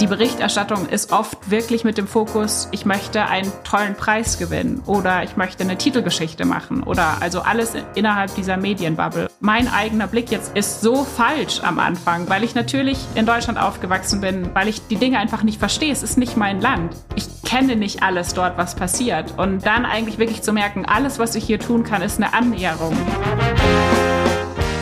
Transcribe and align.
die 0.00 0.06
Berichterstattung 0.06 0.88
ist 0.88 1.12
oft 1.12 1.50
wirklich 1.50 1.82
mit 1.82 1.98
dem 1.98 2.06
Fokus, 2.06 2.68
ich 2.70 2.84
möchte 2.84 3.26
einen 3.26 3.50
tollen 3.64 3.96
Preis 3.96 4.38
gewinnen 4.38 4.82
oder 4.86 5.24
ich 5.24 5.36
möchte 5.36 5.64
eine 5.64 5.76
Titelgeschichte 5.76 6.44
machen 6.44 6.84
oder 6.84 7.20
also 7.20 7.40
alles 7.40 7.72
innerhalb 7.96 8.32
dieser 8.36 8.56
Medienbubble. 8.56 9.28
Mein 9.40 9.66
eigener 9.66 10.06
Blick 10.06 10.30
jetzt 10.30 10.56
ist 10.56 10.82
so 10.82 11.02
falsch 11.02 11.60
am 11.64 11.80
Anfang, 11.80 12.28
weil 12.28 12.44
ich 12.44 12.54
natürlich 12.54 12.98
in 13.16 13.26
Deutschland 13.26 13.58
aufgewachsen 13.58 14.20
bin, 14.20 14.54
weil 14.54 14.68
ich 14.68 14.86
die 14.86 14.96
Dinge 14.96 15.18
einfach 15.18 15.42
nicht 15.42 15.58
verstehe. 15.58 15.92
Es 15.92 16.04
ist 16.04 16.16
nicht 16.16 16.36
mein 16.36 16.60
Land. 16.60 16.94
Ich 17.16 17.26
kenne 17.42 17.74
nicht 17.74 18.02
alles 18.02 18.34
dort, 18.34 18.56
was 18.56 18.76
passiert. 18.76 19.34
Und 19.36 19.66
dann 19.66 19.84
eigentlich 19.84 20.18
wirklich 20.18 20.42
zu 20.42 20.52
merken, 20.52 20.86
alles, 20.86 21.18
was 21.18 21.34
ich 21.34 21.44
hier 21.44 21.58
tun 21.58 21.82
kann, 21.82 22.02
ist 22.02 22.18
eine 22.18 22.34
Annäherung. 22.34 22.96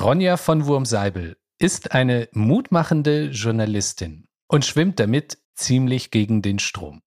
Ronja 0.00 0.38
von 0.38 0.64
Wurmseibel 0.64 1.36
ist 1.58 1.92
eine 1.92 2.26
mutmachende 2.32 3.26
Journalistin 3.26 4.28
und 4.48 4.64
schwimmt 4.64 4.98
damit 4.98 5.36
ziemlich 5.54 6.10
gegen 6.10 6.40
den 6.40 6.58
Strom. 6.58 7.02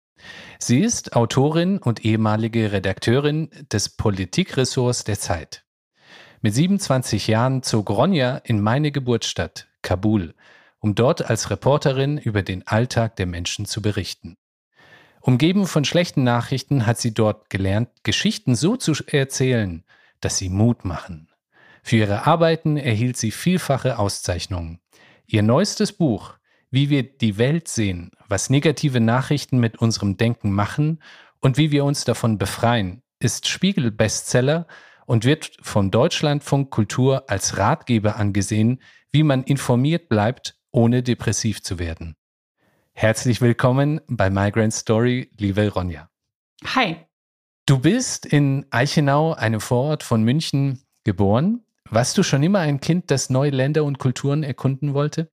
Sie 0.59 0.81
ist 0.81 1.15
Autorin 1.15 1.79
und 1.79 2.05
ehemalige 2.05 2.73
Redakteurin 2.73 3.49
des 3.71 3.91
Politikressorts 3.91 5.05
der 5.05 5.21
Zeit. 5.21 5.65
Mit 6.41 6.53
27 6.53 7.29
Jahren 7.29 7.63
zog 7.63 7.91
Ronja 7.91 8.39
in 8.39 8.61
meine 8.61 8.91
Geburtsstadt, 8.91 9.69
Kabul, 9.83 10.35
um 10.81 10.97
dort 10.97 11.31
als 11.31 11.49
Reporterin 11.49 12.19
über 12.19 12.43
den 12.43 12.67
Alltag 12.67 13.15
der 13.15 13.27
Menschen 13.27 13.67
zu 13.67 13.83
berichten. 13.83 14.37
Umgeben 15.21 15.69
von 15.69 15.85
schlechten 15.85 16.25
Nachrichten 16.25 16.87
hat 16.87 16.99
sie 16.99 17.15
dort 17.15 17.51
gelernt, 17.51 17.91
Geschichten 18.03 18.57
so 18.57 18.77
zu 18.77 18.95
erzählen, 19.07 19.85
dass 20.21 20.39
sie 20.39 20.49
Mut 20.49 20.85
machen. 20.85 21.30
Für 21.83 21.97
ihre 21.97 22.27
Arbeiten 22.27 22.77
erhielt 22.77 23.17
sie 23.17 23.31
vielfache 23.31 23.99
Auszeichnungen. 23.99 24.81
Ihr 25.27 25.43
neuestes 25.43 25.93
Buch, 25.93 26.35
Wie 26.73 26.89
wir 26.89 27.03
die 27.03 27.37
Welt 27.37 27.67
sehen, 27.67 28.13
was 28.29 28.49
negative 28.49 29.01
Nachrichten 29.01 29.59
mit 29.59 29.79
unserem 29.79 30.17
Denken 30.17 30.53
machen 30.53 31.03
und 31.41 31.57
wie 31.57 31.73
wir 31.73 31.85
uns 31.85 32.05
davon 32.05 32.39
befreien, 32.39 33.03
ist 33.19 33.49
Spiegel-Bestseller 33.49 34.69
und 35.05 35.25
wird 35.25 35.57
von 35.63 35.91
Deutschlandfunk 35.91 36.71
Kultur 36.71 37.25
als 37.29 37.59
Ratgeber 37.59 38.15
angesehen, 38.17 38.81
wie 39.11 39.25
man 39.25 39.43
informiert 39.43 40.09
bleibt, 40.09 40.57
ohne 40.71 41.03
depressiv 41.03 41.61
zu 41.63 41.81
werden. 41.81 42.15
Herzlich 42.93 43.41
willkommen 43.41 44.01
bei 44.07 44.31
Migrant 44.31 44.73
Story, 44.73 45.31
liebe 45.39 45.69
Ronja. 45.69 46.09
Hi. 46.65 46.99
Du 47.67 47.81
bist 47.81 48.27
in 48.27 48.67
Eichenau, 48.71 49.33
einem 49.33 49.61
Vorort 49.61 50.05
von 50.05 50.23
München, 50.23 50.83
geboren. 51.03 51.65
Warst 51.91 52.17
du 52.17 52.23
schon 52.23 52.43
immer 52.43 52.61
ein 52.61 52.81
Kind, 52.81 53.11
das 53.11 53.31
neue 53.31 53.51
Länder 53.51 53.85
und 53.85 53.99
Kulturen 53.99 54.45
erkunden 54.45 54.95
wollte? 54.95 55.31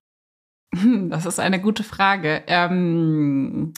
Hm, 0.76 1.10
das 1.10 1.26
ist 1.26 1.40
eine 1.40 1.62
gute 1.62 1.84
Frage. 1.84 2.44
Ähm, 2.48 3.74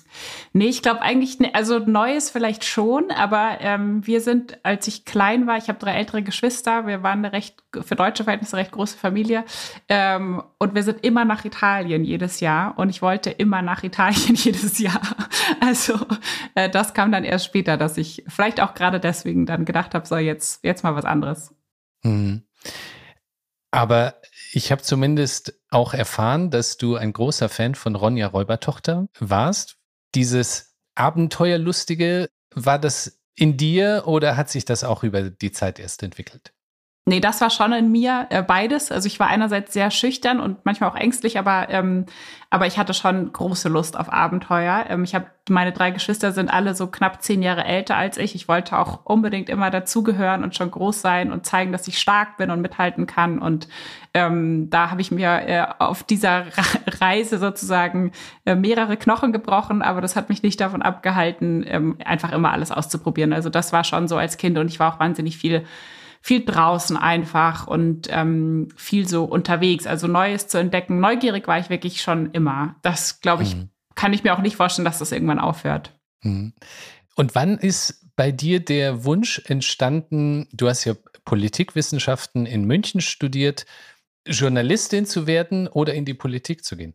nee, 0.53 0.69
ich 0.69 0.81
glaube 0.81 1.01
eigentlich, 1.01 1.39
ne, 1.39 1.53
also 1.53 1.77
Neues 1.77 2.31
vielleicht 2.31 2.65
schon, 2.65 3.11
aber 3.11 3.57
ähm, 3.59 4.07
wir 4.07 4.21
sind, 4.21 4.57
als 4.63 4.87
ich 4.87 5.05
klein 5.05 5.45
war, 5.45 5.57
ich 5.57 5.67
habe 5.67 5.77
drei 5.77 5.93
ältere 5.93 6.23
Geschwister, 6.23 6.87
wir 6.87 7.03
waren 7.03 7.19
eine 7.19 7.31
recht, 7.31 7.63
für 7.81 7.95
deutsche 7.95 8.23
Verhältnisse 8.23 8.57
recht 8.57 8.71
große 8.71 8.97
Familie 8.97 9.43
ähm, 9.87 10.41
und 10.57 10.73
wir 10.73 10.81
sind 10.81 11.03
immer 11.05 11.25
nach 11.25 11.45
Italien 11.45 12.03
jedes 12.03 12.39
Jahr 12.39 12.75
und 12.79 12.89
ich 12.89 13.03
wollte 13.03 13.29
immer 13.29 13.61
nach 13.61 13.83
Italien 13.83 14.33
jedes 14.35 14.79
Jahr. 14.79 15.01
Also 15.59 15.99
äh, 16.55 16.69
das 16.69 16.95
kam 16.95 17.11
dann 17.11 17.23
erst 17.23 17.45
später, 17.45 17.77
dass 17.77 17.97
ich 17.97 18.23
vielleicht 18.27 18.59
auch 18.61 18.73
gerade 18.73 18.99
deswegen 18.99 19.45
dann 19.45 19.63
gedacht 19.63 19.93
habe, 19.93 20.07
so 20.07 20.17
jetzt, 20.17 20.63
jetzt 20.63 20.83
mal 20.83 20.95
was 20.95 21.05
anderes. 21.05 21.53
Mhm. 22.03 22.48
Aber 23.71 24.15
ich 24.51 24.71
habe 24.71 24.81
zumindest 24.81 25.53
auch 25.69 25.93
erfahren, 25.93 26.49
dass 26.49 26.77
du 26.77 26.95
ein 26.95 27.13
großer 27.13 27.49
Fan 27.49 27.75
von 27.75 27.95
Ronja 27.95 28.27
Räubertochter 28.27 29.07
warst. 29.19 29.77
Dieses 30.15 30.75
Abenteuerlustige, 30.95 32.29
war 32.55 32.79
das 32.79 33.21
in 33.35 33.57
dir 33.57 34.03
oder 34.05 34.35
hat 34.35 34.49
sich 34.49 34.65
das 34.65 34.83
auch 34.83 35.03
über 35.03 35.29
die 35.29 35.51
Zeit 35.51 35.79
erst 35.79 36.03
entwickelt? 36.03 36.53
Nee, 37.05 37.19
das 37.19 37.41
war 37.41 37.49
schon 37.49 37.73
in 37.73 37.91
mir 37.91 38.27
äh, 38.29 38.43
beides. 38.43 38.91
Also 38.91 39.07
ich 39.07 39.19
war 39.19 39.27
einerseits 39.27 39.73
sehr 39.73 39.89
schüchtern 39.89 40.39
und 40.39 40.63
manchmal 40.63 40.91
auch 40.91 40.95
ängstlich, 40.95 41.39
aber, 41.39 41.67
ähm, 41.69 42.05
aber 42.51 42.67
ich 42.67 42.77
hatte 42.77 42.93
schon 42.93 43.33
große 43.33 43.67
Lust 43.67 43.97
auf 43.97 44.13
Abenteuer. 44.13 44.85
Ähm, 44.89 45.03
ich 45.03 45.15
habe 45.15 45.25
meine 45.49 45.71
drei 45.71 45.89
Geschwister 45.89 46.31
sind 46.33 46.49
alle 46.49 46.75
so 46.75 46.85
knapp 46.85 47.23
zehn 47.23 47.41
Jahre 47.41 47.63
älter 47.63 47.95
als 47.95 48.17
ich. 48.17 48.35
Ich 48.35 48.47
wollte 48.47 48.77
auch 48.77 49.05
unbedingt 49.05 49.49
immer 49.49 49.71
dazugehören 49.71 50.43
und 50.43 50.55
schon 50.55 50.69
groß 50.69 51.01
sein 51.01 51.31
und 51.31 51.47
zeigen, 51.47 51.71
dass 51.71 51.87
ich 51.87 51.97
stark 51.97 52.37
bin 52.37 52.51
und 52.51 52.61
mithalten 52.61 53.07
kann. 53.07 53.39
Und 53.39 53.67
ähm, 54.13 54.69
da 54.69 54.91
habe 54.91 55.01
ich 55.01 55.09
mir 55.09 55.47
äh, 55.47 55.65
auf 55.79 56.03
dieser 56.03 56.45
Reise 57.01 57.39
sozusagen 57.39 58.11
äh, 58.45 58.53
mehrere 58.53 58.97
Knochen 58.97 59.31
gebrochen, 59.31 59.81
aber 59.81 60.01
das 60.01 60.15
hat 60.15 60.29
mich 60.29 60.43
nicht 60.43 60.61
davon 60.61 60.83
abgehalten, 60.83 61.65
ähm, 61.67 61.97
einfach 62.05 62.31
immer 62.33 62.51
alles 62.51 62.71
auszuprobieren. 62.71 63.33
Also 63.33 63.49
das 63.49 63.73
war 63.73 63.83
schon 63.83 64.07
so 64.07 64.17
als 64.17 64.37
Kind 64.37 64.59
und 64.59 64.67
ich 64.67 64.79
war 64.79 64.93
auch 64.93 64.99
wahnsinnig 64.99 65.37
viel 65.37 65.65
viel 66.21 66.43
draußen 66.43 66.97
einfach 66.97 67.67
und 67.67 68.07
ähm, 68.09 68.67
viel 68.75 69.07
so 69.07 69.23
unterwegs, 69.23 69.87
also 69.87 70.07
Neues 70.07 70.47
zu 70.47 70.57
entdecken. 70.57 70.99
Neugierig 70.99 71.47
war 71.47 71.59
ich 71.59 71.69
wirklich 71.69 72.01
schon 72.01 72.31
immer. 72.31 72.75
Das, 72.81 73.21
glaube 73.21 73.43
ich, 73.43 73.55
mhm. 73.55 73.69
kann 73.95 74.13
ich 74.13 74.23
mir 74.23 74.33
auch 74.33 74.41
nicht 74.41 74.55
vorstellen, 74.55 74.85
dass 74.85 74.99
das 74.99 75.11
irgendwann 75.11 75.39
aufhört. 75.39 75.97
Mhm. 76.21 76.53
Und 77.15 77.35
wann 77.35 77.57
ist 77.57 78.05
bei 78.15 78.31
dir 78.31 78.59
der 78.59 79.05
Wunsch 79.05 79.41
entstanden, 79.45 80.47
du 80.51 80.67
hast 80.67 80.83
ja 80.83 80.93
Politikwissenschaften 81.23 82.45
in 82.45 82.65
München 82.65 83.01
studiert, 83.01 83.65
Journalistin 84.27 85.05
zu 85.05 85.25
werden 85.25 85.67
oder 85.67 85.93
in 85.93 86.05
die 86.05 86.13
Politik 86.13 86.65
zu 86.65 86.75
gehen? 86.75 86.93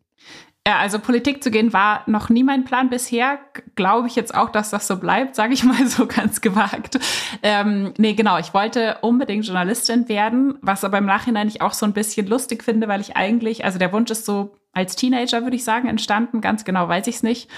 Ja, 0.67 0.79
also 0.79 0.99
Politik 0.99 1.45
zu 1.45 1.51
gehen 1.51 1.75
war 1.75 2.05
noch 2.07 2.31
nie 2.31 2.43
mein 2.43 2.65
Plan 2.65 2.89
bisher. 2.89 3.39
Glaube 3.75 4.09
ich 4.09 4.17
jetzt 4.17 4.35
auch, 4.35 4.49
dass 4.49 4.71
das 4.71 4.87
so 4.87 4.97
bleibt, 4.97 5.35
sage 5.35 5.53
ich 5.53 5.63
mal 5.65 5.87
so 5.87 6.07
ganz 6.07 6.41
gewagt. 6.41 6.99
Ähm, 7.43 7.93
nee, 7.99 8.15
genau, 8.15 8.39
ich 8.39 8.55
wollte 8.55 8.97
unbedingt 9.03 9.45
Journalistin 9.45 10.09
werden, 10.09 10.57
was 10.63 10.83
aber 10.83 10.99
im 10.99 11.05
Nachhinein 11.05 11.49
ich 11.49 11.61
auch 11.61 11.75
so 11.75 11.85
ein 11.85 11.93
bisschen 11.93 12.27
lustig 12.27 12.65
finde, 12.65 12.89
weil 12.89 13.03
ich 13.03 13.15
eigentlich, 13.15 13.65
also 13.65 13.79
der 13.79 13.93
Wunsch 13.93 14.11
ist 14.11 14.25
so 14.25 14.57
als 14.73 14.97
Teenager, 14.97 15.43
würde 15.43 15.57
ich 15.57 15.65
sagen, 15.65 15.87
entstanden. 15.87 16.41
Ganz 16.41 16.65
genau 16.65 16.89
weiß 16.89 17.07
ich 17.09 17.17
es 17.17 17.23
nicht. 17.23 17.51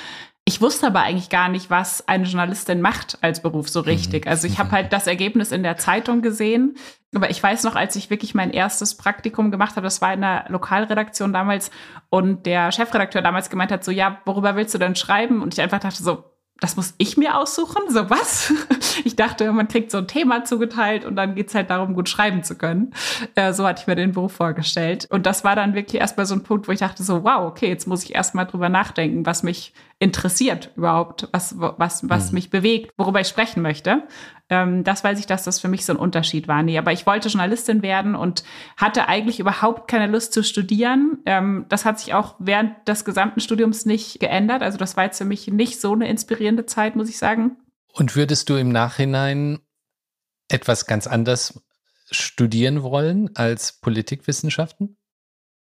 Ich 0.49 0.61
wusste 0.61 0.87
aber 0.87 1.01
eigentlich 1.01 1.29
gar 1.29 1.49
nicht, 1.49 1.71
was 1.71 2.07
eine 2.07 2.25
Journalistin 2.25 2.81
macht 2.81 3.19
als 3.21 3.43
Beruf 3.43 3.69
so 3.69 3.81
richtig. 3.81 4.27
Mhm. 4.27 4.31
Also 4.31 4.47
ich 4.47 4.61
habe 4.61 4.71
halt 4.71 4.93
das 4.93 5.09
Ergebnis 5.09 5.51
in 5.51 5.65
der 5.65 5.77
Zeitung 5.77 6.23
gesehen. 6.23 6.77
Aber 7.15 7.31
ich 7.31 7.43
weiß 7.43 7.65
noch, 7.65 7.75
als 7.75 7.97
ich 7.97 8.11
wirklich 8.11 8.33
mein 8.34 8.53
erstes 8.53 8.97
Praktikum 8.97 9.51
gemacht 9.51 9.75
habe, 9.75 9.85
das 9.85 10.01
war 10.01 10.15
in 10.15 10.21
der 10.21 10.45
Lokalredaktion 10.49 11.33
damals 11.33 11.73
und 12.11 12.47
der 12.47 12.71
Chefredakteur 12.71 13.23
damals 13.23 13.51
gemeint 13.51 13.73
hat, 13.73 13.83
so, 13.83 13.91
ja, 13.91 14.21
worüber 14.25 14.55
willst 14.55 14.73
du 14.73 14.79
denn 14.79 14.95
schreiben? 14.95 15.43
Und 15.43 15.55
ich 15.55 15.61
einfach 15.61 15.81
dachte 15.81 16.03
so, 16.03 16.25
das 16.61 16.77
muss 16.77 16.94
ich 16.99 17.17
mir 17.17 17.37
aussuchen? 17.37 17.83
So 17.91 18.11
was? 18.11 18.53
Ich 19.05 19.15
dachte, 19.15 19.53
man 19.53 19.69
kriegt 19.69 19.91
so 19.91 19.99
ein 19.99 20.09
Thema 20.09 20.44
zugeteilt 20.44 21.05
und 21.05 21.17
dann 21.17 21.34
geht's 21.34 21.55
halt 21.55 21.69
darum, 21.69 21.94
gut 21.94 22.09
schreiben 22.09 22.43
zu 22.43 22.56
können. 22.56 22.94
Äh, 23.34 23.53
so 23.53 23.67
hatte 23.67 23.83
ich 23.83 23.87
mir 23.87 23.94
den 23.94 24.12
Beruf 24.12 24.33
vorgestellt. 24.33 25.06
Und 25.11 25.27
das 25.27 25.44
war 25.44 25.55
dann 25.55 25.75
wirklich 25.75 26.00
erstmal 26.00 26.25
so 26.25 26.35
ein 26.35 26.43
Punkt, 26.43 26.67
wo 26.67 26.73
ich 26.73 26.81
dachte 26.81 27.03
so, 27.03 27.23
wow, 27.23 27.47
okay, 27.47 27.69
jetzt 27.69 27.87
muss 27.87 28.03
ich 28.05 28.14
erstmal 28.14 28.47
drüber 28.47 28.70
nachdenken, 28.70 29.26
was 29.26 29.43
mich 29.43 29.75
interessiert 29.99 30.73
überhaupt, 30.76 31.29
was, 31.32 31.55
was, 31.58 32.08
was 32.08 32.31
mhm. 32.31 32.35
mich 32.35 32.50
bewegt, 32.50 32.93
worüber 32.97 33.20
ich 33.20 33.29
sprechen 33.29 33.62
möchte. 33.62 34.03
Ähm, 34.48 34.84
das 34.84 35.02
weiß 35.02 35.19
ich, 35.19 35.26
dass 35.26 35.44
das 35.44 35.60
für 35.60 35.69
mich 35.69 35.84
so 35.84 35.93
ein 35.93 35.98
Unterschied 35.98 36.46
war. 36.46 36.62
Nee, 36.62 36.78
aber 36.78 36.93
ich 36.93 37.06
wollte 37.06 37.28
Journalistin 37.28 37.82
werden 37.82 38.14
und 38.14 38.44
hatte 38.76 39.08
eigentlich 39.08 39.40
überhaupt 39.40 39.88
keine 39.88 40.06
Lust 40.06 40.32
zu 40.32 40.44
studieren. 40.44 41.19
Ähm, 41.26 41.66
das 41.69 41.84
hat 41.84 41.98
sich 41.98 42.14
auch 42.14 42.37
während 42.38 42.87
des 42.87 43.04
gesamten 43.04 43.40
Studiums 43.40 43.87
nicht 43.87 44.20
geändert. 44.20 44.62
Also 44.62 44.78
das 44.78 44.96
war 44.96 45.04
jetzt 45.04 45.19
für 45.19 45.25
mich 45.25 45.48
nicht 45.48 45.81
so 45.81 45.93
eine 45.93 46.08
inspirierende 46.08 46.66
Zeit, 46.66 46.94
muss 46.96 47.08
ich 47.08 47.19
sagen. 47.19 47.56
Und 47.93 48.14
würdest 48.14 48.48
du 48.48 48.56
im 48.56 48.70
Nachhinein 48.70 49.58
etwas 50.48 50.87
ganz 50.87 51.06
anderes 51.06 51.64
studieren 52.10 52.82
wollen 52.82 53.34
als 53.34 53.81
Politikwissenschaften? 53.81 54.96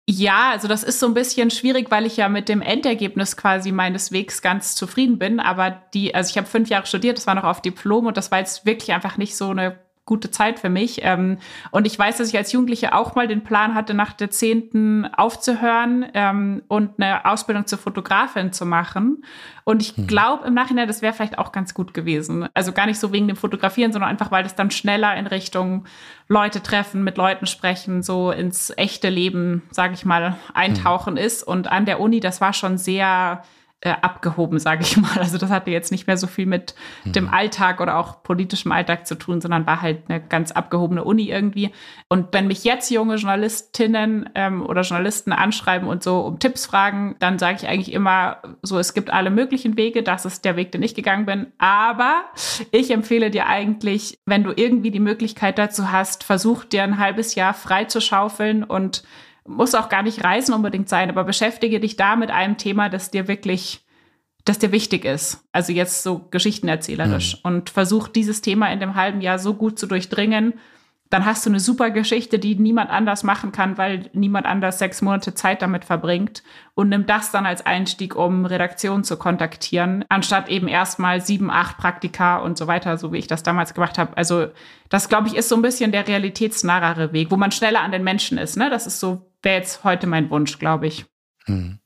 Ja, 0.07 0.52
also 0.52 0.68
das 0.68 0.84
ist 0.84 1.00
so 1.00 1.07
ein 1.07 1.16
bisschen 1.16 1.50
schwierig, 1.50 1.90
weil 1.90 2.06
ich 2.06 2.18
ja 2.18 2.30
mit 2.30 2.48
dem 2.48 2.62
Endergebnis 2.62 3.36
quasi 3.38 3.72
meines 3.72 4.12
Wegs 4.12 4.44
ganz 4.44 4.75
zufrieden 4.75 5.18
bin. 5.18 5.40
Aber 5.40 5.72
die, 5.96 6.13
also 6.13 6.30
ich 6.30 6.38
habe 6.38 6.46
fünf 6.48 6.69
Jahre 6.69 6.86
studiert, 6.86 7.18
das 7.18 7.25
war 7.25 7.34
noch 7.34 7.44
auf 7.44 7.62
Diplom 7.62 8.06
und 8.06 8.16
das 8.16 8.30
war 8.30 8.38
jetzt 8.38 8.68
wirklich 8.68 8.94
einfach 8.94 9.18
nicht 9.18 9.36
so 9.36 9.50
eine 9.50 9.80
gute 10.06 10.30
Zeit 10.30 10.60
für 10.60 10.69
mich. 10.69 11.00
Ähm, 11.02 11.40
und 11.72 11.88
ich 11.88 11.98
weiß, 11.98 12.18
dass 12.18 12.30
ich 12.30 12.38
als 12.38 12.52
Jugendliche 12.52 12.94
auch 12.94 13.16
mal 13.16 13.28
den 13.28 13.44
Plan 13.44 13.74
hatte, 13.74 13.96
nach 13.96 14.13
der 14.13 14.30
zehnten 14.30 15.06
aufzuhören 15.06 16.06
ähm, 16.13 16.62
und 16.68 16.92
eine 16.98 17.25
Ausbildung 17.25 17.66
zur 17.66 17.80
Fotografin 17.80 18.54
zu 18.54 18.68
machen. 18.68 19.24
Und 19.63 19.81
ich 19.81 19.98
hm. 19.98 20.06
glaube 20.06 20.46
im 20.46 20.54
Nachhinein, 20.54 20.88
das 20.88 21.02
wäre 21.02 21.13
vielleicht 21.13 21.40
auch 21.40 21.52
ganz 21.52 21.74
gut 21.74 21.96
gewesen. 21.96 22.48
Also 22.54 22.72
gar 22.72 22.86
nicht 22.86 23.00
so 23.00 23.12
wegen 23.12 23.28
dem 23.28 23.36
Fotografieren, 23.36 23.92
sondern 23.92 24.12
einfach, 24.12 24.30
weil 24.30 24.44
das 24.44 24.56
dann 24.56 24.69
schneller 24.69 25.16
in 25.16 25.25
Richtung 25.25 25.86
Leute 26.28 26.62
treffen, 26.62 27.04
mit 27.04 27.18
Leuten 27.18 27.48
sprechen, 27.48 28.04
so 28.04 28.30
ins 28.30 28.72
echte 28.78 29.10
Leben, 29.10 29.63
sage 29.72 29.96
ich 29.96 30.06
mal, 30.06 30.38
eintauchen 30.54 31.18
hm. 31.18 31.25
ist. 31.25 31.42
Und 31.42 31.72
an 31.72 31.86
der 31.86 32.00
Uni, 32.00 32.19
das 32.19 32.42
war 32.42 32.54
schon 32.54 32.78
sehr 32.78 33.44
äh, 33.81 33.94
abgehoben, 34.01 34.57
sage 34.57 34.81
ich 34.81 34.98
mal. 34.98 35.19
Also 35.19 35.38
das 35.38 35.51
hatte 35.51 35.69
jetzt 35.69 35.92
nicht 35.92 36.07
mehr 36.07 36.18
so 36.18 36.27
viel 36.27 36.45
mit 36.45 36.75
mhm. 37.04 37.12
dem 37.12 37.30
Alltag 37.30 37.81
oder 37.81 37.98
auch 37.98 38.24
politischem 38.24 38.72
Alltag 38.72 39.06
zu 39.06 39.16
tun, 39.16 39.42
sondern 39.42 39.68
war 39.68 39.81
halt 39.81 40.10
eine 40.10 40.19
ganz 40.22 40.51
abgehobene 40.51 41.04
Uni 41.04 41.30
irgendwie. 41.30 41.72
Und 42.10 42.33
wenn 42.33 42.48
mich 42.48 42.63
jetzt 42.63 42.89
junge 42.89 43.16
Journalistinnen 43.16 44.30
ähm, 44.33 44.66
oder 44.66 44.81
Journalisten 44.81 45.31
anschreiben 45.33 45.88
und 45.88 46.04
so 46.04 46.22
um 46.22 46.39
Tipps 46.39 46.66
fragen, 46.66 47.16
dann 47.19 47.38
sage 47.38 47.57
ich 47.62 47.68
eigentlich 47.68 47.94
immer 47.94 48.38
so, 48.62 48.80
es 48.80 48.94
gibt 48.94 49.12
alle 49.12 49.30
möglichen 49.30 49.78
Wege, 49.78 50.04
das 50.04 50.25
ist 50.25 50.45
der 50.45 50.56
Weg, 50.56 50.71
den 50.71 50.81
ich 50.81 50.95
gegangen 50.95 51.25
bin. 51.25 51.48
Aber 51.57 52.24
ich 52.71 52.92
empfehle 52.92 53.30
dir 53.30 53.48
eigentlich, 53.48 54.18
wenn 54.25 54.44
du 54.44 54.51
irgendwie 54.56 54.92
die 54.92 55.00
Möglichkeit 55.00 55.60
dazu 55.60 55.92
hast, 55.92 56.24
versuch 56.24 56.66
dir 56.66 56.83
ein 56.83 56.98
halbes 56.98 57.36
Jahr 57.36 57.54
frei 57.54 57.86
zu 57.86 58.01
schaufeln 58.01 58.63
und 58.63 59.04
muss 59.47 59.75
auch 59.75 59.89
gar 59.89 60.03
nicht 60.03 60.24
Reisen 60.24 60.53
unbedingt 60.53 60.89
sein, 60.89 61.09
aber 61.09 61.24
beschäftige 61.24 61.80
dich 61.80 61.95
da 61.95 62.15
mit 62.15 62.31
einem 62.31 62.57
Thema, 62.57 62.89
das 62.89 63.12
dir 63.12 63.27
wirklich, 63.27 63.86
das 64.44 64.59
dir 64.59 64.71
wichtig 64.71 65.06
ist. 65.06 65.44
Also 65.51 65.71
jetzt 65.71 66.03
so 66.03 66.27
geschichtenerzählerisch. 66.31 67.36
Mhm. 67.36 67.39
Und 67.44 67.69
versuch 67.69 68.07
dieses 68.07 68.42
Thema 68.42 68.71
in 68.71 68.80
dem 68.80 68.95
halben 68.95 69.21
Jahr 69.21 69.39
so 69.39 69.53
gut 69.53 69.80
zu 69.80 69.88
durchdringen, 69.88 70.53
dann 71.12 71.25
hast 71.25 71.45
du 71.45 71.51
eine 71.51 71.59
super 71.59 71.92
Geschichte, 71.92 72.39
die 72.39 72.56
niemand 72.56 72.89
anders 72.89 73.24
machen 73.24 73.51
kann, 73.51 73.77
weil 73.77 74.09
niemand 74.13 74.47
anders 74.47 74.80
sechs 74.80 75.03
Monate 75.03 75.36
Zeit 75.36 75.62
damit 75.62 75.86
verbringt 75.86 76.42
und 76.74 76.89
nimm 76.89 77.06
das 77.06 77.31
dann 77.31 77.45
als 77.45 77.65
Einstieg, 77.65 78.15
um 78.15 78.45
Redaktion 78.45 79.03
zu 79.03 79.15
kontaktieren, 79.15 80.03
anstatt 80.09 80.50
eben 80.50 80.68
erstmal 80.68 81.21
sieben, 81.21 81.51
acht 81.51 81.77
Praktika 81.77 82.38
und 82.38 82.57
so 82.57 82.65
weiter, 82.65 82.97
so 82.97 83.13
wie 83.13 83.19
ich 83.19 83.27
das 83.27 83.44
damals 83.44 83.75
gemacht 83.75 84.00
habe. 84.00 84.18
Also 84.18 84.47
das, 84.89 85.07
glaube 85.07 85.27
ich, 85.27 85.36
ist 85.36 85.47
so 85.47 85.56
ein 85.56 85.62
bisschen 85.62 85.92
der 85.92 86.07
realitätsnahere 86.07 87.13
Weg, 87.13 87.30
wo 87.30 87.38
man 87.38 87.51
schneller 87.51 87.81
an 87.81 87.92
den 87.92 88.03
Menschen 88.03 88.39
ist. 88.39 88.57
Ne? 88.57 88.71
Das 88.71 88.88
ist 88.88 89.00
so 89.00 89.31
wäre 89.45 89.57
jetzt 89.57 89.83
heute 89.83 90.07
mein 90.07 90.30
Wunsch, 90.30 90.59
glaube 90.59 90.88
ich. 90.88 91.06
Hm. 91.45 91.80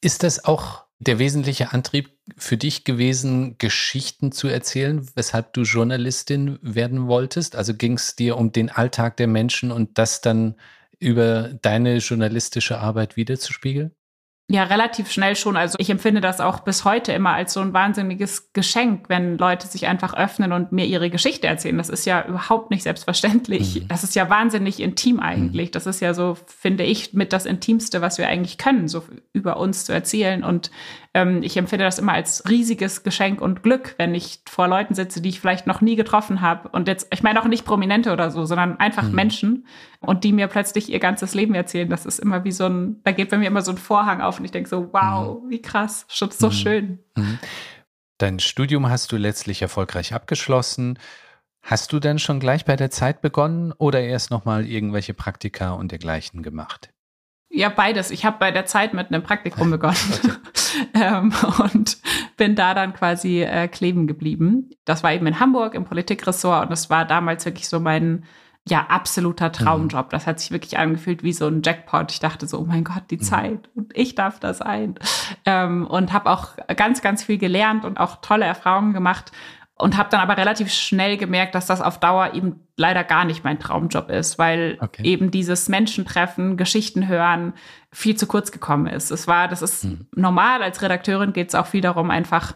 Ist 0.00 0.22
das 0.22 0.44
auch 0.44 0.84
der 0.98 1.18
wesentliche 1.18 1.72
Antrieb 1.72 2.10
für 2.36 2.56
dich 2.56 2.84
gewesen, 2.84 3.58
Geschichten 3.58 4.32
zu 4.32 4.48
erzählen, 4.48 5.06
weshalb 5.14 5.52
du 5.52 5.62
Journalistin 5.62 6.58
werden 6.62 7.06
wolltest? 7.06 7.56
Also 7.56 7.74
ging 7.74 7.94
es 7.94 8.16
dir 8.16 8.36
um 8.36 8.50
den 8.52 8.70
Alltag 8.70 9.16
der 9.18 9.26
Menschen 9.26 9.70
und 9.70 9.98
das 9.98 10.20
dann 10.20 10.56
über 10.98 11.52
deine 11.62 11.98
journalistische 11.98 12.78
Arbeit 12.78 13.16
wiederzuspiegeln? 13.16 13.94
Ja, 14.50 14.64
relativ 14.64 15.10
schnell 15.10 15.36
schon. 15.36 15.56
Also 15.56 15.76
ich 15.78 15.88
empfinde 15.88 16.20
das 16.20 16.38
auch 16.38 16.60
bis 16.60 16.84
heute 16.84 17.12
immer 17.12 17.32
als 17.32 17.54
so 17.54 17.60
ein 17.60 17.72
wahnsinniges 17.72 18.52
Geschenk, 18.52 19.08
wenn 19.08 19.38
Leute 19.38 19.66
sich 19.66 19.86
einfach 19.86 20.12
öffnen 20.14 20.52
und 20.52 20.70
mir 20.70 20.84
ihre 20.84 21.08
Geschichte 21.08 21.46
erzählen. 21.46 21.78
Das 21.78 21.88
ist 21.88 22.04
ja 22.04 22.26
überhaupt 22.26 22.70
nicht 22.70 22.82
selbstverständlich. 22.82 23.80
Mhm. 23.80 23.88
Das 23.88 24.04
ist 24.04 24.14
ja 24.14 24.28
wahnsinnig 24.28 24.80
intim 24.80 25.18
eigentlich. 25.18 25.68
Mhm. 25.68 25.72
Das 25.72 25.86
ist 25.86 26.00
ja 26.00 26.12
so, 26.12 26.36
finde 26.46 26.84
ich, 26.84 27.14
mit 27.14 27.32
das 27.32 27.46
Intimste, 27.46 28.02
was 28.02 28.18
wir 28.18 28.28
eigentlich 28.28 28.58
können, 28.58 28.86
so 28.86 29.02
über 29.32 29.56
uns 29.56 29.86
zu 29.86 29.94
erzählen. 29.94 30.44
Und 30.44 30.70
ähm, 31.14 31.42
ich 31.44 31.56
empfinde 31.56 31.84
das 31.84 32.00
immer 32.00 32.12
als 32.12 32.48
riesiges 32.48 33.04
Geschenk 33.04 33.40
und 33.40 33.62
Glück, 33.62 33.94
wenn 33.98 34.14
ich 34.14 34.40
vor 34.46 34.66
Leuten 34.66 34.94
sitze, 34.94 35.22
die 35.22 35.28
ich 35.28 35.40
vielleicht 35.40 35.66
noch 35.66 35.80
nie 35.80 35.94
getroffen 35.94 36.40
habe. 36.40 36.68
Und 36.70 36.88
jetzt, 36.88 37.06
ich 37.12 37.22
meine 37.22 37.40
auch 37.40 37.46
nicht 37.46 37.64
Prominente 37.64 38.12
oder 38.12 38.32
so, 38.32 38.44
sondern 38.44 38.78
einfach 38.80 39.04
mhm. 39.04 39.14
Menschen 39.14 39.66
und 40.00 40.24
die 40.24 40.32
mir 40.32 40.48
plötzlich 40.48 40.90
ihr 40.90 40.98
ganzes 40.98 41.34
Leben 41.34 41.54
erzählen. 41.54 41.88
Das 41.88 42.04
ist 42.04 42.18
immer 42.18 42.44
wie 42.44 42.52
so 42.52 42.66
ein, 42.66 43.00
da 43.04 43.12
geht 43.12 43.30
bei 43.30 43.38
mir 43.38 43.46
immer 43.46 43.62
so 43.62 43.70
ein 43.70 43.78
Vorhang 43.78 44.20
auf 44.20 44.38
und 44.40 44.44
ich 44.44 44.50
denke 44.50 44.68
so, 44.68 44.92
wow, 44.92 45.42
mhm. 45.42 45.50
wie 45.50 45.62
krass, 45.62 46.04
schon 46.08 46.32
so 46.32 46.48
mhm. 46.48 46.52
schön. 46.52 46.98
Mhm. 47.16 47.38
Dein 48.18 48.40
Studium 48.40 48.88
hast 48.88 49.12
du 49.12 49.16
letztlich 49.16 49.62
erfolgreich 49.62 50.14
abgeschlossen. 50.14 50.98
Hast 51.62 51.92
du 51.92 52.00
denn 52.00 52.18
schon 52.18 52.40
gleich 52.40 52.64
bei 52.64 52.76
der 52.76 52.90
Zeit 52.90 53.22
begonnen 53.22 53.72
oder 53.72 54.00
erst 54.00 54.30
nochmal 54.30 54.66
irgendwelche 54.66 55.14
Praktika 55.14 55.72
und 55.72 55.92
dergleichen 55.92 56.42
gemacht? 56.42 56.93
Ja, 57.54 57.68
beides. 57.68 58.10
Ich 58.10 58.24
habe 58.24 58.36
bei 58.40 58.50
der 58.50 58.66
Zeit 58.66 58.94
mit 58.94 59.08
einem 59.08 59.22
Praktikum 59.22 59.70
begonnen 59.70 59.96
ähm, 60.94 61.32
und 61.58 61.98
bin 62.36 62.56
da 62.56 62.74
dann 62.74 62.92
quasi 62.92 63.42
äh, 63.42 63.68
kleben 63.68 64.08
geblieben. 64.08 64.70
Das 64.84 65.04
war 65.04 65.12
eben 65.12 65.26
in 65.26 65.38
Hamburg 65.38 65.74
im 65.74 65.84
Politikressort 65.84 66.64
und 66.64 66.70
das 66.70 66.90
war 66.90 67.04
damals 67.04 67.44
wirklich 67.44 67.68
so 67.68 67.78
mein 67.78 68.24
ja 68.66 68.86
absoluter 68.88 69.52
Traumjob. 69.52 70.06
Mhm. 70.06 70.10
Das 70.10 70.26
hat 70.26 70.40
sich 70.40 70.50
wirklich 70.50 70.78
angefühlt 70.78 71.22
wie 71.22 71.32
so 71.32 71.46
ein 71.46 71.62
Jackpot. 71.62 72.10
Ich 72.10 72.18
dachte 72.18 72.48
so, 72.48 72.58
oh 72.58 72.64
mein 72.64 72.82
Gott, 72.82 73.04
die 73.10 73.18
mhm. 73.18 73.22
Zeit 73.22 73.70
und 73.76 73.96
ich 73.96 74.16
darf 74.16 74.40
das 74.40 74.58
sein. 74.58 74.96
Ähm, 75.44 75.86
und 75.86 76.12
habe 76.12 76.30
auch 76.30 76.56
ganz, 76.76 77.02
ganz 77.02 77.22
viel 77.22 77.38
gelernt 77.38 77.84
und 77.84 78.00
auch 78.00 78.16
tolle 78.20 78.46
Erfahrungen 78.46 78.94
gemacht 78.94 79.30
und 79.76 79.96
habe 79.96 80.08
dann 80.10 80.20
aber 80.20 80.36
relativ 80.36 80.72
schnell 80.72 81.16
gemerkt, 81.16 81.54
dass 81.54 81.66
das 81.66 81.80
auf 81.80 81.98
Dauer 81.98 82.34
eben 82.34 82.60
leider 82.76 83.02
gar 83.02 83.24
nicht 83.24 83.42
mein 83.42 83.58
Traumjob 83.58 84.08
ist, 84.08 84.38
weil 84.38 84.78
okay. 84.80 85.02
eben 85.02 85.30
dieses 85.30 85.68
Menschentreffen, 85.68 86.56
Geschichten 86.56 87.08
hören 87.08 87.54
viel 87.90 88.16
zu 88.16 88.26
kurz 88.26 88.52
gekommen 88.52 88.86
ist. 88.86 89.10
Es 89.10 89.26
war, 89.26 89.48
das 89.48 89.62
ist 89.62 89.84
hm. 89.84 90.06
normal. 90.14 90.62
Als 90.62 90.80
Redakteurin 90.80 91.32
geht 91.32 91.48
es 91.48 91.54
auch 91.54 91.66
viel 91.66 91.80
darum, 91.80 92.10
einfach 92.10 92.54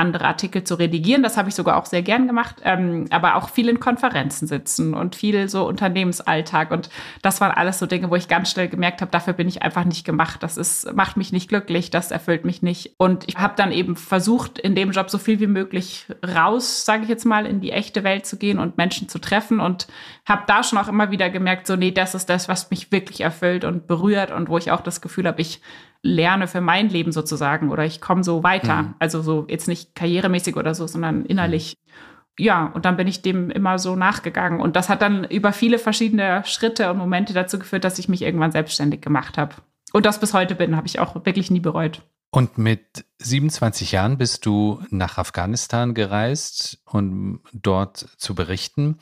andere 0.00 0.24
Artikel 0.24 0.64
zu 0.64 0.74
redigieren. 0.74 1.22
Das 1.22 1.36
habe 1.36 1.48
ich 1.48 1.54
sogar 1.54 1.76
auch 1.76 1.86
sehr 1.86 2.02
gern 2.02 2.26
gemacht, 2.26 2.56
ähm, 2.64 3.06
aber 3.10 3.36
auch 3.36 3.50
viel 3.50 3.68
in 3.68 3.78
Konferenzen 3.78 4.48
sitzen 4.48 4.94
und 4.94 5.14
viel 5.14 5.48
so 5.48 5.66
Unternehmensalltag. 5.68 6.70
Und 6.70 6.90
das 7.22 7.40
waren 7.40 7.52
alles 7.52 7.78
so 7.78 7.86
Dinge, 7.86 8.10
wo 8.10 8.16
ich 8.16 8.26
ganz 8.26 8.50
schnell 8.50 8.68
gemerkt 8.68 9.02
habe, 9.02 9.10
dafür 9.10 9.34
bin 9.34 9.46
ich 9.46 9.62
einfach 9.62 9.84
nicht 9.84 10.04
gemacht. 10.04 10.42
Das 10.42 10.56
ist, 10.56 10.92
macht 10.94 11.16
mich 11.16 11.32
nicht 11.32 11.48
glücklich, 11.48 11.90
das 11.90 12.10
erfüllt 12.10 12.44
mich 12.44 12.62
nicht. 12.62 12.94
Und 12.96 13.28
ich 13.28 13.36
habe 13.36 13.54
dann 13.56 13.70
eben 13.70 13.94
versucht, 13.94 14.58
in 14.58 14.74
dem 14.74 14.90
Job 14.90 15.10
so 15.10 15.18
viel 15.18 15.38
wie 15.38 15.46
möglich 15.46 16.06
raus, 16.26 16.84
sage 16.84 17.04
ich 17.04 17.08
jetzt 17.08 17.24
mal, 17.24 17.46
in 17.46 17.60
die 17.60 17.72
echte 17.72 18.02
Welt 18.02 18.26
zu 18.26 18.36
gehen 18.36 18.58
und 18.58 18.78
Menschen 18.78 19.08
zu 19.08 19.18
treffen 19.18 19.60
und 19.60 19.86
habe 20.24 20.42
da 20.46 20.62
schon 20.62 20.78
auch 20.78 20.88
immer 20.88 21.10
wieder 21.10 21.28
gemerkt, 21.30 21.66
so 21.66 21.76
nee, 21.76 21.90
das 21.90 22.14
ist 22.14 22.30
das, 22.30 22.48
was 22.48 22.70
mich 22.70 22.90
wirklich 22.90 23.20
erfüllt 23.20 23.64
und 23.64 23.86
berührt 23.86 24.30
und 24.30 24.48
wo 24.48 24.58
ich 24.58 24.70
auch 24.70 24.80
das 24.80 25.00
Gefühl 25.00 25.26
habe, 25.26 25.40
ich 25.40 25.60
lerne 26.02 26.46
für 26.46 26.60
mein 26.60 26.88
Leben 26.88 27.12
sozusagen 27.12 27.70
oder 27.70 27.84
ich 27.84 28.00
komme 28.00 28.24
so 28.24 28.42
weiter. 28.42 28.82
Mhm. 28.82 28.94
Also 28.98 29.22
so 29.22 29.46
jetzt 29.48 29.68
nicht 29.68 29.94
karrieremäßig 29.94 30.56
oder 30.56 30.74
so, 30.74 30.86
sondern 30.86 31.24
innerlich. 31.26 31.76
Mhm. 31.76 32.44
Ja, 32.44 32.66
und 32.66 32.84
dann 32.84 32.96
bin 32.96 33.06
ich 33.06 33.22
dem 33.22 33.50
immer 33.50 33.78
so 33.78 33.96
nachgegangen. 33.96 34.60
Und 34.60 34.76
das 34.76 34.88
hat 34.88 35.02
dann 35.02 35.24
über 35.24 35.52
viele 35.52 35.78
verschiedene 35.78 36.42
Schritte 36.46 36.90
und 36.90 36.96
Momente 36.96 37.34
dazu 37.34 37.58
geführt, 37.58 37.84
dass 37.84 37.98
ich 37.98 38.08
mich 38.08 38.22
irgendwann 38.22 38.52
selbstständig 38.52 39.02
gemacht 39.02 39.36
habe. 39.36 39.56
Und 39.92 40.06
das 40.06 40.20
bis 40.20 40.32
heute 40.32 40.54
bin, 40.54 40.76
habe 40.76 40.86
ich 40.86 41.00
auch 41.00 41.14
wirklich 41.26 41.50
nie 41.50 41.60
bereut. 41.60 42.02
Und 42.30 42.58
mit 42.58 43.04
27 43.18 43.92
Jahren 43.92 44.16
bist 44.16 44.46
du 44.46 44.80
nach 44.90 45.18
Afghanistan 45.18 45.94
gereist, 45.94 46.80
um 46.84 47.40
dort 47.52 47.98
zu 48.16 48.34
berichten. 48.34 48.98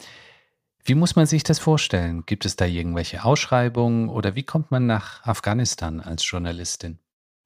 Wie 0.84 0.94
muss 0.94 1.16
man 1.16 1.26
sich 1.26 1.42
das 1.42 1.58
vorstellen? 1.58 2.24
Gibt 2.26 2.44
es 2.44 2.56
da 2.56 2.64
irgendwelche 2.64 3.24
Ausschreibungen 3.24 4.08
oder 4.08 4.34
wie 4.34 4.42
kommt 4.42 4.70
man 4.70 4.86
nach 4.86 5.24
Afghanistan 5.24 6.00
als 6.00 6.28
Journalistin? 6.28 6.98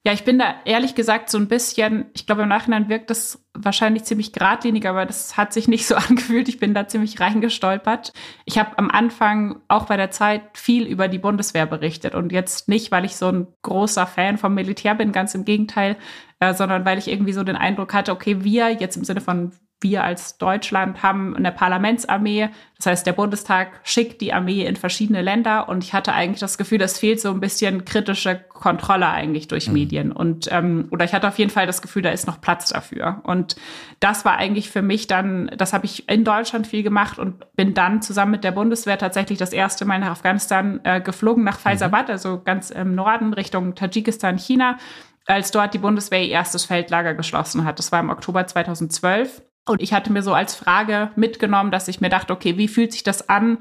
Ja, 0.04 0.12
ich 0.12 0.24
bin 0.24 0.36
da 0.40 0.56
ehrlich 0.64 0.96
gesagt 0.96 1.30
so 1.30 1.38
ein 1.38 1.46
bisschen, 1.46 2.06
ich 2.12 2.26
glaube 2.26 2.42
im 2.42 2.48
Nachhinein 2.48 2.88
wirkt 2.88 3.08
das 3.08 3.46
wahrscheinlich 3.54 4.02
ziemlich 4.02 4.32
geradlinig, 4.32 4.88
aber 4.88 5.06
das 5.06 5.36
hat 5.36 5.52
sich 5.52 5.68
nicht 5.68 5.86
so 5.86 5.94
angefühlt. 6.08 6.48
Ich 6.48 6.58
bin 6.58 6.74
da 6.74 6.88
ziemlich 6.88 7.20
reingestolpert. 7.20 8.12
Ich 8.44 8.58
habe 8.58 8.76
am 8.78 8.90
Anfang 8.90 9.60
auch 9.68 9.86
bei 9.86 9.96
der 9.96 10.10
Zeit 10.10 10.42
viel 10.54 10.86
über 10.86 11.06
die 11.06 11.20
Bundeswehr 11.20 11.66
berichtet 11.66 12.16
und 12.16 12.32
jetzt 12.32 12.68
nicht, 12.68 12.90
weil 12.90 13.04
ich 13.04 13.14
so 13.14 13.28
ein 13.28 13.46
großer 13.62 14.08
Fan 14.08 14.38
vom 14.38 14.54
Militär 14.54 14.96
bin, 14.96 15.12
ganz 15.12 15.36
im 15.36 15.44
Gegenteil, 15.44 15.96
äh, 16.40 16.52
sondern 16.52 16.84
weil 16.84 16.98
ich 16.98 17.06
irgendwie 17.06 17.32
so 17.32 17.44
den 17.44 17.56
Eindruck 17.56 17.94
hatte, 17.94 18.10
okay, 18.10 18.42
wir 18.42 18.70
jetzt 18.70 18.96
im 18.96 19.04
Sinne 19.04 19.20
von 19.20 19.52
wir 19.82 20.04
als 20.04 20.38
Deutschland 20.38 21.02
haben 21.02 21.36
eine 21.36 21.52
Parlamentsarmee. 21.52 22.48
Das 22.76 22.86
heißt, 22.86 23.06
der 23.06 23.12
Bundestag 23.12 23.68
schickt 23.84 24.20
die 24.20 24.32
Armee 24.32 24.64
in 24.64 24.76
verschiedene 24.76 25.22
Länder 25.22 25.68
und 25.68 25.84
ich 25.84 25.92
hatte 25.92 26.12
eigentlich 26.12 26.40
das 26.40 26.58
Gefühl, 26.58 26.80
es 26.82 26.98
fehlt 26.98 27.20
so 27.20 27.30
ein 27.30 27.40
bisschen 27.40 27.84
kritische 27.84 28.36
Kontrolle 28.36 29.08
eigentlich 29.08 29.48
durch 29.48 29.68
mhm. 29.68 29.74
Medien. 29.74 30.12
Und 30.12 30.48
ähm, 30.50 30.88
oder 30.90 31.04
ich 31.04 31.12
hatte 31.12 31.28
auf 31.28 31.38
jeden 31.38 31.50
Fall 31.50 31.66
das 31.66 31.82
Gefühl, 31.82 32.02
da 32.02 32.10
ist 32.10 32.26
noch 32.26 32.40
Platz 32.40 32.70
dafür. 32.70 33.20
Und 33.24 33.56
das 34.00 34.24
war 34.24 34.36
eigentlich 34.36 34.70
für 34.70 34.82
mich 34.82 35.06
dann, 35.06 35.50
das 35.56 35.72
habe 35.72 35.86
ich 35.86 36.08
in 36.08 36.24
Deutschland 36.24 36.66
viel 36.66 36.82
gemacht 36.82 37.18
und 37.18 37.54
bin 37.54 37.74
dann 37.74 38.02
zusammen 38.02 38.32
mit 38.32 38.44
der 38.44 38.52
Bundeswehr 38.52 38.98
tatsächlich 38.98 39.38
das 39.38 39.52
erste 39.52 39.84
Mal 39.84 39.98
nach 39.98 40.10
Afghanistan 40.10 40.80
äh, 40.84 41.00
geflogen, 41.00 41.44
nach 41.44 41.58
Faisabad, 41.58 42.08
mhm. 42.08 42.12
also 42.12 42.40
ganz 42.42 42.70
im 42.70 42.94
Norden 42.94 43.32
Richtung 43.32 43.74
Tadschikistan, 43.74 44.38
China 44.38 44.78
als 45.26 45.50
dort 45.50 45.74
die 45.74 45.78
Bundeswehr 45.78 46.22
ihr 46.22 46.30
erstes 46.32 46.64
Feldlager 46.64 47.14
geschlossen 47.14 47.64
hat. 47.64 47.78
Das 47.78 47.92
war 47.92 48.00
im 48.00 48.10
Oktober 48.10 48.46
2012. 48.46 49.42
Und 49.66 49.80
ich 49.80 49.92
hatte 49.92 50.12
mir 50.12 50.22
so 50.22 50.34
als 50.34 50.54
Frage 50.54 51.10
mitgenommen, 51.16 51.70
dass 51.70 51.88
ich 51.88 52.00
mir 52.00 52.08
dachte, 52.08 52.32
okay, 52.32 52.58
wie 52.58 52.68
fühlt 52.68 52.92
sich 52.92 53.04
das 53.04 53.28
an, 53.28 53.58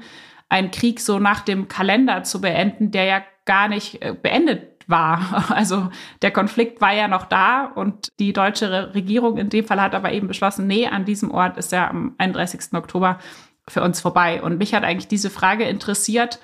einen 0.48 0.70
Krieg 0.70 1.00
so 1.00 1.18
nach 1.18 1.40
dem 1.40 1.68
Kalender 1.68 2.24
zu 2.24 2.40
beenden, 2.40 2.90
der 2.90 3.04
ja 3.04 3.22
gar 3.44 3.68
nicht 3.68 4.02
äh, 4.02 4.14
beendet 4.14 4.72
war. 4.86 5.50
Also 5.54 5.90
der 6.22 6.30
Konflikt 6.30 6.80
war 6.80 6.92
ja 6.92 7.08
noch 7.08 7.24
da 7.26 7.64
und 7.64 8.08
die 8.18 8.32
deutsche 8.32 8.94
Regierung 8.94 9.38
in 9.38 9.48
dem 9.48 9.64
Fall 9.64 9.80
hat 9.80 9.94
aber 9.94 10.12
eben 10.12 10.28
beschlossen, 10.28 10.66
nee, 10.66 10.86
an 10.86 11.04
diesem 11.04 11.30
Ort 11.30 11.56
ist 11.56 11.72
er 11.72 11.88
am 11.88 12.14
31. 12.18 12.74
Oktober 12.74 13.18
für 13.68 13.82
uns 13.82 14.00
vorbei? 14.00 14.42
Und 14.42 14.58
mich 14.58 14.74
hat 14.74 14.84
eigentlich 14.84 15.08
diese 15.08 15.30
Frage 15.30 15.64
interessiert 15.64 16.40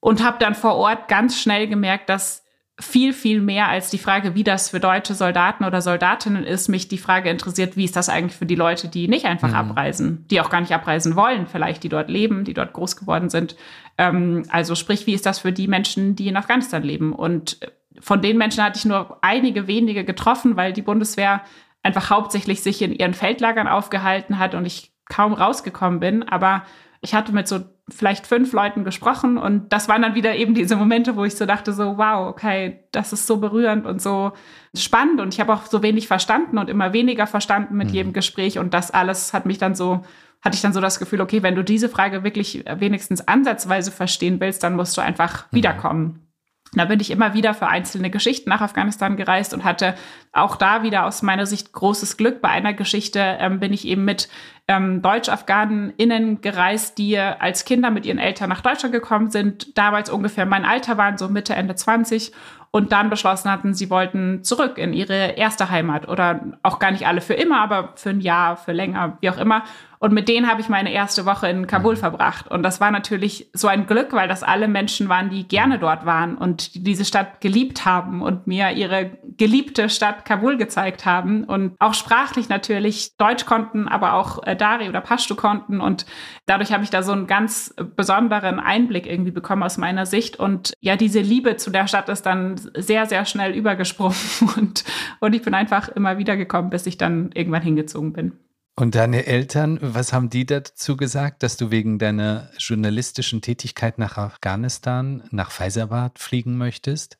und 0.00 0.24
habe 0.24 0.38
dann 0.38 0.54
vor 0.54 0.76
Ort 0.76 1.08
ganz 1.08 1.40
schnell 1.40 1.68
gemerkt, 1.68 2.08
dass 2.08 2.44
viel, 2.80 3.12
viel 3.12 3.40
mehr 3.40 3.68
als 3.68 3.90
die 3.90 3.98
Frage, 3.98 4.34
wie 4.34 4.44
das 4.44 4.70
für 4.70 4.78
deutsche 4.78 5.14
Soldaten 5.14 5.64
oder 5.64 5.82
Soldatinnen 5.82 6.44
ist, 6.44 6.68
mich 6.68 6.86
die 6.86 6.98
Frage 6.98 7.28
interessiert, 7.28 7.76
wie 7.76 7.84
ist 7.84 7.96
das 7.96 8.08
eigentlich 8.08 8.36
für 8.36 8.46
die 8.46 8.54
Leute, 8.54 8.88
die 8.88 9.08
nicht 9.08 9.24
einfach 9.24 9.48
mhm. 9.48 9.54
abreisen, 9.54 10.26
die 10.30 10.40
auch 10.40 10.50
gar 10.50 10.60
nicht 10.60 10.72
abreisen 10.72 11.16
wollen, 11.16 11.46
vielleicht 11.46 11.82
die 11.82 11.88
dort 11.88 12.08
leben, 12.08 12.44
die 12.44 12.54
dort 12.54 12.72
groß 12.72 12.96
geworden 12.96 13.30
sind. 13.30 13.56
Ähm, 13.96 14.44
also 14.50 14.76
sprich, 14.76 15.06
wie 15.06 15.14
ist 15.14 15.26
das 15.26 15.40
für 15.40 15.52
die 15.52 15.66
Menschen, 15.66 16.14
die 16.14 16.28
in 16.28 16.36
Afghanistan 16.36 16.82
leben? 16.82 17.12
Und 17.12 17.58
von 18.00 18.22
den 18.22 18.38
Menschen 18.38 18.62
hatte 18.62 18.78
ich 18.78 18.84
nur 18.84 19.18
einige 19.22 19.66
wenige 19.66 20.04
getroffen, 20.04 20.56
weil 20.56 20.72
die 20.72 20.82
Bundeswehr 20.82 21.42
einfach 21.82 22.10
hauptsächlich 22.10 22.62
sich 22.62 22.80
in 22.80 22.92
ihren 22.92 23.14
Feldlagern 23.14 23.66
aufgehalten 23.66 24.38
hat 24.38 24.54
und 24.54 24.64
ich 24.66 24.92
kaum 25.08 25.32
rausgekommen 25.32 25.98
bin. 25.98 26.22
Aber 26.22 26.62
ich 27.00 27.14
hatte 27.14 27.32
mit 27.32 27.48
so 27.48 27.60
vielleicht 27.90 28.26
fünf 28.26 28.52
Leuten 28.52 28.84
gesprochen 28.84 29.38
und 29.38 29.72
das 29.72 29.88
waren 29.88 30.02
dann 30.02 30.14
wieder 30.14 30.36
eben 30.36 30.54
diese 30.54 30.76
Momente, 30.76 31.16
wo 31.16 31.24
ich 31.24 31.36
so 31.36 31.46
dachte, 31.46 31.72
so, 31.72 31.98
wow, 31.98 32.28
okay, 32.28 32.80
das 32.92 33.12
ist 33.12 33.26
so 33.26 33.38
berührend 33.38 33.86
und 33.86 34.02
so 34.02 34.32
spannend 34.76 35.20
und 35.20 35.34
ich 35.34 35.40
habe 35.40 35.52
auch 35.52 35.66
so 35.66 35.82
wenig 35.82 36.06
verstanden 36.06 36.58
und 36.58 36.68
immer 36.68 36.92
weniger 36.92 37.26
verstanden 37.26 37.76
mit 37.76 37.88
mhm. 37.88 37.94
jedem 37.94 38.12
Gespräch 38.12 38.58
und 38.58 38.74
das 38.74 38.90
alles 38.90 39.32
hat 39.32 39.46
mich 39.46 39.58
dann 39.58 39.74
so, 39.74 40.04
hatte 40.42 40.54
ich 40.54 40.62
dann 40.62 40.72
so 40.72 40.80
das 40.80 40.98
Gefühl, 40.98 41.20
okay, 41.20 41.42
wenn 41.42 41.54
du 41.54 41.64
diese 41.64 41.88
Frage 41.88 42.24
wirklich 42.24 42.64
wenigstens 42.76 43.26
ansatzweise 43.26 43.90
verstehen 43.90 44.40
willst, 44.40 44.62
dann 44.62 44.76
musst 44.76 44.96
du 44.96 45.00
einfach 45.00 45.50
mhm. 45.50 45.56
wiederkommen. 45.56 46.27
Da 46.74 46.84
bin 46.84 47.00
ich 47.00 47.10
immer 47.10 47.32
wieder 47.32 47.54
für 47.54 47.66
einzelne 47.66 48.10
Geschichten 48.10 48.50
nach 48.50 48.60
Afghanistan 48.60 49.16
gereist 49.16 49.54
und 49.54 49.64
hatte 49.64 49.94
auch 50.32 50.56
da 50.56 50.82
wieder 50.82 51.06
aus 51.06 51.22
meiner 51.22 51.46
Sicht 51.46 51.72
großes 51.72 52.16
Glück. 52.18 52.42
Bei 52.42 52.50
einer 52.50 52.74
Geschichte 52.74 53.20
ähm, 53.40 53.58
bin 53.58 53.72
ich 53.72 53.86
eben 53.86 54.04
mit 54.04 54.28
ähm, 54.68 55.00
Deutsch-AfghanInnen 55.00 56.42
gereist, 56.42 56.98
die 56.98 57.18
als 57.18 57.64
Kinder 57.64 57.90
mit 57.90 58.04
ihren 58.04 58.18
Eltern 58.18 58.50
nach 58.50 58.60
Deutschland 58.60 58.92
gekommen 58.92 59.30
sind, 59.30 59.78
damals 59.78 60.10
ungefähr 60.10 60.44
mein 60.44 60.66
Alter 60.66 60.98
waren, 60.98 61.16
so 61.16 61.28
Mitte, 61.28 61.54
Ende 61.54 61.74
20 61.74 62.32
und 62.70 62.92
dann 62.92 63.10
beschlossen 63.10 63.50
hatten, 63.50 63.74
sie 63.74 63.90
wollten 63.90 64.44
zurück 64.44 64.78
in 64.78 64.92
ihre 64.92 65.36
erste 65.36 65.70
Heimat 65.70 66.08
oder 66.08 66.40
auch 66.62 66.78
gar 66.78 66.90
nicht 66.90 67.06
alle 67.06 67.20
für 67.20 67.34
immer, 67.34 67.60
aber 67.60 67.92
für 67.96 68.10
ein 68.10 68.20
Jahr, 68.20 68.56
für 68.56 68.72
länger, 68.72 69.16
wie 69.20 69.30
auch 69.30 69.38
immer. 69.38 69.64
Und 70.00 70.12
mit 70.12 70.28
denen 70.28 70.48
habe 70.48 70.60
ich 70.60 70.68
meine 70.68 70.92
erste 70.92 71.26
Woche 71.26 71.48
in 71.48 71.66
Kabul 71.66 71.94
mhm. 71.94 71.98
verbracht. 71.98 72.48
Und 72.48 72.62
das 72.62 72.80
war 72.80 72.90
natürlich 72.90 73.50
so 73.52 73.66
ein 73.68 73.86
Glück, 73.86 74.12
weil 74.12 74.28
das 74.28 74.42
alle 74.42 74.68
Menschen 74.68 75.08
waren, 75.08 75.28
die 75.30 75.46
gerne 75.46 75.78
dort 75.78 76.06
waren 76.06 76.36
und 76.36 76.74
die 76.74 76.82
diese 76.84 77.04
Stadt 77.04 77.40
geliebt 77.40 77.84
haben 77.84 78.22
und 78.22 78.46
mir 78.46 78.70
ihre 78.70 79.10
geliebte 79.36 79.88
Stadt 79.88 80.24
Kabul 80.24 80.56
gezeigt 80.56 81.04
haben. 81.04 81.44
Und 81.44 81.74
auch 81.80 81.94
sprachlich 81.94 82.48
natürlich 82.48 83.16
Deutsch 83.16 83.44
konnten, 83.44 83.88
aber 83.88 84.14
auch 84.14 84.42
äh, 84.46 84.54
Dari 84.54 84.88
oder 84.88 85.00
Pashto 85.00 85.34
konnten. 85.34 85.80
Und 85.80 86.06
dadurch 86.46 86.72
habe 86.72 86.84
ich 86.84 86.90
da 86.90 87.02
so 87.02 87.12
einen 87.12 87.26
ganz 87.26 87.74
besonderen 87.96 88.60
Einblick 88.60 89.06
irgendwie 89.06 89.32
bekommen 89.32 89.64
aus 89.64 89.78
meiner 89.78 90.06
Sicht. 90.06 90.38
Und 90.38 90.74
ja, 90.80 90.96
diese 90.96 91.20
Liebe 91.20 91.56
zu 91.56 91.70
der 91.70 91.88
Stadt 91.88 92.08
ist 92.08 92.24
dann 92.24 92.56
sehr, 92.74 93.06
sehr 93.06 93.24
schnell 93.24 93.54
übergesprungen. 93.54 94.16
Und, 94.56 94.84
und 95.20 95.34
ich 95.34 95.42
bin 95.42 95.54
einfach 95.54 95.88
immer 95.88 96.18
wieder 96.18 96.36
gekommen, 96.36 96.70
bis 96.70 96.86
ich 96.86 96.96
dann 96.98 97.30
irgendwann 97.34 97.62
hingezogen 97.62 98.12
bin. 98.12 98.32
Und 98.76 98.94
deine 98.94 99.26
Eltern, 99.26 99.78
was 99.82 100.12
haben 100.12 100.30
die 100.30 100.46
dazu 100.46 100.96
gesagt, 100.96 101.42
dass 101.42 101.56
du 101.56 101.72
wegen 101.72 101.98
deiner 101.98 102.48
journalistischen 102.58 103.42
Tätigkeit 103.42 103.98
nach 103.98 104.16
Afghanistan, 104.16 105.24
nach 105.32 105.50
Faisalabad 105.50 106.18
fliegen 106.20 106.56
möchtest? 106.56 107.18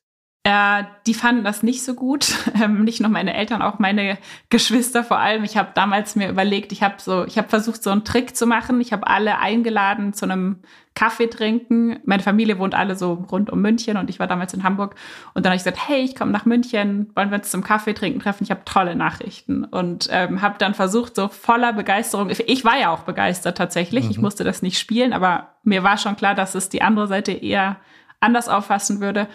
Äh, 0.48 0.84
die 1.06 1.12
fanden 1.12 1.44
das 1.44 1.62
nicht 1.62 1.84
so 1.84 1.94
gut. 1.94 2.34
Ähm, 2.58 2.82
nicht 2.82 3.00
nur 3.00 3.10
meine 3.10 3.34
Eltern, 3.34 3.62
auch 3.62 3.78
meine 3.78 4.18
Geschwister 4.50 5.04
vor 5.04 5.18
allem. 5.18 5.44
Ich 5.44 5.56
habe 5.56 5.68
damals 5.74 6.16
mir 6.16 6.28
überlegt, 6.28 6.72
ich 6.72 6.82
habe 6.82 6.96
so, 6.98 7.24
ich 7.24 7.38
habe 7.38 7.48
versucht, 7.48 7.84
so 7.84 7.90
einen 7.90 8.04
Trick 8.04 8.34
zu 8.34 8.46
machen. 8.46 8.80
Ich 8.80 8.92
habe 8.92 9.06
alle 9.06 9.38
eingeladen 9.38 10.12
zu 10.12 10.24
einem 10.24 10.56
Kaffee 10.96 11.28
trinken. 11.28 12.00
Meine 12.04 12.22
Familie 12.22 12.58
wohnt 12.58 12.74
alle 12.74 12.96
so 12.96 13.12
rund 13.30 13.50
um 13.50 13.60
München 13.60 13.96
und 13.96 14.10
ich 14.10 14.18
war 14.18 14.26
damals 14.26 14.54
in 14.54 14.64
Hamburg. 14.64 14.96
Und 15.34 15.44
dann 15.44 15.50
habe 15.52 15.56
ich 15.56 15.62
gesagt, 15.62 15.88
hey, 15.88 16.00
ich 16.00 16.16
komme 16.16 16.32
nach 16.32 16.46
München, 16.46 17.10
wollen 17.14 17.30
wir 17.30 17.38
uns 17.38 17.50
zum 17.50 17.62
Kaffee 17.62 17.92
trinken 17.92 18.18
treffen? 18.18 18.42
Ich 18.42 18.50
habe 18.50 18.64
tolle 18.64 18.96
Nachrichten 18.96 19.64
und 19.64 20.08
ähm, 20.10 20.42
habe 20.42 20.56
dann 20.58 20.74
versucht, 20.74 21.14
so 21.14 21.28
voller 21.28 21.74
Begeisterung. 21.74 22.30
Ich 22.30 22.64
war 22.64 22.76
ja 22.76 22.90
auch 22.90 23.02
begeistert 23.02 23.56
tatsächlich. 23.56 24.06
Mhm. 24.06 24.10
Ich 24.10 24.18
musste 24.18 24.42
das 24.42 24.62
nicht 24.62 24.80
spielen, 24.80 25.12
aber 25.12 25.54
mir 25.62 25.84
war 25.84 25.96
schon 25.96 26.16
klar, 26.16 26.34
dass 26.34 26.56
es 26.56 26.70
die 26.70 26.82
andere 26.82 27.06
Seite 27.06 27.30
eher 27.30 27.76
anders 28.18 28.48
auffassen 28.48 29.00
würde 29.00 29.28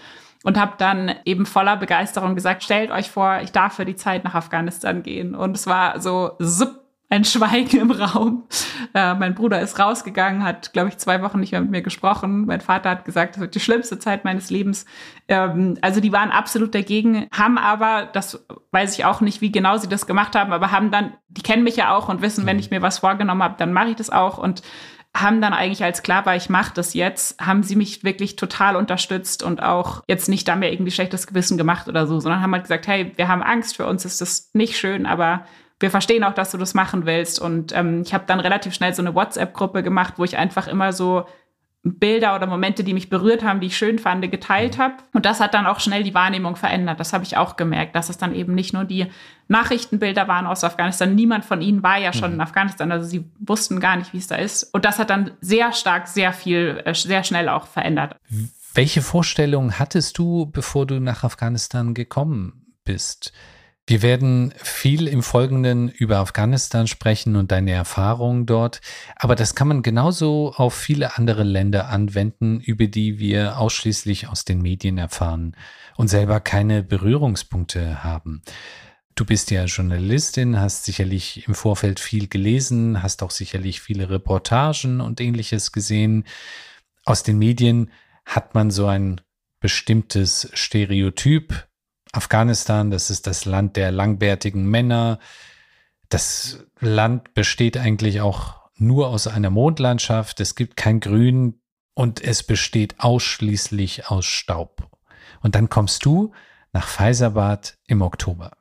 und 0.43 0.59
habe 0.59 0.73
dann 0.77 1.15
eben 1.25 1.45
voller 1.45 1.77
Begeisterung 1.77 2.35
gesagt, 2.35 2.63
stellt 2.63 2.91
euch 2.91 3.09
vor, 3.09 3.39
ich 3.41 3.51
darf 3.51 3.73
für 3.73 3.85
die 3.85 3.95
Zeit 3.95 4.23
nach 4.23 4.35
Afghanistan 4.35 5.01
gehen. 5.01 5.35
Und 5.35 5.55
es 5.55 5.65
war 5.67 5.99
so 5.99 6.31
zup, 6.39 6.83
ein 7.13 7.25
Schweigen 7.25 7.79
im 7.79 7.91
Raum. 7.91 8.43
Äh, 8.95 9.13
mein 9.13 9.35
Bruder 9.35 9.61
ist 9.61 9.77
rausgegangen, 9.77 10.43
hat, 10.43 10.73
glaube 10.73 10.89
ich, 10.89 10.97
zwei 10.97 11.21
Wochen 11.21 11.39
nicht 11.39 11.51
mehr 11.51 11.61
mit 11.61 11.69
mir 11.69 11.81
gesprochen. 11.83 12.45
Mein 12.45 12.59
Vater 12.59 12.89
hat 12.89 13.05
gesagt, 13.05 13.35
das 13.35 13.41
wird 13.41 13.55
die 13.55 13.59
schlimmste 13.59 13.99
Zeit 13.99 14.25
meines 14.25 14.49
Lebens. 14.49 14.85
Ähm, 15.27 15.77
also 15.81 15.99
die 15.99 16.11
waren 16.11 16.31
absolut 16.31 16.73
dagegen, 16.73 17.27
haben 17.31 17.59
aber, 17.59 18.09
das 18.11 18.43
weiß 18.71 18.97
ich 18.97 19.05
auch 19.05 19.21
nicht, 19.21 19.41
wie 19.41 19.51
genau 19.51 19.77
sie 19.77 19.87
das 19.87 20.07
gemacht 20.07 20.35
haben, 20.35 20.51
aber 20.53 20.71
haben 20.71 20.89
dann, 20.89 21.13
die 21.27 21.43
kennen 21.43 21.63
mich 21.63 21.75
ja 21.75 21.95
auch 21.95 22.09
und 22.09 22.23
wissen, 22.23 22.47
wenn 22.47 22.57
ich 22.57 22.71
mir 22.71 22.81
was 22.81 22.97
vorgenommen 22.97 23.43
habe, 23.43 23.55
dann 23.59 23.73
mache 23.73 23.89
ich 23.89 23.95
das 23.95 24.09
auch. 24.09 24.39
Und 24.39 24.63
haben 25.15 25.41
dann 25.41 25.53
eigentlich, 25.53 25.83
als 25.83 26.01
klar 26.01 26.25
war, 26.25 26.35
ich 26.35 26.49
mache 26.49 26.73
das 26.73 26.93
jetzt, 26.95 27.39
haben 27.39 27.61
sie 27.61 27.75
mich 27.75 28.03
wirklich 28.03 28.35
total 28.35 28.75
unterstützt 28.75 29.43
und 29.43 29.61
auch 29.61 30.03
jetzt 30.07 30.27
nicht 30.27 30.47
da 30.47 30.55
mehr 30.55 30.71
irgendwie 30.71 30.91
schlechtes 30.91 31.27
Gewissen 31.27 31.57
gemacht 31.57 31.87
oder 31.87 32.07
so, 32.07 32.19
sondern 32.19 32.41
haben 32.41 32.53
halt 32.53 32.63
gesagt, 32.63 32.87
hey, 32.87 33.11
wir 33.15 33.27
haben 33.27 33.43
Angst, 33.43 33.75
für 33.75 33.85
uns 33.85 34.05
ist 34.05 34.21
das 34.21 34.49
nicht 34.53 34.75
schön, 34.75 35.05
aber 35.05 35.45
wir 35.79 35.91
verstehen 35.91 36.23
auch, 36.23 36.33
dass 36.33 36.51
du 36.51 36.57
das 36.57 36.73
machen 36.73 37.05
willst. 37.05 37.39
Und 37.39 37.75
ähm, 37.75 38.01
ich 38.05 38.13
habe 38.13 38.23
dann 38.25 38.39
relativ 38.39 38.73
schnell 38.73 38.93
so 38.93 39.01
eine 39.01 39.13
WhatsApp-Gruppe 39.13 39.83
gemacht, 39.83 40.13
wo 40.17 40.23
ich 40.23 40.37
einfach 40.37 40.67
immer 40.67 40.93
so 40.93 41.25
Bilder 41.85 42.33
oder 42.35 42.47
Momente, 42.47 42.85
die 42.85 42.93
mich 42.93 43.09
berührt 43.09 43.43
haben, 43.43 43.59
die 43.59 43.67
ich 43.67 43.77
schön 43.77 43.99
fand, 43.99 44.29
geteilt 44.31 44.77
habe. 44.77 44.95
Und 45.11 45.25
das 45.25 45.41
hat 45.41 45.53
dann 45.53 45.65
auch 45.65 45.81
schnell 45.81 46.03
die 46.03 46.13
Wahrnehmung 46.13 46.55
verändert. 46.55 46.99
Das 46.99 47.11
habe 47.11 47.25
ich 47.25 47.35
auch 47.35 47.57
gemerkt, 47.57 47.93
dass 47.93 48.09
es 48.09 48.17
dann 48.17 48.33
eben 48.33 48.55
nicht 48.55 48.73
nur 48.73 48.85
die 48.85 49.07
Nachrichtenbilder 49.49 50.29
waren 50.29 50.47
aus 50.47 50.63
Afghanistan. 50.63 51.13
Niemand 51.13 51.43
von 51.43 51.61
ihnen 51.61 51.83
war 51.83 51.97
ja 51.97 52.13
schon 52.13 52.31
mhm. 52.31 52.35
in 52.35 52.41
Afghanistan, 52.41 52.91
also 52.91 53.05
sie 53.05 53.29
wussten 53.37 53.81
gar 53.81 53.97
nicht, 53.97 54.13
wie 54.13 54.17
es 54.17 54.27
da 54.27 54.35
ist. 54.35 54.63
Und 54.73 54.85
das 54.85 54.97
hat 54.97 55.09
dann 55.09 55.31
sehr 55.41 55.73
stark, 55.73 56.07
sehr 56.07 56.31
viel, 56.31 56.81
äh, 56.85 56.93
sehr 56.93 57.25
schnell 57.25 57.49
auch 57.49 57.67
verändert. 57.67 58.15
Welche 58.73 59.01
Vorstellungen 59.01 59.77
hattest 59.77 60.17
du, 60.17 60.45
bevor 60.45 60.87
du 60.87 61.01
nach 61.01 61.25
Afghanistan 61.25 61.93
gekommen 61.93 62.65
bist? 62.85 63.33
Wir 63.85 64.01
werden 64.01 64.53
viel 64.55 65.09
im 65.09 65.21
Folgenden 65.21 65.89
über 65.89 66.19
Afghanistan 66.19 66.87
sprechen 66.87 67.35
und 67.35 67.51
deine 67.51 67.71
Erfahrungen 67.71 68.45
dort, 68.45 68.79
aber 69.17 69.35
das 69.35 69.55
kann 69.55 69.67
man 69.67 69.81
genauso 69.81 70.53
auf 70.55 70.73
viele 70.73 71.17
andere 71.17 71.43
Länder 71.43 71.89
anwenden, 71.89 72.61
über 72.61 72.87
die 72.87 73.19
wir 73.19 73.57
ausschließlich 73.57 74.29
aus 74.29 74.45
den 74.45 74.61
Medien 74.61 74.97
erfahren 74.97 75.57
und 75.97 76.07
selber 76.07 76.39
keine 76.39 76.81
Berührungspunkte 76.81 78.05
haben. 78.05 78.41
Du 79.15 79.25
bist 79.25 79.51
ja 79.51 79.65
Journalistin, 79.65 80.59
hast 80.61 80.85
sicherlich 80.85 81.45
im 81.45 81.53
Vorfeld 81.53 81.99
viel 81.99 82.29
gelesen, 82.29 83.03
hast 83.03 83.21
auch 83.21 83.31
sicherlich 83.31 83.81
viele 83.81 84.09
Reportagen 84.09 85.01
und 85.01 85.19
ähnliches 85.19 85.73
gesehen. 85.73 86.23
Aus 87.03 87.21
den 87.21 87.37
Medien 87.37 87.91
hat 88.25 88.55
man 88.55 88.71
so 88.71 88.87
ein 88.87 89.19
bestimmtes 89.59 90.49
Stereotyp 90.53 91.67
Afghanistan, 92.13 92.91
das 92.91 93.09
ist 93.09 93.27
das 93.27 93.45
Land 93.45 93.75
der 93.75 93.91
langbärtigen 93.91 94.65
Männer. 94.65 95.19
Das 96.09 96.65
Land 96.79 97.33
besteht 97.33 97.75
eigentlich 97.75 98.21
auch 98.21 98.61
nur 98.75 99.07
aus 99.07 99.27
einer 99.27 99.49
Mondlandschaft. 99.49 100.39
Es 100.39 100.55
gibt 100.55 100.77
kein 100.77 100.99
Grün 100.99 101.59
und 101.95 102.23
es 102.23 102.43
besteht 102.43 102.99
ausschließlich 102.99 104.09
aus 104.09 104.25
Staub. 104.25 104.89
Und 105.41 105.55
dann 105.55 105.69
kommst 105.69 106.05
du 106.05 106.31
nach 106.71 106.87
Faisalabad 106.87 107.77
im 107.87 108.01
Oktober. 108.01 108.51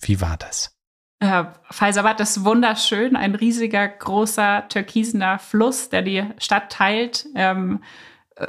Wie 0.00 0.20
war 0.20 0.36
das? 0.36 0.76
Äh, 1.20 1.44
Faisalabad 1.70 2.20
ist 2.20 2.44
wunderschön, 2.44 3.14
ein 3.14 3.34
riesiger, 3.34 3.86
großer, 3.86 4.66
türkisener 4.68 5.38
Fluss, 5.38 5.88
der 5.88 6.02
die 6.02 6.24
Stadt 6.38 6.72
teilt. 6.72 7.26
Ähm, 7.36 7.82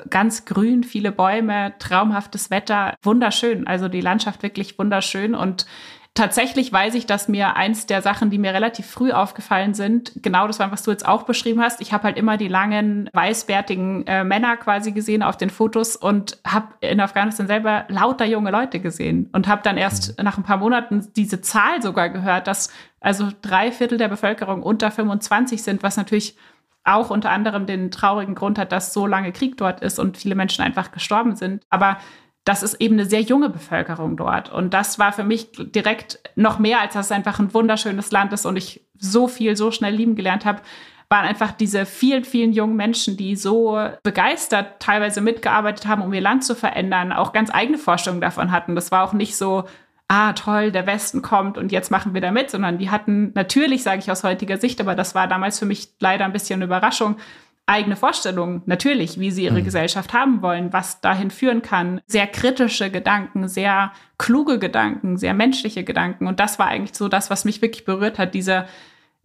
ganz 0.09 0.45
grün, 0.45 0.83
viele 0.83 1.11
Bäume, 1.11 1.73
traumhaftes 1.79 2.49
Wetter, 2.49 2.95
wunderschön. 3.01 3.67
Also 3.67 3.87
die 3.87 4.01
Landschaft 4.01 4.43
wirklich 4.43 4.77
wunderschön 4.79 5.35
und 5.35 5.65
Tatsächlich 6.15 6.71
weiß 6.71 6.93
ich, 6.93 7.07
dass 7.07 7.27
mir 7.27 7.55
eins 7.55 7.87
der 7.87 8.03
Sachen, 8.03 8.29
die 8.29 8.37
mir 8.37 8.53
relativ 8.53 8.85
früh 8.85 9.11
aufgefallen 9.11 9.73
sind, 9.73 10.11
genau 10.17 10.45
das 10.45 10.59
war, 10.59 10.71
was 10.71 10.83
du 10.83 10.91
jetzt 10.91 11.07
auch 11.07 11.23
beschrieben 11.23 11.59
hast. 11.59 11.81
Ich 11.81 11.91
habe 11.91 12.03
halt 12.03 12.17
immer 12.17 12.37
die 12.37 12.47
langen, 12.47 13.09
weißbärtigen 13.13 14.05
äh, 14.05 14.23
Männer 14.23 14.55
quasi 14.57 14.91
gesehen 14.91 15.23
auf 15.23 15.37
den 15.37 15.49
Fotos 15.49 15.95
und 15.95 16.37
habe 16.45 16.67
in 16.81 16.99
Afghanistan 16.99 17.47
selber 17.47 17.85
lauter 17.87 18.25
junge 18.25 18.51
Leute 18.51 18.79
gesehen 18.79 19.27
und 19.33 19.47
habe 19.47 19.63
dann 19.63 19.75
erst 19.75 20.19
mhm. 20.19 20.25
nach 20.25 20.37
ein 20.37 20.43
paar 20.43 20.57
Monaten 20.57 21.07
diese 21.15 21.41
Zahl 21.41 21.81
sogar 21.81 22.09
gehört, 22.09 22.45
dass 22.45 22.71
also 22.99 23.29
drei 23.41 23.71
Viertel 23.71 23.97
der 23.97 24.07
Bevölkerung 24.07 24.61
unter 24.61 24.91
25 24.91 25.63
sind, 25.63 25.81
was 25.81 25.97
natürlich 25.97 26.37
auch 26.83 27.09
unter 27.09 27.31
anderem 27.31 27.65
den 27.65 27.91
traurigen 27.91 28.35
Grund 28.35 28.57
hat, 28.57 28.71
dass 28.71 28.93
so 28.93 29.07
lange 29.07 29.31
Krieg 29.31 29.57
dort 29.57 29.81
ist 29.81 29.99
und 29.99 30.17
viele 30.17 30.35
Menschen 30.35 30.63
einfach 30.63 30.91
gestorben 30.91 31.35
sind. 31.35 31.63
Aber 31.69 31.97
das 32.45 32.61
ist 32.61 32.75
eben 32.75 32.95
eine 32.95 33.05
sehr 33.05 33.21
junge 33.21 33.49
Bevölkerung 33.49 34.17
dort. 34.17 34.51
Und 34.51 34.73
das 34.73 34.99
war 34.99 35.13
für 35.13 35.23
mich 35.23 35.51
direkt 35.53 36.19
noch 36.35 36.59
mehr, 36.59 36.81
als 36.81 36.93
dass 36.93 37.07
es 37.07 37.11
einfach 37.11 37.39
ein 37.39 37.53
wunderschönes 37.53 38.11
Land 38.11 38.33
ist 38.33 38.45
und 38.45 38.57
ich 38.57 38.85
so 38.97 39.27
viel, 39.27 39.55
so 39.55 39.71
schnell 39.71 39.95
lieben 39.95 40.15
gelernt 40.15 40.43
habe, 40.43 40.61
waren 41.09 41.25
einfach 41.25 41.51
diese 41.51 41.85
vielen, 41.85 42.25
vielen 42.25 42.53
jungen 42.53 42.75
Menschen, 42.75 43.17
die 43.17 43.35
so 43.35 43.79
begeistert 44.01 44.81
teilweise 44.81 45.21
mitgearbeitet 45.21 45.85
haben, 45.85 46.01
um 46.01 46.11
ihr 46.11 46.21
Land 46.21 46.43
zu 46.43 46.55
verändern, 46.55 47.11
auch 47.13 47.33
ganz 47.33 47.53
eigene 47.53 47.77
Vorstellungen 47.77 48.21
davon 48.21 48.51
hatten. 48.51 48.75
Das 48.75 48.91
war 48.91 49.03
auch 49.03 49.13
nicht 49.13 49.37
so, 49.37 49.65
ah, 50.13 50.33
toll, 50.33 50.71
der 50.71 50.85
Westen 50.85 51.21
kommt 51.21 51.57
und 51.57 51.71
jetzt 51.71 51.89
machen 51.89 52.13
wir 52.13 52.21
da 52.21 52.31
mit, 52.31 52.51
sondern 52.51 52.77
die 52.77 52.91
hatten 52.91 53.31
natürlich, 53.33 53.83
sage 53.83 53.99
ich 53.99 54.11
aus 54.11 54.23
heutiger 54.23 54.57
Sicht, 54.57 54.79
aber 54.79 54.95
das 54.95 55.15
war 55.15 55.27
damals 55.27 55.57
für 55.57 55.65
mich 55.65 55.89
leider 55.99 56.25
ein 56.25 56.33
bisschen 56.33 56.57
eine 56.57 56.65
Überraschung, 56.65 57.17
eigene 57.65 57.95
Vorstellungen, 57.95 58.61
natürlich, 58.65 59.19
wie 59.19 59.31
sie 59.31 59.45
ihre 59.45 59.61
mhm. 59.61 59.63
Gesellschaft 59.63 60.13
haben 60.13 60.41
wollen, 60.41 60.73
was 60.73 61.01
dahin 61.01 61.31
führen 61.31 61.61
kann. 61.61 62.01
Sehr 62.05 62.27
kritische 62.27 62.91
Gedanken, 62.91 63.47
sehr 63.47 63.93
kluge 64.17 64.59
Gedanken, 64.59 65.17
sehr 65.17 65.33
menschliche 65.33 65.83
Gedanken. 65.83 66.27
Und 66.27 66.39
das 66.39 66.59
war 66.59 66.67
eigentlich 66.67 66.95
so 66.95 67.07
das, 67.07 67.29
was 67.29 67.45
mich 67.45 67.61
wirklich 67.61 67.85
berührt 67.85 68.19
hat, 68.19 68.33
diese 68.33 68.65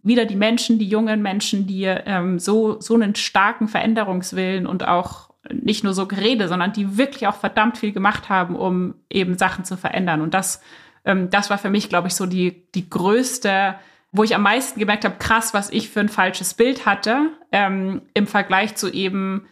wieder 0.01 0.25
die 0.25 0.37
Menschen, 0.37 0.79
die 0.79 0.87
jungen 0.87 1.21
Menschen, 1.21 1.67
die 1.67 1.83
ähm, 1.83 2.39
so, 2.39 2.79
so 2.79 2.93
einen 2.93 3.15
starken 3.15 3.67
Veränderungswillen 3.67 4.65
und 4.65 4.87
auch 4.87 5.28
nicht 5.53 5.83
nur 5.83 5.93
so 5.93 6.07
Gerede, 6.07 6.47
sondern 6.47 6.73
die 6.73 6.97
wirklich 6.97 7.27
auch 7.27 7.35
verdammt 7.35 7.77
viel 7.77 7.91
gemacht 7.91 8.29
haben, 8.29 8.55
um 8.55 8.95
eben 9.09 9.37
Sachen 9.37 9.65
zu 9.65 9.77
verändern. 9.77 10.21
Und 10.21 10.33
das, 10.33 10.61
ähm, 11.05 11.29
das 11.29 11.49
war 11.49 11.57
für 11.57 11.69
mich, 11.69 11.89
glaube 11.89 12.07
ich, 12.07 12.15
so 12.15 12.25
die, 12.25 12.63
die 12.75 12.89
größte, 12.89 13.75
wo 14.11 14.23
ich 14.23 14.35
am 14.35 14.41
meisten 14.41 14.79
gemerkt 14.79 15.05
habe, 15.05 15.15
krass, 15.19 15.53
was 15.53 15.69
ich 15.69 15.89
für 15.89 15.99
ein 15.99 16.09
falsches 16.09 16.53
Bild 16.53 16.85
hatte, 16.85 17.29
ähm, 17.51 18.01
im 18.13 18.27
Vergleich 18.27 18.75
zu 18.75 18.91
eben, 18.91 19.45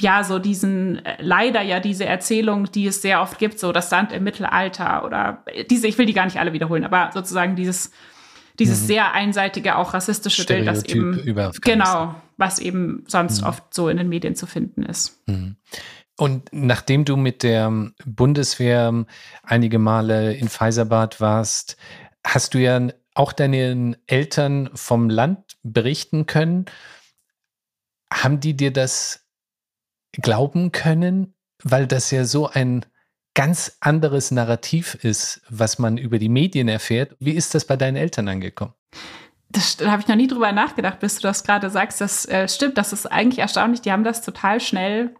ja, 0.00 0.24
so 0.24 0.38
diesen, 0.38 1.04
äh, 1.04 1.16
leider 1.20 1.62
ja 1.62 1.78
diese 1.78 2.04
Erzählung, 2.04 2.70
die 2.72 2.86
es 2.86 3.02
sehr 3.02 3.20
oft 3.20 3.38
gibt, 3.38 3.58
so 3.58 3.72
das 3.72 3.90
Sand 3.90 4.12
im 4.12 4.24
Mittelalter 4.24 5.04
oder 5.04 5.44
diese, 5.70 5.86
ich 5.86 5.98
will 5.98 6.06
die 6.06 6.14
gar 6.14 6.24
nicht 6.24 6.38
alle 6.38 6.52
wiederholen, 6.52 6.84
aber 6.84 7.10
sozusagen 7.12 7.54
dieses, 7.54 7.92
dieses 8.58 8.82
mhm. 8.82 8.86
sehr 8.86 9.12
einseitige, 9.12 9.76
auch 9.76 9.94
rassistische 9.94 10.44
Bild, 10.44 10.66
das 10.66 10.84
eben, 10.84 11.22
genau, 11.62 12.14
was 12.42 12.58
eben 12.58 13.04
sonst 13.06 13.42
mhm. 13.42 13.46
oft 13.46 13.72
so 13.72 13.88
in 13.88 13.96
den 13.96 14.08
Medien 14.08 14.34
zu 14.34 14.46
finden 14.46 14.82
ist. 14.82 15.22
Mhm. 15.28 15.54
Und 16.18 16.48
nachdem 16.50 17.04
du 17.04 17.16
mit 17.16 17.44
der 17.44 17.70
Bundeswehr 18.04 19.06
einige 19.44 19.78
Male 19.78 20.34
in 20.34 20.48
Pfizerbad 20.48 21.20
warst, 21.20 21.76
hast 22.26 22.54
du 22.54 22.58
ja 22.58 22.88
auch 23.14 23.32
deinen 23.32 23.96
Eltern 24.08 24.70
vom 24.74 25.08
Land 25.08 25.56
berichten 25.62 26.26
können. 26.26 26.64
Haben 28.12 28.40
die 28.40 28.56
dir 28.56 28.72
das 28.72 29.24
glauben 30.10 30.72
können? 30.72 31.34
Weil 31.62 31.86
das 31.86 32.10
ja 32.10 32.24
so 32.24 32.48
ein 32.48 32.84
ganz 33.34 33.76
anderes 33.78 34.32
Narrativ 34.32 34.96
ist, 34.96 35.42
was 35.48 35.78
man 35.78 35.96
über 35.96 36.18
die 36.18 36.28
Medien 36.28 36.66
erfährt. 36.66 37.14
Wie 37.20 37.32
ist 37.32 37.54
das 37.54 37.66
bei 37.66 37.76
deinen 37.76 37.96
Eltern 37.96 38.26
angekommen? 38.26 38.74
Das, 39.52 39.76
da 39.76 39.90
habe 39.90 40.02
ich 40.02 40.08
noch 40.08 40.16
nie 40.16 40.26
drüber 40.26 40.50
nachgedacht, 40.52 40.98
bis 41.00 41.16
du 41.16 41.22
das 41.22 41.44
gerade 41.44 41.68
sagst. 41.70 42.00
Das 42.00 42.26
äh, 42.26 42.48
stimmt, 42.48 42.78
das 42.78 42.92
ist 42.92 43.06
eigentlich 43.06 43.38
erstaunlich. 43.38 43.82
Die 43.82 43.92
haben 43.92 44.04
das 44.04 44.22
total 44.22 44.60
schnell 44.60 45.14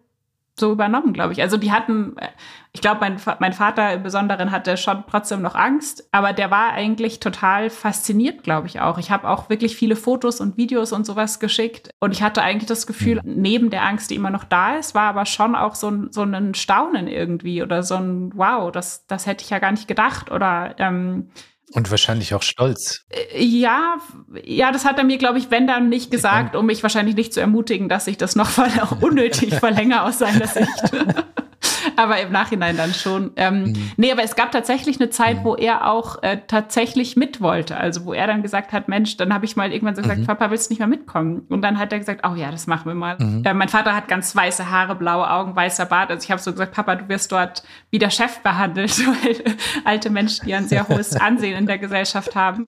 so 0.59 0.71
übernommen, 0.71 1.13
glaube 1.13 1.33
ich. 1.33 1.41
Also 1.41 1.57
die 1.57 1.73
hatten, 1.73 2.17
äh, 2.19 2.29
ich 2.73 2.83
glaube, 2.83 3.01
mein, 3.01 3.17
mein 3.39 3.53
Vater 3.53 3.95
im 3.95 4.03
Besonderen 4.03 4.51
hatte 4.51 4.77
schon 4.77 5.05
trotzdem 5.11 5.41
noch 5.41 5.55
Angst, 5.55 6.09
aber 6.13 6.33
der 6.33 6.51
war 6.51 6.73
eigentlich 6.73 7.21
total 7.21 7.71
fasziniert, 7.71 8.43
glaube 8.43 8.67
ich 8.67 8.81
auch. 8.81 8.99
Ich 8.99 9.11
habe 9.11 9.29
auch 9.29 9.49
wirklich 9.49 9.77
viele 9.77 9.97
Fotos 9.97 10.41
und 10.41 10.59
Videos 10.59 10.93
und 10.93 11.07
sowas 11.07 11.41
geschickt 11.41 11.91
und 12.01 12.13
ich 12.13 12.23
hatte 12.23 12.43
eigentlich 12.43 12.69
das 12.69 12.87
Gefühl, 12.87 13.21
mhm. 13.25 13.35
neben 13.41 13.71
der 13.71 13.85
Angst, 13.85 14.11
die 14.11 14.15
immer 14.15 14.31
noch 14.31 14.45
da 14.45 14.77
ist, 14.77 14.95
war 14.95 15.09
aber 15.09 15.25
schon 15.25 15.55
auch 15.55 15.75
so 15.75 15.91
ein, 15.91 16.13
so 16.13 16.23
ein 16.23 16.55
Staunen 16.55 17.09
irgendwie 17.09 17.63
oder 17.63 17.83
so 17.83 17.97
ein 17.97 18.33
Wow, 18.35 18.71
das, 18.71 19.07
das 19.07 19.27
hätte 19.27 19.45
ich 19.45 19.51
ja 19.51 19.59
gar 19.59 19.73
nicht 19.73 19.89
gedacht 19.89 20.31
oder 20.31 20.75
ähm, 20.79 21.31
und 21.73 21.91
wahrscheinlich 21.91 22.35
auch 22.35 22.43
stolz. 22.43 23.05
Äh, 23.11 23.43
ja, 23.43 23.97
ja, 24.45 24.73
das 24.73 24.85
hat 24.85 24.99
er 24.99 25.05
mir, 25.05 25.19
glaube 25.19 25.39
ich, 25.39 25.51
wenn 25.51 25.67
dann 25.67 25.89
nicht 25.89 26.11
gesagt, 26.11 26.55
um 26.57 26.67
mich 26.67 26.83
wahrscheinlich 26.83 27.17
nicht 27.17 27.33
zu 27.33 27.41
ermutigen, 27.41 27.89
dass 27.89 28.07
ich 28.07 28.19
das 28.19 28.37
noch 28.37 28.51
unnötig 29.01 29.55
verlängere 29.55 30.03
aus 30.03 30.19
seiner 30.19 30.47
Sicht. 30.47 30.93
aber 31.97 32.21
im 32.21 32.33
Nachhinein 32.33 32.77
dann 32.77 32.95
schon. 32.95 33.33
Ähm, 33.37 33.65
mhm. 33.65 33.91
Nee, 33.97 34.13
aber 34.13 34.23
es 34.23 34.37
gab 34.37 34.53
tatsächlich 34.53 35.01
eine 35.01 35.11
Zeit, 35.11 35.39
mhm. 35.39 35.45
wo 35.45 35.55
er 35.55 35.91
auch 35.91 36.23
äh, 36.23 36.39
tatsächlich 36.47 37.17
mit 37.17 37.41
wollte. 37.41 37.77
Also 37.77 38.05
wo 38.05 38.13
er 38.13 38.27
dann 38.27 38.43
gesagt 38.43 38.73
hat, 38.73 38.89
Mensch, 38.89 39.17
dann 39.17 39.33
habe 39.33 39.45
ich 39.45 39.57
mal 39.57 39.73
irgendwann 39.73 39.95
so 39.95 40.03
gesagt, 40.03 40.21
mhm. 40.21 40.27
Papa, 40.27 40.51
willst 40.51 40.71
du 40.71 40.73
nicht 40.73 40.81
mehr 40.81 40.89
mitkommen? 40.89 41.43
Und 41.49 41.63
dann 41.63 41.79
hat 41.79 41.93
er 41.93 41.99
gesagt, 41.99 42.27
oh 42.27 42.35
ja, 42.35 42.51
das 42.51 42.67
machen 42.67 42.87
wir 42.87 42.95
mal. 42.95 43.17
Mhm. 43.19 43.45
Äh, 43.45 43.55
mein 43.55 43.69
Vater 43.69 43.95
hat 43.95 44.09
ganz 44.09 44.35
weiße 44.35 44.71
Haare, 44.71 44.95
blaue 44.95 45.31
Augen, 45.31 45.55
weißer 45.55 45.87
Bart. 45.87 46.11
Also 46.11 46.25
ich 46.25 46.31
habe 46.31 46.41
so 46.41 46.53
gesagt, 46.53 46.73
Papa, 46.73 46.97
du 46.97 47.09
wirst 47.09 47.33
dort 47.33 47.63
wie 47.91 47.99
der 47.99 48.11
Chef 48.11 48.41
behandelt, 48.41 48.99
weil 49.25 49.57
alte 49.85 50.11
Menschen, 50.11 50.47
die 50.47 50.55
ein 50.55 50.69
sehr 50.69 50.89
hohes 50.89 51.17
Ansehen 51.21 51.57
in 51.57 51.67
der 51.67 51.79
Gesellschaft 51.79 52.35
haben. 52.35 52.67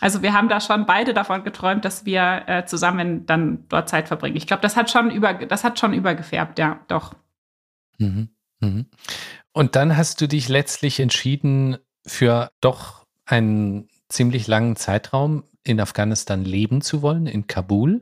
Also 0.00 0.22
wir 0.22 0.32
haben 0.32 0.48
da 0.48 0.60
schon 0.60 0.86
beide 0.86 1.14
davon 1.14 1.44
geträumt, 1.44 1.84
dass 1.84 2.04
wir 2.04 2.42
äh, 2.46 2.64
zusammen 2.66 3.26
dann 3.26 3.64
dort 3.68 3.88
Zeit 3.88 4.08
verbringen. 4.08 4.36
Ich 4.36 4.46
glaube, 4.46 4.62
das 4.62 4.76
hat 4.76 4.90
schon 4.90 5.10
über, 5.10 5.34
das 5.34 5.64
hat 5.64 5.78
schon 5.78 5.92
übergefärbt, 5.92 6.58
ja, 6.58 6.80
doch. 6.88 7.14
Mhm. 7.98 8.28
Mhm. 8.66 8.86
Und 9.52 9.76
dann 9.76 9.96
hast 9.96 10.20
du 10.20 10.26
dich 10.26 10.48
letztlich 10.48 11.00
entschieden, 11.00 11.78
für 12.06 12.50
doch 12.60 13.04
einen 13.24 13.88
ziemlich 14.08 14.46
langen 14.46 14.76
Zeitraum 14.76 15.44
in 15.64 15.80
Afghanistan 15.80 16.44
leben 16.44 16.80
zu 16.80 17.02
wollen, 17.02 17.26
in 17.26 17.46
Kabul. 17.46 18.00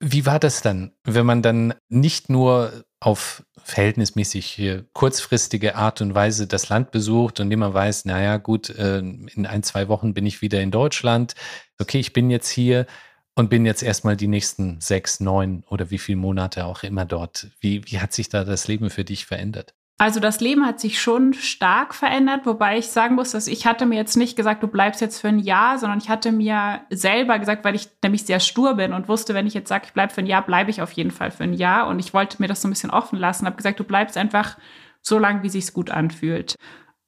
Wie 0.00 0.26
war 0.26 0.40
das 0.40 0.62
dann, 0.62 0.92
wenn 1.04 1.26
man 1.26 1.42
dann 1.42 1.74
nicht 1.88 2.28
nur 2.28 2.84
auf 2.98 3.44
verhältnismäßig 3.62 4.84
kurzfristige 4.92 5.76
Art 5.76 6.00
und 6.00 6.14
Weise 6.14 6.46
das 6.46 6.68
Land 6.68 6.90
besucht 6.90 7.40
und 7.40 7.50
immer 7.50 7.72
weiß, 7.72 8.06
naja, 8.06 8.38
gut, 8.38 8.70
äh, 8.70 8.98
in 8.98 9.46
ein, 9.46 9.62
zwei 9.62 9.88
Wochen 9.88 10.14
bin 10.14 10.26
ich 10.26 10.42
wieder 10.42 10.60
in 10.60 10.70
Deutschland. 10.70 11.34
Okay, 11.78 12.00
ich 12.00 12.12
bin 12.12 12.30
jetzt 12.30 12.48
hier 12.48 12.86
und 13.34 13.50
bin 13.50 13.66
jetzt 13.66 13.82
erstmal 13.82 14.16
die 14.16 14.28
nächsten 14.28 14.80
sechs, 14.80 15.20
neun 15.20 15.64
oder 15.68 15.90
wie 15.90 15.98
viele 15.98 16.18
Monate 16.18 16.64
auch 16.64 16.82
immer 16.82 17.04
dort. 17.04 17.48
Wie, 17.60 17.84
wie 17.86 18.00
hat 18.00 18.12
sich 18.12 18.28
da 18.28 18.44
das 18.44 18.66
Leben 18.68 18.90
für 18.90 19.04
dich 19.04 19.26
verändert? 19.26 19.74
Also 20.00 20.18
das 20.18 20.40
Leben 20.40 20.64
hat 20.64 20.80
sich 20.80 20.98
schon 20.98 21.34
stark 21.34 21.94
verändert, 21.94 22.46
wobei 22.46 22.78
ich 22.78 22.88
sagen 22.88 23.16
muss, 23.16 23.32
dass 23.32 23.46
ich 23.46 23.66
hatte 23.66 23.84
mir 23.84 23.96
jetzt 23.96 24.16
nicht 24.16 24.34
gesagt, 24.34 24.62
du 24.62 24.66
bleibst 24.66 25.02
jetzt 25.02 25.20
für 25.20 25.28
ein 25.28 25.38
Jahr, 25.38 25.76
sondern 25.76 25.98
ich 25.98 26.08
hatte 26.08 26.32
mir 26.32 26.80
selber 26.88 27.38
gesagt, 27.38 27.66
weil 27.66 27.74
ich 27.74 27.90
nämlich 28.02 28.24
sehr 28.24 28.40
stur 28.40 28.76
bin 28.76 28.94
und 28.94 29.08
wusste, 29.08 29.34
wenn 29.34 29.46
ich 29.46 29.52
jetzt 29.52 29.68
sage, 29.68 29.84
ich 29.84 29.92
bleibe 29.92 30.10
für 30.10 30.22
ein 30.22 30.26
Jahr, 30.26 30.40
bleibe 30.40 30.70
ich 30.70 30.80
auf 30.80 30.92
jeden 30.92 31.10
Fall 31.10 31.30
für 31.30 31.44
ein 31.44 31.52
Jahr. 31.52 31.86
Und 31.86 31.98
ich 31.98 32.14
wollte 32.14 32.40
mir 32.40 32.48
das 32.48 32.62
so 32.62 32.68
ein 32.68 32.70
bisschen 32.70 32.88
offen 32.88 33.18
lassen, 33.18 33.44
habe 33.44 33.58
gesagt, 33.58 33.78
du 33.78 33.84
bleibst 33.84 34.16
einfach 34.16 34.56
so 35.02 35.18
lange, 35.18 35.42
wie 35.42 35.50
sich's 35.50 35.74
gut 35.74 35.90
anfühlt. 35.90 36.56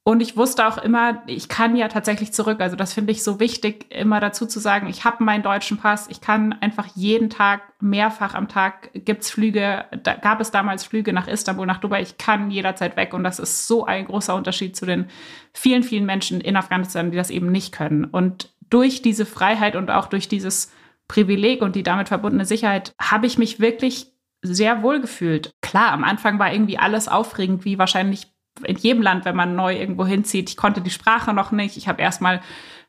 Und 0.05 0.19
ich 0.19 0.35
wusste 0.35 0.67
auch 0.67 0.77
immer, 0.77 1.23
ich 1.27 1.47
kann 1.47 1.77
ja 1.77 1.87
tatsächlich 1.87 2.33
zurück. 2.33 2.59
Also 2.59 2.75
das 2.75 2.91
finde 2.91 3.13
ich 3.13 3.23
so 3.23 3.39
wichtig, 3.39 3.85
immer 3.89 4.19
dazu 4.19 4.45
zu 4.45 4.59
sagen, 4.59 4.87
ich 4.87 5.05
habe 5.05 5.23
meinen 5.23 5.43
deutschen 5.43 5.77
Pass, 5.77 6.09
ich 6.09 6.19
kann 6.19 6.51
einfach 6.59 6.87
jeden 6.93 7.29
Tag, 7.29 7.61
mehrfach 7.79 8.33
am 8.33 8.49
Tag 8.49 8.89
gibt's 8.93 9.31
Flüge, 9.31 9.85
da 10.03 10.15
gab 10.15 10.41
es 10.41 10.51
damals 10.51 10.83
Flüge 10.83 11.13
nach 11.13 11.29
Istanbul, 11.29 11.65
nach 11.65 11.79
Dubai, 11.79 12.01
ich 12.01 12.17
kann 12.17 12.51
jederzeit 12.51 12.97
weg. 12.97 13.13
Und 13.13 13.23
das 13.23 13.39
ist 13.39 13.65
so 13.65 13.85
ein 13.85 14.05
großer 14.05 14.35
Unterschied 14.35 14.75
zu 14.75 14.85
den 14.85 15.07
vielen, 15.53 15.83
vielen 15.83 16.05
Menschen 16.05 16.41
in 16.41 16.57
Afghanistan, 16.57 17.11
die 17.11 17.17
das 17.17 17.29
eben 17.29 17.49
nicht 17.49 17.71
können. 17.71 18.03
Und 18.03 18.53
durch 18.69 19.01
diese 19.01 19.25
Freiheit 19.25 19.77
und 19.77 19.89
auch 19.89 20.07
durch 20.07 20.27
dieses 20.27 20.69
Privileg 21.07 21.61
und 21.61 21.77
die 21.77 21.83
damit 21.83 22.09
verbundene 22.09 22.45
Sicherheit 22.45 22.93
habe 22.99 23.25
ich 23.25 23.37
mich 23.37 23.61
wirklich 23.61 24.11
sehr 24.41 24.83
wohl 24.83 24.99
gefühlt. 24.99 25.53
Klar, 25.61 25.93
am 25.93 26.03
Anfang 26.03 26.39
war 26.39 26.51
irgendwie 26.51 26.77
alles 26.77 27.07
aufregend, 27.07 27.63
wie 27.63 27.77
wahrscheinlich 27.77 28.32
in 28.63 28.77
jedem 28.77 29.01
Land, 29.01 29.25
wenn 29.25 29.35
man 29.35 29.55
neu 29.55 29.75
irgendwo 29.75 30.05
hinzieht. 30.05 30.49
Ich 30.49 30.57
konnte 30.57 30.81
die 30.81 30.89
Sprache 30.89 31.33
noch 31.33 31.51
nicht. 31.51 31.77
Ich 31.77 31.87
habe 31.87 32.01
erstmal 32.01 32.41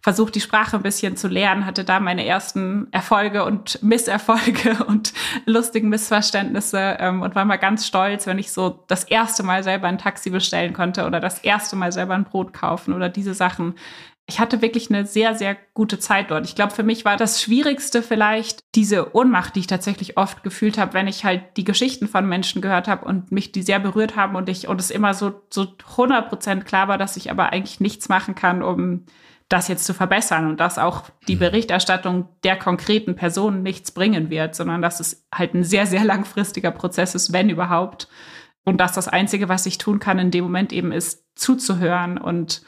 versucht, 0.05 0.35
die 0.35 0.42
Sprache 0.42 0.77
ein 0.77 0.83
bisschen 0.83 1.16
zu 1.16 1.29
lernen, 1.29 1.64
hatte 1.64 1.83
da 1.83 1.98
meine 1.98 2.27
ersten 2.27 2.88
Erfolge 2.92 3.42
und 3.46 3.83
Misserfolge 3.83 4.85
und 4.87 5.14
lustigen 5.46 5.88
Missverständnisse 5.88 6.98
ähm, 7.00 7.22
und 7.22 7.35
war 7.35 7.46
mal 7.46 7.57
ganz 7.57 7.87
stolz, 7.87 8.27
wenn 8.27 8.38
ich 8.38 8.53
so 8.53 8.85
das 8.87 9.05
erste 9.05 9.42
Mal 9.42 9.62
selber 9.62 9.88
ein 9.88 9.96
Taxi 9.96 10.29
bestellen 10.29 10.74
konnte 10.74 11.07
oder 11.07 11.20
das 11.20 11.38
erste 11.38 11.77
Mal 11.77 11.90
selber 11.90 12.14
ein 12.14 12.24
Brot 12.24 12.53
kaufen 12.53 12.92
oder 12.92 13.09
diese 13.09 13.33
Sachen 13.33 13.77
ich 14.26 14.40
hatte 14.40 14.62
wirklich 14.62 14.90
eine 14.90 15.04
sehr, 15.04 15.34
sehr 15.34 15.56
gute 15.74 15.98
Zeit 15.98 16.30
dort. 16.30 16.46
Ich 16.46 16.54
glaube, 16.54 16.72
für 16.72 16.82
mich 16.82 17.04
war 17.04 17.18
das 17.18 17.42
Schwierigste 17.42 18.02
vielleicht 18.02 18.60
diese 18.74 19.14
Ohnmacht, 19.14 19.54
die 19.54 19.60
ich 19.60 19.66
tatsächlich 19.66 20.16
oft 20.16 20.42
gefühlt 20.42 20.78
habe, 20.78 20.94
wenn 20.94 21.08
ich 21.08 21.24
halt 21.24 21.42
die 21.58 21.64
Geschichten 21.64 22.08
von 22.08 22.26
Menschen 22.26 22.62
gehört 22.62 22.88
habe 22.88 23.04
und 23.04 23.32
mich 23.32 23.52
die 23.52 23.62
sehr 23.62 23.80
berührt 23.80 24.16
haben 24.16 24.34
und 24.34 24.48
ich 24.48 24.66
und 24.66 24.80
es 24.80 24.90
immer 24.90 25.12
so 25.12 25.42
so 25.50 25.66
100 25.90 26.28
Prozent 26.30 26.64
klar 26.64 26.88
war, 26.88 26.96
dass 26.96 27.18
ich 27.18 27.30
aber 27.30 27.52
eigentlich 27.52 27.80
nichts 27.80 28.08
machen 28.08 28.34
kann, 28.34 28.62
um 28.62 29.04
das 29.50 29.68
jetzt 29.68 29.84
zu 29.84 29.92
verbessern 29.92 30.48
und 30.48 30.58
dass 30.58 30.78
auch 30.78 31.10
die 31.28 31.37
mhm. 31.37 31.40
Berichterstattung 31.40 32.28
der 32.44 32.58
konkreten 32.58 33.16
Personen 33.16 33.62
nichts 33.62 33.90
bringen 33.92 34.30
wird, 34.30 34.54
sondern 34.54 34.80
dass 34.80 35.00
es 35.00 35.26
halt 35.34 35.52
ein 35.52 35.64
sehr, 35.64 35.87
sehr 35.87 36.02
langfristiger 36.02 36.70
Prozess 36.70 37.14
ist, 37.14 37.34
wenn 37.34 37.50
überhaupt. 37.50 38.08
Und 38.64 38.78
dass 38.78 38.92
das 38.92 39.08
Einzige, 39.08 39.50
was 39.50 39.66
ich 39.66 39.76
tun 39.76 39.98
kann 39.98 40.18
in 40.18 40.30
dem 40.30 40.44
Moment 40.44 40.72
eben 40.72 40.92
ist, 40.92 41.24
zuzuhören 41.34 42.16
und 42.16 42.62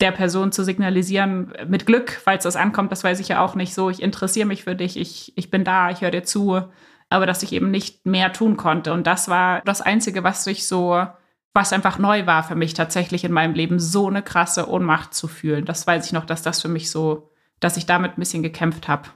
der 0.00 0.12
Person 0.12 0.52
zu 0.52 0.64
signalisieren, 0.64 1.52
mit 1.66 1.86
Glück, 1.86 2.20
falls 2.24 2.44
das 2.44 2.56
ankommt, 2.56 2.90
das 2.90 3.04
weiß 3.04 3.20
ich 3.20 3.28
ja 3.28 3.44
auch 3.44 3.54
nicht 3.54 3.74
so, 3.74 3.90
ich 3.90 4.02
interessiere 4.02 4.46
mich 4.46 4.64
für 4.64 4.74
dich, 4.74 4.96
ich, 4.96 5.32
ich 5.36 5.50
bin 5.50 5.64
da, 5.64 5.90
ich 5.90 6.00
höre 6.00 6.10
dir 6.10 6.22
zu, 6.22 6.62
aber 7.10 7.26
dass 7.26 7.42
ich 7.42 7.52
eben 7.52 7.70
nicht 7.70 8.06
mehr 8.06 8.32
tun 8.32 8.56
konnte. 8.56 8.92
Und 8.92 9.06
das 9.06 9.28
war 9.28 9.60
das 9.64 9.80
Einzige, 9.80 10.24
was 10.24 10.44
sich 10.44 10.66
so, 10.66 11.04
was 11.52 11.72
einfach 11.72 11.98
neu 11.98 12.26
war 12.26 12.42
für 12.44 12.54
mich 12.54 12.74
tatsächlich 12.74 13.24
in 13.24 13.32
meinem 13.32 13.54
Leben, 13.54 13.78
so 13.78 14.08
eine 14.08 14.22
krasse 14.22 14.68
Ohnmacht 14.68 15.12
zu 15.12 15.28
fühlen. 15.28 15.64
Das 15.64 15.86
weiß 15.86 16.06
ich 16.06 16.12
noch, 16.12 16.24
dass 16.24 16.42
das 16.42 16.62
für 16.62 16.68
mich 16.68 16.90
so, 16.90 17.30
dass 17.58 17.76
ich 17.76 17.86
damit 17.86 18.12
ein 18.12 18.20
bisschen 18.20 18.42
gekämpft 18.42 18.88
habe. 18.88 19.08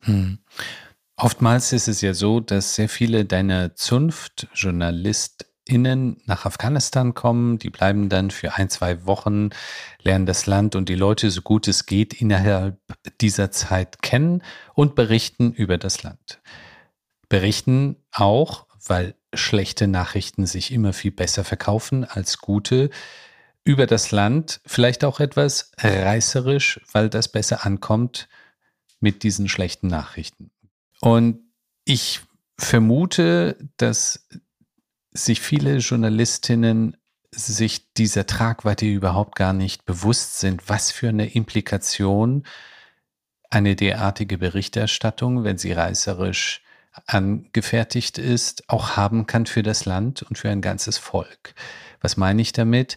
Hm. 0.00 0.38
Oftmals 1.16 1.72
ist 1.72 1.88
es 1.88 2.00
ja 2.00 2.14
so, 2.14 2.40
dass 2.40 2.74
sehr 2.74 2.88
viele 2.88 3.24
deiner 3.24 3.74
Zunft-JournalistInnen 5.68 6.22
nach 6.26 6.44
Afghanistan 6.44 7.14
kommen. 7.14 7.58
Die 7.58 7.70
bleiben 7.70 8.08
dann 8.08 8.30
für 8.30 8.54
ein, 8.54 8.68
zwei 8.68 9.06
Wochen, 9.06 9.50
lernen 10.02 10.26
das 10.26 10.46
Land 10.46 10.74
und 10.74 10.88
die 10.88 10.94
Leute 10.94 11.30
so 11.30 11.42
gut 11.42 11.68
es 11.68 11.86
geht 11.86 12.14
innerhalb 12.14 12.78
dieser 13.20 13.50
Zeit 13.50 14.02
kennen 14.02 14.42
und 14.74 14.94
berichten 14.94 15.52
über 15.52 15.78
das 15.78 16.02
Land. 16.02 16.40
Berichten 17.28 17.96
auch, 18.12 18.66
weil 18.86 19.14
schlechte 19.34 19.86
Nachrichten 19.86 20.46
sich 20.46 20.72
immer 20.72 20.92
viel 20.92 21.12
besser 21.12 21.44
verkaufen 21.44 22.04
als 22.04 22.38
gute, 22.38 22.90
über 23.64 23.86
das 23.86 24.10
Land, 24.10 24.60
vielleicht 24.66 25.04
auch 25.04 25.20
etwas 25.20 25.70
reißerisch, 25.78 26.80
weil 26.92 27.08
das 27.08 27.28
besser 27.28 27.64
ankommt 27.64 28.28
mit 28.98 29.22
diesen 29.22 29.48
schlechten 29.48 29.86
Nachrichten. 29.86 30.50
Und 31.00 31.40
ich 31.84 32.20
vermute, 32.58 33.56
dass 33.76 34.26
sich 35.12 35.40
viele 35.40 35.78
Journalistinnen 35.78 36.96
sich 37.34 37.92
dieser 37.94 38.26
Tragweite 38.26 38.86
überhaupt 38.86 39.36
gar 39.36 39.52
nicht 39.52 39.86
bewusst 39.86 40.38
sind, 40.38 40.68
was 40.68 40.90
für 40.90 41.08
eine 41.08 41.32
Implikation 41.32 42.44
eine 43.48 43.76
derartige 43.76 44.38
Berichterstattung, 44.38 45.44
wenn 45.44 45.58
sie 45.58 45.72
reißerisch 45.72 46.62
angefertigt 47.06 48.18
ist, 48.18 48.68
auch 48.68 48.96
haben 48.96 49.26
kann 49.26 49.46
für 49.46 49.62
das 49.62 49.86
Land 49.86 50.22
und 50.22 50.36
für 50.36 50.50
ein 50.50 50.60
ganzes 50.60 50.98
Volk. 50.98 51.54
Was 52.00 52.16
meine 52.16 52.42
ich 52.42 52.52
damit? 52.52 52.96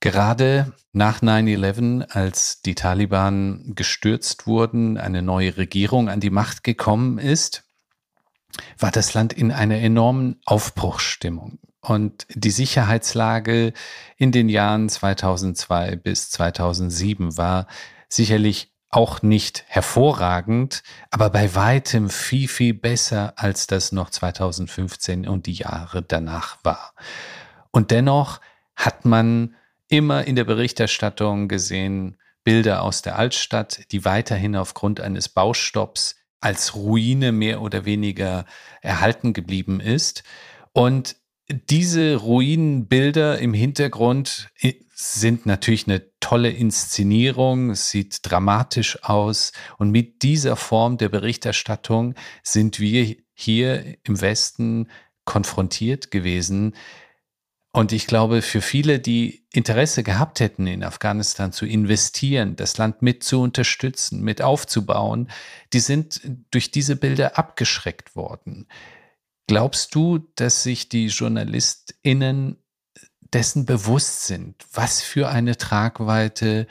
Gerade 0.00 0.74
nach 0.92 1.22
9-11, 1.22 2.10
als 2.10 2.60
die 2.60 2.74
Taliban 2.74 3.72
gestürzt 3.74 4.46
wurden, 4.46 4.98
eine 4.98 5.22
neue 5.22 5.56
Regierung 5.56 6.10
an 6.10 6.20
die 6.20 6.30
Macht 6.30 6.64
gekommen 6.64 7.18
ist, 7.18 7.65
war 8.78 8.90
das 8.90 9.14
Land 9.14 9.32
in 9.32 9.52
einer 9.52 9.76
enormen 9.76 10.40
Aufbruchsstimmung. 10.44 11.58
Und 11.80 12.26
die 12.30 12.50
Sicherheitslage 12.50 13.72
in 14.16 14.32
den 14.32 14.48
Jahren 14.48 14.88
2002 14.88 15.96
bis 15.96 16.30
2007 16.30 17.36
war 17.36 17.66
sicherlich 18.08 18.72
auch 18.90 19.22
nicht 19.22 19.64
hervorragend, 19.66 20.82
aber 21.10 21.30
bei 21.30 21.54
weitem 21.54 22.08
viel, 22.08 22.48
viel 22.48 22.74
besser, 22.74 23.34
als 23.36 23.66
das 23.66 23.92
noch 23.92 24.10
2015 24.10 25.28
und 25.28 25.46
die 25.46 25.54
Jahre 25.54 26.02
danach 26.02 26.58
war. 26.64 26.94
Und 27.70 27.90
dennoch 27.90 28.40
hat 28.74 29.04
man 29.04 29.54
immer 29.88 30.24
in 30.24 30.34
der 30.34 30.44
Berichterstattung 30.44 31.48
gesehen, 31.48 32.16
Bilder 32.42 32.82
aus 32.82 33.02
der 33.02 33.18
Altstadt, 33.18 33.90
die 33.92 34.04
weiterhin 34.04 34.56
aufgrund 34.56 35.00
eines 35.00 35.28
Baustopps 35.28 36.16
als 36.46 36.76
Ruine 36.76 37.32
mehr 37.32 37.60
oder 37.60 37.84
weniger 37.84 38.44
erhalten 38.80 39.32
geblieben 39.32 39.80
ist. 39.80 40.22
Und 40.72 41.16
diese 41.48 42.14
Ruinenbilder 42.14 43.40
im 43.40 43.52
Hintergrund 43.52 44.48
äh, 44.60 44.74
sind 44.94 45.44
natürlich 45.44 45.88
eine 45.88 46.04
tolle 46.20 46.50
Inszenierung, 46.50 47.70
es 47.70 47.90
sieht 47.90 48.20
dramatisch 48.22 49.02
aus. 49.02 49.50
Und 49.76 49.90
mit 49.90 50.22
dieser 50.22 50.54
Form 50.54 50.98
der 50.98 51.08
Berichterstattung 51.08 52.14
sind 52.44 52.78
wir 52.78 53.16
hier 53.34 53.96
im 54.04 54.20
Westen 54.20 54.88
konfrontiert 55.24 56.12
gewesen, 56.12 56.76
und 57.76 57.92
ich 57.92 58.06
glaube, 58.06 58.40
für 58.40 58.62
viele, 58.62 58.98
die 59.00 59.44
Interesse 59.52 60.02
gehabt 60.02 60.40
hätten, 60.40 60.66
in 60.66 60.82
Afghanistan 60.82 61.52
zu 61.52 61.66
investieren, 61.66 62.56
das 62.56 62.78
Land 62.78 63.02
mit 63.02 63.22
zu 63.22 63.42
unterstützen, 63.42 64.22
mit 64.22 64.40
aufzubauen, 64.40 65.28
die 65.74 65.80
sind 65.80 66.22
durch 66.50 66.70
diese 66.70 66.96
Bilder 66.96 67.36
abgeschreckt 67.38 68.16
worden. 68.16 68.66
Glaubst 69.46 69.94
du, 69.94 70.20
dass 70.36 70.62
sich 70.62 70.88
die 70.88 71.08
JournalistInnen 71.08 72.56
dessen 73.20 73.66
bewusst 73.66 74.26
sind, 74.26 74.54
was 74.72 75.02
für 75.02 75.28
eine 75.28 75.58
Tragweite 75.58 76.66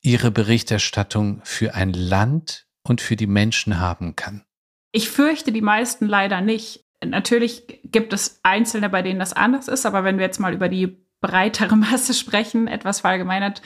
ihre 0.00 0.32
Berichterstattung 0.32 1.40
für 1.44 1.76
ein 1.76 1.92
Land 1.92 2.66
und 2.82 3.00
für 3.00 3.14
die 3.14 3.28
Menschen 3.28 3.78
haben 3.78 4.16
kann? 4.16 4.44
Ich 4.90 5.08
fürchte 5.08 5.52
die 5.52 5.62
meisten 5.62 6.06
leider 6.06 6.40
nicht. 6.40 6.84
Natürlich 7.04 7.81
gibt 7.92 8.12
es 8.12 8.40
Einzelne, 8.42 8.88
bei 8.88 9.02
denen 9.02 9.20
das 9.20 9.32
anders 9.32 9.68
ist, 9.68 9.86
aber 9.86 10.04
wenn 10.04 10.18
wir 10.18 10.24
jetzt 10.24 10.40
mal 10.40 10.54
über 10.54 10.68
die 10.68 11.06
breitere 11.20 11.76
Masse 11.76 12.14
sprechen, 12.14 12.68
etwas 12.68 13.00
verallgemeinert, 13.00 13.62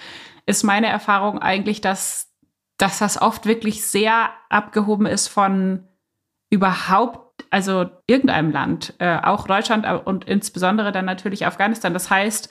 ist 0.47 0.63
meine 0.63 0.87
Erfahrung 0.87 1.41
eigentlich, 1.41 1.81
dass, 1.81 2.33
dass 2.79 2.99
das 2.99 3.21
oft 3.21 3.47
wirklich 3.47 3.85
sehr 3.85 4.31
abgehoben 4.49 5.07
ist 5.07 5.29
von 5.29 5.89
überhaupt, 6.51 7.45
also 7.51 7.87
irgendeinem 8.07 8.53
Land, 8.53 8.95
äh, 8.99 9.19
auch 9.23 9.47
Deutschland 9.47 9.87
und 10.07 10.25
insbesondere 10.25 10.93
dann 10.93 11.05
natürlich 11.05 11.47
Afghanistan. 11.47 11.93
Das 11.93 12.09
heißt, 12.11 12.49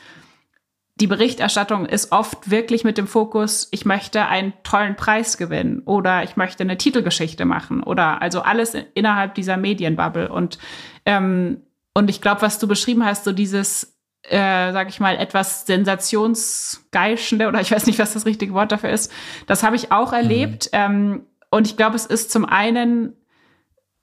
die 0.96 1.08
Berichterstattung 1.08 1.86
ist 1.86 2.14
oft 2.14 2.50
wirklich 2.50 2.86
mit 2.86 2.98
dem 2.98 3.08
Fokus, 3.08 3.68
ich 3.72 3.86
möchte 3.86 4.28
einen 4.28 4.54
tollen 4.64 4.96
Preis 4.96 5.38
gewinnen 5.38 5.82
oder 5.86 6.24
ich 6.24 6.38
möchte 6.38 6.64
eine 6.64 6.78
Titelgeschichte 6.78 7.44
machen 7.44 7.84
oder 7.84 8.22
also 8.22 8.42
alles 8.42 8.76
innerhalb 8.94 9.36
dieser 9.36 9.58
Medienbubble. 9.58 10.30
Und, 10.30 10.58
ähm, 11.06 11.65
und 11.96 12.10
ich 12.10 12.22
glaube, 12.22 12.42
was 12.42 12.60
du 12.60 12.68
beschrieben 12.68 13.06
hast, 13.06 13.24
so 13.24 13.32
dieses, 13.32 13.96
äh, 14.24 14.74
sag 14.74 14.90
ich 14.90 15.00
mal, 15.00 15.16
etwas 15.16 15.66
sensationsgeischende 15.66 17.48
oder 17.48 17.62
ich 17.62 17.72
weiß 17.72 17.86
nicht, 17.86 17.98
was 17.98 18.14
das 18.14 18.26
richtige 18.26 18.54
Wort 18.54 18.72
dafür 18.72 18.90
ist, 18.90 19.12
das 19.48 19.64
habe 19.64 19.78
ich 19.78 19.92
auch 19.92 20.12
erlebt. 20.12 20.66
Mhm. 20.66 20.70
Ähm, 20.74 21.26
und 21.50 21.68
ich 21.68 21.78
glaube, 21.78 21.96
es 21.96 22.06
ist 22.06 22.32
zum 22.32 22.44
einen 22.44 23.14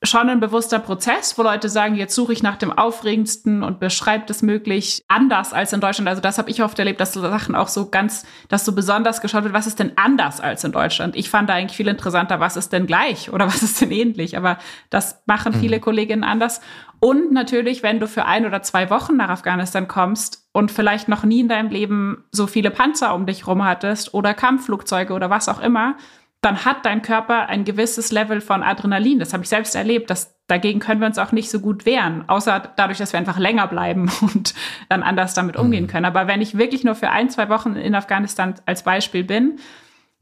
schon 0.02 0.28
ein 0.28 0.40
bewusster 0.40 0.78
Prozess, 0.78 1.38
wo 1.38 1.42
Leute 1.42 1.68
sagen, 1.68 1.94
jetzt 1.94 2.14
suche 2.14 2.32
ich 2.32 2.42
nach 2.42 2.56
dem 2.56 2.72
Aufregendsten 2.72 3.62
und 3.62 3.78
beschreibt 3.78 4.30
es 4.30 4.42
möglich 4.42 5.04
anders 5.06 5.52
als 5.52 5.72
in 5.72 5.80
Deutschland. 5.80 6.08
Also 6.08 6.20
das 6.20 6.38
habe 6.38 6.50
ich 6.50 6.62
oft 6.62 6.78
erlebt, 6.78 7.00
dass 7.00 7.12
so 7.12 7.20
Sachen 7.20 7.54
auch 7.54 7.68
so 7.68 7.88
ganz, 7.88 8.26
dass 8.48 8.64
so 8.64 8.72
besonders 8.72 9.20
geschaut 9.20 9.44
wird, 9.44 9.54
was 9.54 9.66
ist 9.66 9.78
denn 9.78 9.92
anders 9.96 10.40
als 10.40 10.64
in 10.64 10.72
Deutschland? 10.72 11.14
Ich 11.14 11.30
fand 11.30 11.48
da 11.48 11.54
eigentlich 11.54 11.76
viel 11.76 11.88
interessanter, 11.88 12.40
was 12.40 12.56
ist 12.56 12.72
denn 12.72 12.86
gleich 12.86 13.32
oder 13.32 13.46
was 13.46 13.62
ist 13.62 13.80
denn 13.80 13.92
ähnlich? 13.92 14.36
Aber 14.36 14.58
das 14.90 15.22
machen 15.26 15.52
viele 15.52 15.76
mhm. 15.76 15.82
Kolleginnen 15.82 16.24
anders. 16.24 16.60
Und 17.04 17.32
natürlich, 17.32 17.82
wenn 17.82 17.98
du 17.98 18.06
für 18.06 18.26
ein 18.26 18.46
oder 18.46 18.62
zwei 18.62 18.88
Wochen 18.88 19.16
nach 19.16 19.28
Afghanistan 19.28 19.88
kommst 19.88 20.46
und 20.52 20.70
vielleicht 20.70 21.08
noch 21.08 21.24
nie 21.24 21.40
in 21.40 21.48
deinem 21.48 21.68
Leben 21.68 22.22
so 22.30 22.46
viele 22.46 22.70
Panzer 22.70 23.12
um 23.16 23.26
dich 23.26 23.44
rum 23.48 23.64
hattest 23.64 24.14
oder 24.14 24.34
Kampfflugzeuge 24.34 25.12
oder 25.12 25.28
was 25.28 25.48
auch 25.48 25.60
immer, 25.60 25.96
dann 26.42 26.64
hat 26.64 26.86
dein 26.86 27.02
Körper 27.02 27.48
ein 27.48 27.64
gewisses 27.64 28.12
Level 28.12 28.40
von 28.40 28.62
Adrenalin. 28.62 29.18
Das 29.18 29.32
habe 29.32 29.42
ich 29.42 29.48
selbst 29.48 29.74
erlebt. 29.74 30.10
Das, 30.10 30.36
dagegen 30.46 30.78
können 30.78 31.00
wir 31.00 31.08
uns 31.08 31.18
auch 31.18 31.32
nicht 31.32 31.50
so 31.50 31.58
gut 31.58 31.86
wehren, 31.86 32.22
außer 32.28 32.72
dadurch, 32.76 32.98
dass 32.98 33.12
wir 33.12 33.18
einfach 33.18 33.40
länger 33.40 33.66
bleiben 33.66 34.08
und 34.20 34.54
dann 34.88 35.02
anders 35.02 35.34
damit 35.34 35.56
umgehen 35.56 35.86
mhm. 35.86 35.88
können. 35.88 36.04
Aber 36.04 36.28
wenn 36.28 36.40
ich 36.40 36.56
wirklich 36.56 36.84
nur 36.84 36.94
für 36.94 37.10
ein, 37.10 37.30
zwei 37.30 37.48
Wochen 37.48 37.74
in 37.74 37.96
Afghanistan 37.96 38.54
als 38.64 38.84
Beispiel 38.84 39.24
bin, 39.24 39.58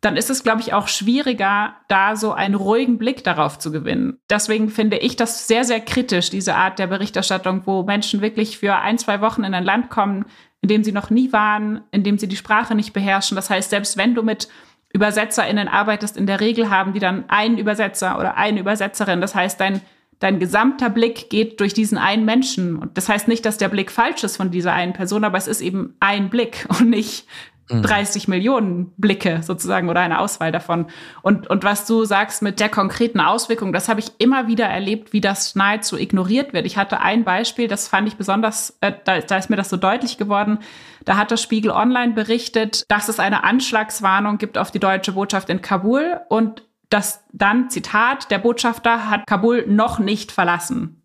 dann 0.00 0.16
ist 0.16 0.30
es, 0.30 0.42
glaube 0.42 0.62
ich, 0.62 0.72
auch 0.72 0.88
schwieriger, 0.88 1.74
da 1.88 2.16
so 2.16 2.32
einen 2.32 2.54
ruhigen 2.54 2.96
Blick 2.96 3.22
darauf 3.22 3.58
zu 3.58 3.70
gewinnen. 3.70 4.18
Deswegen 4.30 4.70
finde 4.70 4.96
ich 4.96 5.16
das 5.16 5.46
sehr, 5.46 5.64
sehr 5.64 5.80
kritisch, 5.80 6.30
diese 6.30 6.54
Art 6.54 6.78
der 6.78 6.86
Berichterstattung, 6.86 7.62
wo 7.66 7.82
Menschen 7.82 8.22
wirklich 8.22 8.58
für 8.58 8.76
ein, 8.76 8.96
zwei 8.96 9.20
Wochen 9.20 9.44
in 9.44 9.52
ein 9.52 9.64
Land 9.64 9.90
kommen, 9.90 10.24
in 10.62 10.68
dem 10.68 10.84
sie 10.84 10.92
noch 10.92 11.10
nie 11.10 11.32
waren, 11.32 11.82
in 11.90 12.02
dem 12.02 12.18
sie 12.18 12.28
die 12.28 12.36
Sprache 12.36 12.74
nicht 12.74 12.94
beherrschen. 12.94 13.36
Das 13.36 13.50
heißt, 13.50 13.70
selbst 13.70 13.98
wenn 13.98 14.14
du 14.14 14.22
mit 14.22 14.48
ÜbersetzerInnen 14.94 15.68
arbeitest, 15.68 16.16
in 16.16 16.26
der 16.26 16.40
Regel 16.40 16.70
haben 16.70 16.94
die 16.94 16.98
dann 16.98 17.28
einen 17.28 17.58
Übersetzer 17.58 18.18
oder 18.18 18.36
eine 18.36 18.60
Übersetzerin. 18.60 19.20
Das 19.20 19.34
heißt, 19.34 19.60
dein, 19.60 19.82
dein 20.18 20.38
gesamter 20.38 20.90
Blick 20.90 21.28
geht 21.30 21.60
durch 21.60 21.74
diesen 21.74 21.98
einen 21.98 22.24
Menschen. 22.24 22.76
Und 22.76 22.96
das 22.96 23.08
heißt 23.08 23.28
nicht, 23.28 23.44
dass 23.44 23.58
der 23.58 23.68
Blick 23.68 23.90
falsch 23.90 24.24
ist 24.24 24.36
von 24.36 24.50
dieser 24.50 24.72
einen 24.72 24.94
Person, 24.94 25.24
aber 25.24 25.38
es 25.38 25.46
ist 25.46 25.60
eben 25.60 25.94
ein 26.00 26.30
Blick 26.30 26.66
und 26.68 26.88
nicht 26.88 27.26
30 27.70 28.26
mhm. 28.26 28.34
Millionen 28.34 28.92
Blicke 28.96 29.42
sozusagen 29.42 29.88
oder 29.88 30.00
eine 30.00 30.18
Auswahl 30.18 30.52
davon. 30.52 30.86
Und, 31.22 31.48
und 31.48 31.64
was 31.64 31.86
du 31.86 32.04
sagst 32.04 32.42
mit 32.42 32.60
der 32.60 32.68
konkreten 32.68 33.20
Auswirkung, 33.20 33.72
das 33.72 33.88
habe 33.88 34.00
ich 34.00 34.12
immer 34.18 34.46
wieder 34.46 34.66
erlebt, 34.66 35.12
wie 35.12 35.20
das 35.20 35.54
nahezu 35.54 35.96
ignoriert 35.96 36.52
wird. 36.52 36.66
Ich 36.66 36.76
hatte 36.76 37.00
ein 37.00 37.24
Beispiel, 37.24 37.68
das 37.68 37.88
fand 37.88 38.08
ich 38.08 38.16
besonders, 38.16 38.76
äh, 38.80 38.92
da, 39.04 39.20
da 39.20 39.36
ist 39.36 39.50
mir 39.50 39.56
das 39.56 39.70
so 39.70 39.76
deutlich 39.76 40.18
geworden. 40.18 40.58
Da 41.04 41.16
hat 41.16 41.30
das 41.30 41.42
Spiegel 41.42 41.70
Online 41.70 42.12
berichtet, 42.12 42.84
dass 42.88 43.08
es 43.08 43.20
eine 43.20 43.44
Anschlagswarnung 43.44 44.38
gibt 44.38 44.58
auf 44.58 44.70
die 44.70 44.80
deutsche 44.80 45.12
Botschaft 45.12 45.48
in 45.48 45.62
Kabul 45.62 46.20
und 46.28 46.62
dass 46.90 47.24
dann, 47.32 47.70
Zitat, 47.70 48.30
der 48.30 48.38
Botschafter 48.38 49.08
hat 49.08 49.26
Kabul 49.26 49.64
noch 49.68 50.00
nicht 50.00 50.32
verlassen 50.32 50.99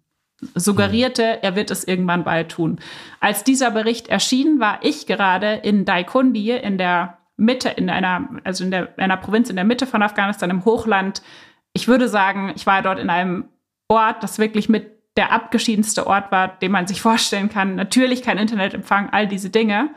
suggerierte, 0.56 1.44
er 1.44 1.56
wird 1.56 1.72
es 1.72 1.84
irgendwann 1.84 2.24
bald 2.24 2.50
tun. 2.50 2.80
Als 3.20 3.44
dieser 3.44 3.72
Bericht 3.72 4.08
erschien, 4.10 4.60
war 4.60 4.80
ich 4.82 5.06
gerade 5.06 5.54
in 5.64 5.86
Daikundi, 5.86 6.52
in 6.52 6.78
der 6.78 7.18
Mitte, 7.38 7.70
in 7.70 7.90
einer, 7.90 8.30
also 8.44 8.64
in 8.64 8.72
der, 8.72 8.94
einer 8.98 9.18
Provinz 9.18 9.50
in 9.50 9.56
der 9.56 9.66
Mitte 9.66 9.88
von 9.88 10.02
Afghanistan, 10.02 10.50
im 10.50 10.66
Hochland. 10.66 11.22
Ich 11.74 11.88
würde 11.88 12.08
sagen, 12.08 12.54
ich 12.56 12.66
war 12.66 12.82
dort 12.82 13.00
in 13.00 13.10
einem 13.10 13.46
Ort, 13.88 14.24
das 14.24 14.40
wirklich 14.40 14.70
mit 14.70 14.92
der 15.18 15.32
abgeschiedenste 15.32 16.08
Ort 16.08 16.32
war, 16.32 16.48
den 16.60 16.72
man 16.72 16.88
sich 16.88 17.02
vorstellen 17.02 17.50
kann. 17.50 17.76
Natürlich 17.76 18.22
kein 18.22 18.38
Internetempfang, 18.38 19.10
all 19.12 19.28
diese 19.28 19.50
Dinge. 19.50 19.90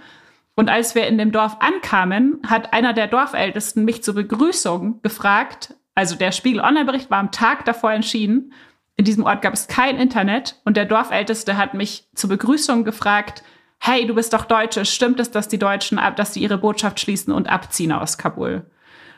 Und 0.54 0.68
als 0.68 0.94
wir 0.94 1.06
in 1.06 1.18
dem 1.18 1.32
Dorf 1.32 1.56
ankamen, 1.60 2.40
hat 2.46 2.72
einer 2.72 2.92
der 2.92 3.06
Dorfältesten 3.06 3.84
mich 3.84 4.02
zur 4.02 4.14
Begrüßung 4.14 5.00
gefragt, 5.02 5.74
Also 5.94 6.14
der 6.14 6.30
Spiegel 6.30 6.60
Online-Bericht 6.60 7.10
war 7.10 7.18
am 7.18 7.32
Tag 7.32 7.64
davor 7.64 7.92
entschieden. 7.92 8.52
In 8.98 9.04
diesem 9.04 9.24
Ort 9.24 9.42
gab 9.42 9.54
es 9.54 9.68
kein 9.68 9.96
Internet 9.96 10.60
und 10.64 10.76
der 10.76 10.84
Dorfälteste 10.84 11.56
hat 11.56 11.72
mich 11.72 12.08
zur 12.16 12.30
Begrüßung 12.30 12.82
gefragt, 12.84 13.44
hey, 13.78 14.04
du 14.08 14.14
bist 14.16 14.32
doch 14.32 14.44
Deutsche, 14.44 14.84
stimmt 14.84 15.20
es, 15.20 15.30
dass 15.30 15.46
die 15.46 15.58
Deutschen, 15.58 16.00
dass 16.16 16.34
sie 16.34 16.40
ihre 16.40 16.58
Botschaft 16.58 16.98
schließen 16.98 17.32
und 17.32 17.48
abziehen 17.48 17.92
aus 17.92 18.18
Kabul? 18.18 18.68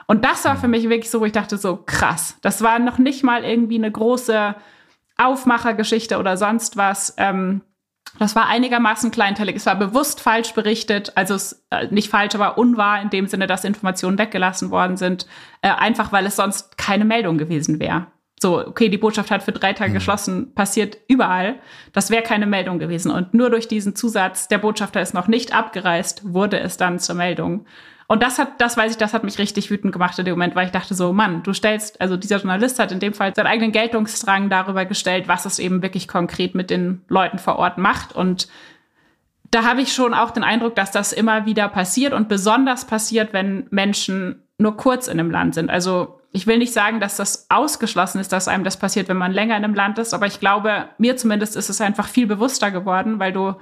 Und 0.07 0.27
das 0.27 0.45
war 0.45 0.57
für 0.57 0.69
mich 0.69 0.91
wirklich 0.91 1.11
so, 1.11 1.21
wo 1.21 1.25
ich 1.25 1.33
dachte, 1.33 1.57
so 1.57 1.77
krass. 1.77 2.37
Das 2.43 2.63
war 2.63 2.79
noch 2.79 2.99
nicht 2.99 3.25
mal 3.25 3.43
irgendwie 3.43 3.77
eine 3.77 3.91
große 3.91 4.55
Aufmachergeschichte 5.17 6.19
oder 6.19 6.37
sonst 6.37 6.77
was. 6.77 7.15
Ähm, 7.17 7.63
das 8.19 8.37
war 8.37 8.49
einigermaßen 8.49 9.11
kleinteilig. 9.11 9.57
Es 9.57 9.67
war 9.67 9.77
bewusst 9.77 10.21
falsch 10.21 10.53
berichtet, 10.53 11.13
also 11.15 11.35
es, 11.35 11.65
äh, 11.71 11.87
nicht 11.91 12.11
falsch, 12.11 12.35
aber 12.35 12.59
unwahr 12.59 13.01
in 13.01 13.09
dem 13.09 13.29
Sinne, 13.29 13.47
dass 13.47 13.65
Informationen 13.65 14.19
weggelassen 14.19 14.71
worden 14.71 14.99
sind, 14.99 15.27
äh, 15.63 15.71
einfach 15.71 16.13
weil 16.13 16.27
es 16.27 16.37
sonst 16.37 16.77
keine 16.77 17.07
Meldung 17.07 17.39
gewesen 17.39 17.81
wäre. 17.81 18.09
So, 18.43 18.67
okay, 18.67 18.89
die 18.89 18.97
Botschaft 18.97 19.31
hat 19.31 19.43
für 19.43 19.53
drei 19.53 19.75
Tage 19.75 19.91
mhm. 19.91 19.95
geschlossen, 19.95 20.55
passiert 20.55 20.97
überall. 21.09 21.57
Das 21.93 22.11
wäre 22.11 22.23
keine 22.23 22.47
Meldung 22.47 22.79
gewesen. 22.79 23.11
Und 23.11 23.35
nur 23.35 23.51
durch 23.51 23.69
diesen 23.69 23.95
Zusatz, 23.95 24.49
der 24.49 24.57
Botschafter 24.59 25.03
ist 25.03 25.13
noch 25.13 25.29
nicht 25.29 25.55
abgereist, 25.55 26.23
wurde 26.25 26.59
es 26.59 26.79
dann 26.79 26.99
zur 26.99 27.17
Meldung. 27.17 27.67
Und 28.07 28.23
das 28.23 28.39
hat, 28.39 28.61
das 28.61 28.77
weiß 28.79 28.93
ich, 28.93 28.99
das 28.99 29.13
hat 29.13 29.25
mich 29.25 29.39
richtig 29.39 29.71
wütend 29.71 29.93
gemacht 29.93 30.19
in 30.19 30.25
dem 30.25 30.33
Moment, 30.33 30.57
weil 30.57 30.67
ich 30.67 30.73
dachte 30.73 30.95
so, 30.95 31.13
Mann, 31.13 31.43
du 31.43 31.53
stellst, 31.53 32.01
also 32.01 32.17
dieser 32.17 32.39
Journalist 32.39 32.79
hat 32.79 32.91
in 32.93 32.99
dem 32.99 33.13
Fall 33.13 33.35
seinen 33.35 33.47
eigenen 33.47 33.73
Geltungsdrang 33.73 34.49
darüber 34.49 34.87
gestellt, 34.87 35.29
was 35.29 35.45
es 35.45 35.59
eben 35.59 35.83
wirklich 35.83 36.09
konkret 36.09 36.55
mit 36.55 36.71
den 36.71 37.03
Leuten 37.09 37.39
vor 37.39 37.57
Ort 37.57 37.77
macht. 37.77 38.13
Und 38.17 38.49
da 39.51 39.65
habe 39.65 39.83
ich 39.83 39.93
schon 39.93 40.15
auch 40.15 40.31
den 40.31 40.45
Eindruck, 40.45 40.75
dass 40.77 40.91
das 40.91 41.13
immer 41.13 41.45
wieder 41.45 41.69
passiert 41.69 42.15
und 42.15 42.29
besonders 42.29 42.87
passiert, 42.87 43.33
wenn 43.33 43.67
Menschen 43.71 44.43
nur 44.59 44.77
kurz 44.77 45.09
in 45.09 45.21
einem 45.21 45.31
Land 45.31 45.55
sind. 45.55 45.71
Also 45.71 46.20
ich 46.33 46.47
will 46.47 46.59
nicht 46.59 46.73
sagen, 46.73 47.01
dass 47.01 47.17
das 47.17 47.47
ausgeschlossen 47.49 48.21
ist, 48.21 48.33
dass 48.33 48.49
einem 48.49 48.65
das 48.65 48.79
passiert, 48.79 49.09
wenn 49.09 49.17
man 49.17 49.33
länger 49.33 49.57
in 49.57 49.65
einem 49.65 49.75
Land 49.75 49.99
ist, 49.99 50.15
aber 50.15 50.27
ich 50.27 50.41
glaube, 50.41 50.89
mir 50.99 51.17
zumindest 51.17 51.57
ist 51.57 51.71
es 51.71 51.81
einfach 51.81 52.07
viel 52.07 52.27
bewusster 52.27 52.71
geworden, 52.71 53.19
weil 53.19 53.33
du 53.33 53.55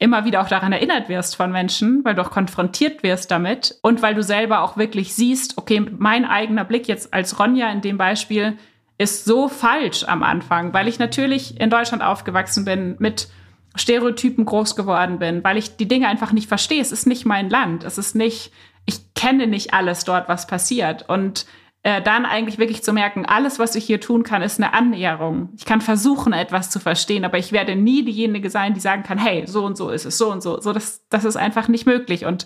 immer 0.00 0.24
wieder 0.24 0.40
auch 0.40 0.48
daran 0.48 0.72
erinnert 0.72 1.08
wirst 1.08 1.36
von 1.36 1.50
Menschen, 1.50 2.04
weil 2.04 2.14
du 2.14 2.22
auch 2.22 2.30
konfrontiert 2.30 3.02
wirst 3.02 3.30
damit 3.30 3.78
und 3.82 4.00
weil 4.00 4.14
du 4.14 4.22
selber 4.22 4.62
auch 4.62 4.76
wirklich 4.76 5.14
siehst, 5.14 5.58
okay, 5.58 5.84
mein 5.98 6.24
eigener 6.24 6.64
Blick 6.64 6.86
jetzt 6.88 7.12
als 7.12 7.38
Ronja 7.38 7.70
in 7.70 7.80
dem 7.80 7.98
Beispiel 7.98 8.58
ist 8.96 9.24
so 9.24 9.48
falsch 9.48 10.04
am 10.04 10.22
Anfang, 10.22 10.72
weil 10.72 10.88
ich 10.88 10.98
natürlich 10.98 11.60
in 11.60 11.70
Deutschland 11.70 12.02
aufgewachsen 12.02 12.64
bin, 12.64 12.96
mit 12.98 13.28
Stereotypen 13.76 14.44
groß 14.44 14.76
geworden 14.76 15.18
bin, 15.18 15.42
weil 15.44 15.56
ich 15.56 15.76
die 15.76 15.88
Dinge 15.88 16.08
einfach 16.08 16.32
nicht 16.32 16.48
verstehe. 16.48 16.80
Es 16.80 16.92
ist 16.92 17.06
nicht 17.06 17.24
mein 17.24 17.48
Land. 17.48 17.84
Es 17.84 17.96
ist 17.96 18.14
nicht, 18.14 18.52
ich 18.86 19.14
kenne 19.14 19.46
nicht 19.46 19.72
alles 19.72 20.04
dort, 20.04 20.28
was 20.28 20.46
passiert. 20.46 21.08
Und 21.08 21.46
äh, 21.88 22.02
dann 22.02 22.26
eigentlich 22.26 22.58
wirklich 22.58 22.82
zu 22.82 22.92
merken, 22.92 23.24
alles, 23.24 23.58
was 23.58 23.74
ich 23.74 23.86
hier 23.86 23.98
tun 23.98 24.22
kann, 24.22 24.42
ist 24.42 24.60
eine 24.60 24.74
Annäherung. 24.74 25.48
Ich 25.56 25.64
kann 25.64 25.80
versuchen, 25.80 26.34
etwas 26.34 26.68
zu 26.68 26.80
verstehen, 26.80 27.24
aber 27.24 27.38
ich 27.38 27.50
werde 27.50 27.76
nie 27.76 28.04
diejenige 28.04 28.50
sein, 28.50 28.74
die 28.74 28.80
sagen 28.80 29.04
kann, 29.04 29.16
hey, 29.16 29.46
so 29.46 29.64
und 29.64 29.74
so 29.78 29.88
ist 29.88 30.04
es, 30.04 30.18
so 30.18 30.30
und 30.30 30.42
so. 30.42 30.60
So, 30.60 30.74
das, 30.74 31.06
das 31.08 31.24
ist 31.24 31.36
einfach 31.36 31.68
nicht 31.68 31.86
möglich. 31.86 32.26
Und 32.26 32.44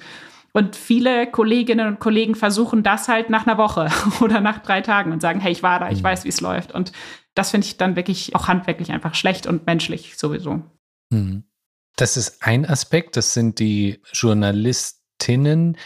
und 0.54 0.76
viele 0.76 1.26
Kolleginnen 1.26 1.88
und 1.88 1.98
Kollegen 1.98 2.34
versuchen 2.34 2.82
das 2.82 3.08
halt 3.08 3.30
nach 3.30 3.46
einer 3.46 3.56
Woche 3.56 3.88
oder 4.20 4.40
nach 4.40 4.58
drei 4.58 4.80
Tagen 4.80 5.10
und 5.10 5.22
sagen, 5.22 5.40
hey, 5.40 5.50
ich 5.50 5.64
war 5.64 5.80
da, 5.80 5.90
ich 5.90 6.00
mhm. 6.00 6.04
weiß, 6.04 6.24
wie 6.24 6.28
es 6.28 6.40
läuft. 6.40 6.72
Und 6.72 6.92
das 7.34 7.50
finde 7.50 7.66
ich 7.66 7.78
dann 7.78 7.96
wirklich 7.96 8.36
auch 8.36 8.46
handwerklich 8.46 8.92
einfach 8.92 9.16
schlecht 9.16 9.48
und 9.48 9.66
menschlich 9.66 10.16
sowieso. 10.18 10.62
Mhm. 11.10 11.42
Das 11.96 12.16
ist 12.16 12.42
ein 12.46 12.64
Aspekt, 12.64 13.16
das 13.16 13.34
sind 13.34 13.58
die 13.58 13.98
Journalistinnen, 14.12 15.78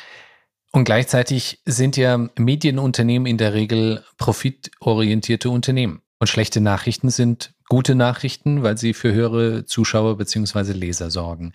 und 0.76 0.84
gleichzeitig 0.84 1.62
sind 1.64 1.96
ja 1.96 2.28
Medienunternehmen 2.36 3.24
in 3.24 3.38
der 3.38 3.54
Regel 3.54 4.04
profitorientierte 4.18 5.48
Unternehmen. 5.48 6.02
Und 6.18 6.26
schlechte 6.26 6.60
Nachrichten 6.60 7.08
sind 7.08 7.54
gute 7.70 7.94
Nachrichten, 7.94 8.62
weil 8.62 8.76
sie 8.76 8.92
für 8.92 9.10
höhere 9.10 9.64
Zuschauer 9.64 10.18
bzw. 10.18 10.72
Leser 10.72 11.10
sorgen. 11.10 11.54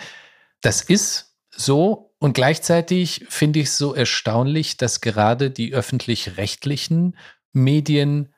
Das 0.61 0.81
ist 0.81 1.35
so. 1.51 2.15
Und 2.17 2.33
gleichzeitig 2.33 3.27
finde 3.29 3.59
ich 3.59 3.67
es 3.67 3.77
so 3.77 3.93
erstaunlich, 3.93 4.77
dass 4.77 5.01
gerade 5.01 5.51
die 5.51 5.71
öffentlich-rechtlichen 5.71 7.15
Medien 7.53 8.33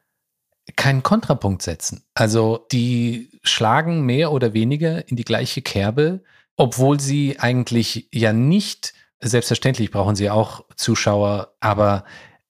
keinen 0.76 1.02
Kontrapunkt 1.02 1.62
setzen. 1.62 2.04
Also 2.14 2.68
die 2.74 3.30
schlagen 3.42 4.02
mehr 4.02 4.34
oder 4.34 4.54
weniger 4.54 5.08
in 5.08 5.16
die 5.16 5.24
gleiche 5.24 5.62
Kerbe, 5.62 6.26
obwohl 6.58 7.00
sie 7.00 7.40
eigentlich 7.40 8.10
ja 8.12 8.34
nicht 8.34 8.94
Selbstverständlich 9.26 9.90
brauchen 9.90 10.16
sie 10.16 10.30
auch 10.30 10.66
Zuschauer, 10.76 11.56
aber 11.62 12.04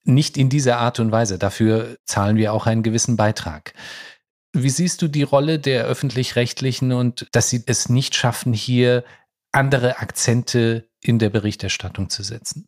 nicht 0.04 0.38
in 0.38 0.50
dieser 0.50 0.80
Art 0.80 1.00
und 1.00 1.12
Weise. 1.12 1.38
Dafür 1.38 1.98
zahlen 2.06 2.36
wir 2.36 2.52
auch 2.52 2.66
einen 2.66 2.82
gewissen 2.82 3.16
Beitrag. 3.16 3.74
Wie 4.54 4.70
siehst 4.70 5.02
du 5.02 5.08
die 5.08 5.24
Rolle 5.24 5.60
der 5.60 5.86
öffentlich-rechtlichen 5.86 6.92
und 6.92 7.28
dass 7.32 7.50
sie 7.50 7.64
es 7.68 7.90
nicht 7.90 8.16
schaffen, 8.16 8.54
hier 8.54 9.04
andere 9.52 10.00
Akzente 10.00 10.90
in 11.02 11.20
der 11.20 11.30
Berichterstattung 11.30 12.10
zu 12.10 12.24
setzen? 12.24 12.68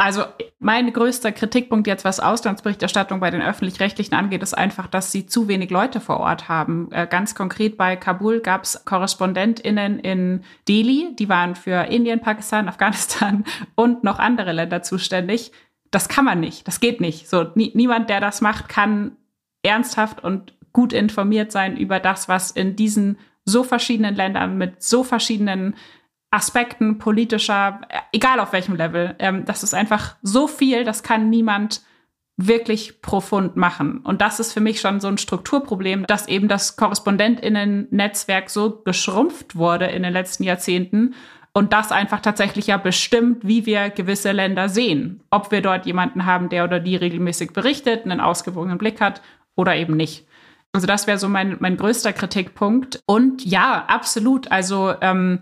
Also 0.00 0.24
mein 0.58 0.90
größter 0.94 1.30
Kritikpunkt 1.30 1.86
jetzt, 1.86 2.06
was 2.06 2.20
Auslandsberichterstattung 2.20 3.20
bei 3.20 3.30
den 3.30 3.42
öffentlich-rechtlichen 3.42 4.14
angeht, 4.14 4.42
ist 4.42 4.56
einfach, 4.56 4.86
dass 4.86 5.12
sie 5.12 5.26
zu 5.26 5.46
wenig 5.46 5.68
Leute 5.68 6.00
vor 6.00 6.20
Ort 6.20 6.48
haben. 6.48 6.90
Äh, 6.90 7.06
ganz 7.06 7.34
konkret 7.34 7.76
bei 7.76 7.96
Kabul 7.96 8.40
gab 8.40 8.62
es 8.62 8.82
KorrespondentInnen 8.86 9.98
in 9.98 10.42
Delhi, 10.66 11.14
die 11.18 11.28
waren 11.28 11.54
für 11.54 11.84
Indien, 11.90 12.20
Pakistan, 12.20 12.66
Afghanistan 12.66 13.44
und 13.74 14.02
noch 14.02 14.18
andere 14.18 14.52
Länder 14.52 14.82
zuständig. 14.82 15.52
Das 15.90 16.08
kann 16.08 16.24
man 16.24 16.40
nicht, 16.40 16.66
das 16.66 16.80
geht 16.80 17.02
nicht. 17.02 17.28
So, 17.28 17.50
nie, 17.54 17.70
niemand, 17.74 18.08
der 18.08 18.20
das 18.20 18.40
macht, 18.40 18.70
kann 18.70 19.18
ernsthaft 19.62 20.24
und 20.24 20.54
gut 20.72 20.94
informiert 20.94 21.52
sein 21.52 21.76
über 21.76 22.00
das, 22.00 22.26
was 22.26 22.52
in 22.52 22.74
diesen 22.74 23.18
so 23.44 23.64
verschiedenen 23.64 24.14
Ländern 24.14 24.56
mit 24.56 24.82
so 24.82 25.04
verschiedenen 25.04 25.74
Aspekten 26.30 26.98
politischer, 26.98 27.80
egal 28.12 28.40
auf 28.40 28.52
welchem 28.52 28.76
Level. 28.76 29.16
Ähm, 29.18 29.44
das 29.44 29.62
ist 29.62 29.74
einfach 29.74 30.16
so 30.22 30.46
viel, 30.46 30.84
das 30.84 31.02
kann 31.02 31.28
niemand 31.28 31.82
wirklich 32.36 33.02
profund 33.02 33.56
machen. 33.56 33.98
Und 33.98 34.20
das 34.20 34.40
ist 34.40 34.52
für 34.52 34.60
mich 34.60 34.80
schon 34.80 35.00
so 35.00 35.08
ein 35.08 35.18
Strukturproblem, 35.18 36.06
dass 36.06 36.28
eben 36.28 36.48
das 36.48 36.76
Korrespondentinnen-Netzwerk 36.76 38.48
so 38.48 38.80
geschrumpft 38.82 39.56
wurde 39.56 39.86
in 39.86 40.02
den 40.02 40.12
letzten 40.12 40.44
Jahrzehnten 40.44 41.14
und 41.52 41.72
das 41.72 41.90
einfach 41.90 42.20
tatsächlich 42.20 42.68
ja 42.68 42.76
bestimmt, 42.76 43.46
wie 43.46 43.66
wir 43.66 43.90
gewisse 43.90 44.32
Länder 44.32 44.68
sehen. 44.68 45.22
Ob 45.30 45.50
wir 45.50 45.62
dort 45.62 45.84
jemanden 45.84 46.24
haben, 46.24 46.48
der 46.48 46.64
oder 46.64 46.78
die 46.80 46.96
regelmäßig 46.96 47.52
berichtet, 47.52 48.04
einen 48.04 48.20
ausgewogenen 48.20 48.78
Blick 48.78 49.00
hat 49.00 49.20
oder 49.56 49.74
eben 49.74 49.96
nicht. 49.96 50.26
Also 50.72 50.86
das 50.86 51.08
wäre 51.08 51.18
so 51.18 51.28
mein, 51.28 51.56
mein 51.58 51.76
größter 51.76 52.12
Kritikpunkt. 52.12 53.02
Und 53.04 53.44
ja, 53.44 53.84
absolut. 53.88 54.52
Also 54.52 54.94
ähm, 55.00 55.40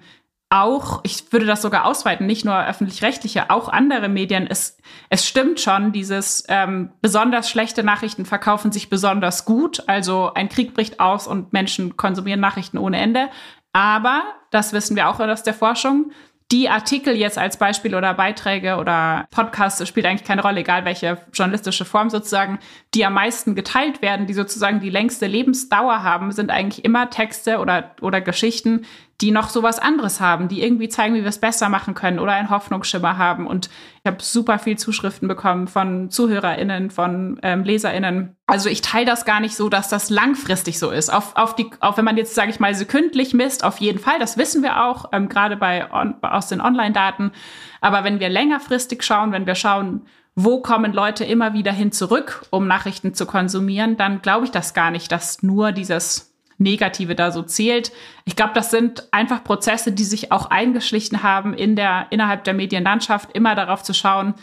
auch, 0.51 1.01
ich 1.03 1.31
würde 1.31 1.45
das 1.45 1.61
sogar 1.61 1.85
ausweiten, 1.85 2.27
nicht 2.27 2.45
nur 2.45 2.67
öffentlich-rechtliche, 2.67 3.51
auch 3.51 3.69
andere 3.69 4.09
Medien. 4.09 4.47
Es, 4.47 4.79
es 5.11 5.27
stimmt 5.27 5.61
schon, 5.61 5.93
dieses 5.93 6.45
ähm, 6.49 6.91
besonders 7.03 7.51
schlechte 7.51 7.83
Nachrichten 7.83 8.25
verkaufen 8.25 8.73
sich 8.73 8.89
besonders 8.89 9.45
gut. 9.45 9.83
Also 9.87 10.33
ein 10.35 10.49
Krieg 10.49 10.73
bricht 10.73 11.01
aus 11.01 11.27
und 11.27 11.53
Menschen 11.53 11.97
konsumieren 11.97 12.41
Nachrichten 12.41 12.79
ohne 12.79 12.99
Ende. 12.99 13.29
Aber, 13.75 14.23
das 14.51 14.73
wissen 14.73 14.97
wir 14.97 15.09
auch 15.09 15.21
aus 15.21 15.43
der 15.43 15.55
Forschung, 15.55 16.13
die 16.51 16.71
Artikel 16.71 17.15
jetzt 17.15 17.37
als 17.37 17.59
Beispiel 17.59 17.95
oder 17.95 18.15
Beiträge 18.15 18.77
oder 18.77 19.27
Podcasts, 19.31 19.87
spielt 19.87 20.07
eigentlich 20.07 20.27
keine 20.27 20.41
Rolle, 20.41 20.61
egal 20.61 20.87
welche 20.87 21.19
journalistische 21.35 21.85
Form 21.85 22.09
sozusagen, 22.09 22.59
die 22.95 23.05
am 23.05 23.13
meisten 23.13 23.55
geteilt 23.55 24.01
werden, 24.01 24.27
die 24.27 24.33
sozusagen 24.33 24.81
die 24.81 24.89
längste 24.89 25.27
Lebensdauer 25.27 26.03
haben, 26.03 26.33
sind 26.33 26.51
eigentlich 26.51 26.87
immer 26.87 27.11
Texte 27.11 27.59
oder, 27.59 27.95
oder 28.01 28.23
Geschichten, 28.23 28.87
die 29.21 29.33
noch 29.33 29.49
sowas 29.49 29.81
anderes 29.81 30.21
haben, 30.21 30.47
die 30.47 30.63
irgendwie 30.63 30.89
zeigen, 30.89 31.15
wie 31.15 31.23
wir 31.23 31.29
es 31.29 31.41
besser 31.41 31.69
machen 31.69 31.95
können 31.95 32.21
oder 32.21 32.33
einen 32.33 32.51
Hoffnungsschimmer 32.51 33.19
haben. 33.19 33.49
Und 33.49 33.69
ich 34.05 34.07
habe 34.07 34.23
super 34.23 34.61
viel 34.61 34.79
Zuschriften 34.79 35.27
bekommen 35.27 35.67
von 35.67 36.09
ZuhörerInnen, 36.09 36.91
von 36.91 37.41
ähm, 37.43 37.65
LeserInnen. 37.65 38.37
Also 38.47 38.69
ich 38.69 38.81
teile 38.81 39.07
das 39.07 39.25
gar 39.25 39.41
nicht 39.41 39.57
so, 39.57 39.69
dass 39.69 39.89
das 39.89 40.09
langfristig 40.09 40.79
so 40.79 40.91
ist. 40.91 41.13
Auf, 41.13 41.35
auf 41.35 41.57
die, 41.57 41.69
auch 41.81 41.97
wenn 41.97 42.05
man 42.05 42.17
jetzt, 42.17 42.37
sage 42.37 42.51
ich 42.51 42.61
mal, 42.61 42.77
sekündlich 42.77 43.35
misst, 43.35 43.65
auf 43.65 43.79
jeden 43.79 43.99
Fall, 43.99 44.21
das 44.21 44.39
wissen 44.39 44.63
wir 44.63 44.85
auch, 44.85 45.07
ähm, 45.13 45.29
gerade 45.29 45.57
bei 45.57 45.91
on, 45.93 46.15
aus 46.23 46.47
den 46.47 46.61
Online-Daten. 46.61 47.33
Aber 47.81 48.05
wenn 48.05 48.21
wir 48.21 48.29
längerfristig 48.29 49.03
schauen, 49.03 49.33
wenn 49.33 49.47
wir 49.47 49.57
schauen, 49.57 50.07
wo 50.37 50.61
kommen 50.63 50.93
Leute 50.93 51.25
immer 51.25 51.55
wieder 51.55 51.73
hin 51.73 51.91
zurück, 51.91 52.47
um 52.51 52.69
Nachrichten 52.69 53.15
zu 53.15 53.27
konsumieren, 53.27 53.97
dann 53.97 54.23
glaube 54.23 54.45
ich 54.45 54.53
das 54.53 54.73
gar 54.73 54.93
nicht, 54.93 55.11
dass 55.11 55.43
nur 55.43 55.73
dieses 55.73 56.28
Negative 56.59 57.15
da 57.15 57.31
so 57.31 57.43
zählt. 57.43 57.93
Ich 58.25 58.37
glaube, 58.37 58.53
das 58.55 58.71
sind 58.71 59.09
einfach 59.13 59.45
Prozesse, 59.45 59.93
die 59.93 60.05
sich 60.05 60.33
auch 60.33 60.51
eingeschlichen 60.51 61.23
haben 61.23 61.55
in 61.55 61.77
der, 61.77 62.07
innerhalb 62.11 62.45
der 62.45 62.55
Medienlandschaft, 62.55 63.33
immer 63.33 63.55
darauf 63.55 63.83
zu 63.83 63.95
schauen, 63.95 64.35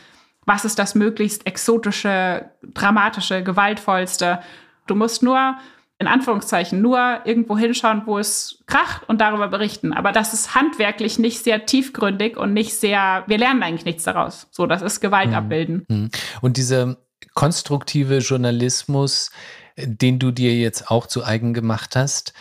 was 0.46 0.66
ist 0.66 0.80
das 0.80 0.96
möglichst 0.96 1.46
exotische, 1.46 2.50
dramatische, 2.62 3.44
gewaltvollste. 3.44 4.40
Du 4.88 4.96
musst 4.96 5.24
nur, 5.24 5.56
in 5.98 6.08
Anführungszeichen, 6.08 6.82
nur 6.82 7.22
irgendwo 7.26 7.58
hinschauen, 7.58 8.04
wo 8.06 8.20
es 8.20 8.64
kracht 8.68 9.10
und 9.10 9.22
darüber 9.22 9.48
berichten. 9.48 9.92
Aber 9.92 10.12
das 10.12 10.34
ist 10.34 10.54
handwerklich 10.56 11.20
nicht 11.20 11.44
sehr 11.44 11.66
tiefgründig 11.66 12.38
und 12.38 12.54
nicht 12.54 12.74
sehr, 12.74 13.24
wir 13.28 13.38
lernen 13.38 13.64
eigentlich 13.64 13.86
nichts 13.86 14.04
daraus. 14.04 14.48
So, 14.52 14.68
das 14.68 14.82
ist 14.82 15.00
Gewalt 15.00 15.30
mhm. 15.30 15.36
abbilden. 15.36 15.86
Mhm. 15.90 16.10
Und 16.42 16.58
diese 16.58 16.98
konstruktive 17.34 18.20
Journalismus, 18.20 19.32
den 19.78 20.20
du 20.20 20.32
dir 20.32 20.56
jetzt 20.56 20.90
auch 20.90 21.08
zu 21.08 21.24
eigen 21.24 21.54
gemacht 21.54 21.96
hast, 21.96 22.34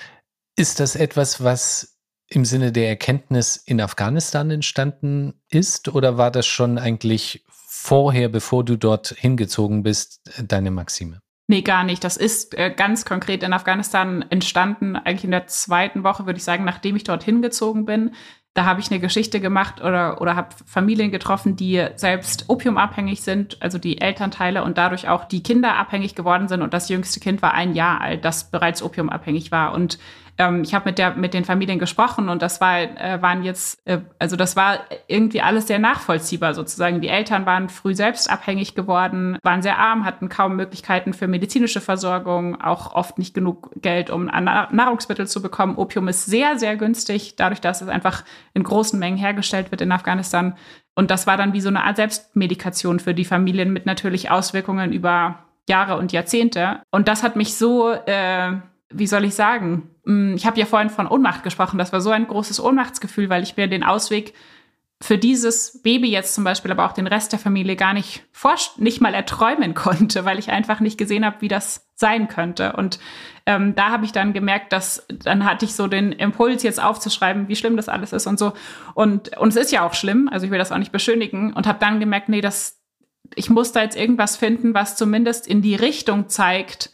ist 0.57 0.81
das 0.81 0.97
etwas, 0.97 1.43
was 1.43 1.99
im 2.29 2.45
Sinne 2.45 2.73
der 2.73 2.89
Erkenntnis 2.89 3.57
in 3.57 3.81
Afghanistan 3.81 4.51
entstanden 4.51 5.35
ist 5.51 5.89
oder 5.89 6.17
war 6.17 6.31
das 6.31 6.47
schon 6.47 6.79
eigentlich 6.79 7.45
vorher, 7.67 8.29
bevor 8.29 8.65
du 8.65 8.77
dort 8.77 9.09
hingezogen 9.09 9.83
bist, 9.83 10.21
deine 10.43 10.71
Maxime? 10.71 11.21
Nee, 11.47 11.61
gar 11.61 11.85
nicht. 11.85 12.03
Das 12.03 12.17
ist 12.17 12.57
äh, 12.57 12.73
ganz 12.75 13.05
konkret 13.05 13.43
in 13.43 13.53
Afghanistan 13.53 14.25
entstanden, 14.31 14.97
eigentlich 14.97 15.25
in 15.25 15.31
der 15.31 15.47
zweiten 15.47 16.03
Woche, 16.03 16.25
würde 16.25 16.39
ich 16.39 16.45
sagen, 16.45 16.65
nachdem 16.65 16.97
ich 16.97 17.05
dort 17.05 17.23
hingezogen 17.23 17.85
bin. 17.85 18.15
Da 18.55 18.67
habe 18.67 18.81
ich 18.81 18.89
eine 18.91 19.01
Geschichte 19.01 19.41
gemacht 19.41 19.83
oder, 19.83 20.21
oder 20.21 20.37
habe 20.37 20.55
Familien 20.65 21.11
getroffen, 21.11 21.57
die 21.57 21.85
selbst 21.97 22.45
opiumabhängig 22.49 23.21
sind, 23.21 23.61
also 23.61 23.79
die 23.79 24.01
Elternteile 24.01 24.63
und 24.63 24.79
dadurch 24.79 25.09
auch 25.09 25.25
die 25.25 25.43
Kinder 25.43 25.75
abhängig 25.77 26.15
geworden 26.15 26.47
sind. 26.47 26.63
Und 26.63 26.73
das 26.73 26.89
jüngste 26.89 27.19
Kind 27.19 27.43
war 27.43 27.53
ein 27.53 27.75
Jahr 27.75 28.01
alt, 28.01 28.25
das 28.25 28.53
bereits 28.53 28.81
opiumabhängig 28.81 29.51
war. 29.51 29.75
Und 29.75 29.99
ähm, 30.39 30.63
ich 30.63 30.75
habe 30.75 30.87
mit 30.87 30.99
der 30.99 31.15
mit 31.15 31.35
den 31.35 31.45
Familien 31.45 31.79
gesprochen 31.79 32.29
und 32.29 32.43
das 32.43 32.61
war 32.61 32.81
äh, 32.81 33.23
waren 33.23 33.45
jetzt 33.45 33.79
äh, 33.85 34.01
also 34.19 34.37
das 34.37 34.57
war 34.57 34.81
irgendwie 35.07 35.41
alles 35.41 35.67
sehr 35.67 35.79
nachvollziehbar 35.79 36.55
sozusagen. 36.55 37.01
Die 37.01 37.09
Eltern 37.09 37.47
waren 37.47 37.69
früh 37.69 37.95
selbst 37.95 38.31
abhängig 38.31 38.75
geworden, 38.75 39.39
waren 39.43 39.63
sehr 39.63 39.79
arm, 39.79 40.05
hatten 40.05 40.29
kaum 40.29 40.57
Möglichkeiten 40.57 41.13
für 41.13 41.29
medizinische 41.29 41.81
Versorgung, 41.81 42.61
auch 42.61 42.95
oft 42.95 43.19
nicht 43.19 43.35
genug 43.35 43.71
Geld, 43.81 44.11
um 44.11 44.27
Nahrungsmittel 44.27 45.27
zu 45.27 45.41
bekommen. 45.41 45.77
Opium 45.77 46.09
ist 46.09 46.27
sehr 46.27 46.59
sehr 46.59 46.77
günstig, 46.77 47.37
dadurch, 47.37 47.61
dass 47.61 47.81
es 47.81 47.89
einfach 47.89 48.25
in 48.55 48.65
großen 48.65 48.99
Mengen 48.99 49.19
hergestellt 49.19 49.71
wird 49.71 49.81
in 49.81 49.93
Afghanistan. 49.93 50.57
Und 50.97 51.11
das 51.11 51.27
war 51.27 51.37
dann 51.37 51.53
wie 51.53 51.61
so 51.61 51.69
eine 51.69 51.85
Art 51.85 51.97
Selbstmedikation 51.97 53.01
für 53.01 53.15
die 53.15 53.25
Familien 53.25 53.73
mit 53.73 53.87
natürlich 53.87 54.31
Auswirkungen 54.31 54.93
über 54.93 55.41
Jahre 55.69 55.97
und 55.97 56.13
Jahrzehnte. 56.13 56.81
Und 56.91 57.09
das 57.09 57.23
hat 57.23 57.37
mich 57.37 57.57
so 57.57 57.91
äh, 57.93 58.53
wie 58.95 59.07
soll 59.07 59.25
ich 59.25 59.35
sagen? 59.35 59.91
Mm, 60.05 60.35
ich 60.35 60.47
habe 60.47 60.59
ja 60.59 60.67
vorhin 60.67 60.91
von 60.91 61.07
Ohnmacht 61.07 61.43
gesprochen. 61.43 61.79
Das 61.79 61.93
war 61.93 62.01
so 62.01 62.11
ein 62.11 62.27
großes 62.27 62.61
Ohnmachtsgefühl, 62.61 63.29
weil 63.29 63.43
ich 63.43 63.57
mir 63.57 63.67
den 63.67 63.85
Ausweg 63.85 64.35
für 65.01 65.19
dieses 65.19 65.83
Baby 65.83 66.11
jetzt 66.11 66.35
zum 66.35 66.45
Beispiel, 66.45 66.71
aber 66.71 66.87
auch 66.87 66.93
den 66.93 67.07
Rest 67.07 67.33
der 67.33 67.39
Familie 67.39 67.77
gar 67.77 67.93
nicht 67.93 68.25
nicht 68.79 69.01
mal 69.01 69.13
erträumen 69.15 69.75
konnte, 69.75 70.25
weil 70.25 70.39
ich 70.39 70.51
einfach 70.51 70.81
nicht 70.81 70.97
gesehen 70.97 71.25
habe, 71.25 71.41
wie 71.41 71.49
das 71.49 71.89
sein 71.95 72.29
könnte. 72.29 72.75
Und 72.75 72.99
ähm, 73.47 73.75
da 73.75 73.91
habe 73.91 74.05
ich 74.05 74.13
dann 74.13 74.33
gemerkt, 74.33 74.73
dass 74.73 75.07
dann 75.09 75.45
hatte 75.45 75.65
ich 75.65 75.75
so 75.75 75.89
den 75.89 76.13
Impuls, 76.13 76.63
jetzt 76.63 76.83
aufzuschreiben, 76.83 77.49
wie 77.49 77.57
schlimm 77.57 77.77
das 77.77 77.89
alles 77.89 78.13
ist 78.13 78.27
und 78.27 78.39
so. 78.39 78.55
Und, 78.95 79.37
und 79.37 79.49
es 79.51 79.57
ist 79.57 79.73
ja 79.73 79.87
auch 79.87 79.95
schlimm, 79.95 80.29
also 80.33 80.47
ich 80.47 80.53
will 80.53 80.59
das 80.59 80.73
auch 80.73 80.79
nicht 80.79 80.93
beschönigen 80.93 81.53
und 81.53 81.67
habe 81.67 81.79
dann 81.79 82.01
gemerkt, 82.01 82.29
nee, 82.29 82.41
das, 82.41 82.81
ich 83.35 83.51
muss 83.51 83.73
da 83.73 83.83
jetzt 83.83 83.97
irgendwas 83.97 84.37
finden, 84.37 84.75
was 84.75 84.97
zumindest 84.97 85.47
in 85.47 85.61
die 85.61 85.75
Richtung 85.75 86.29
zeigt, 86.29 86.91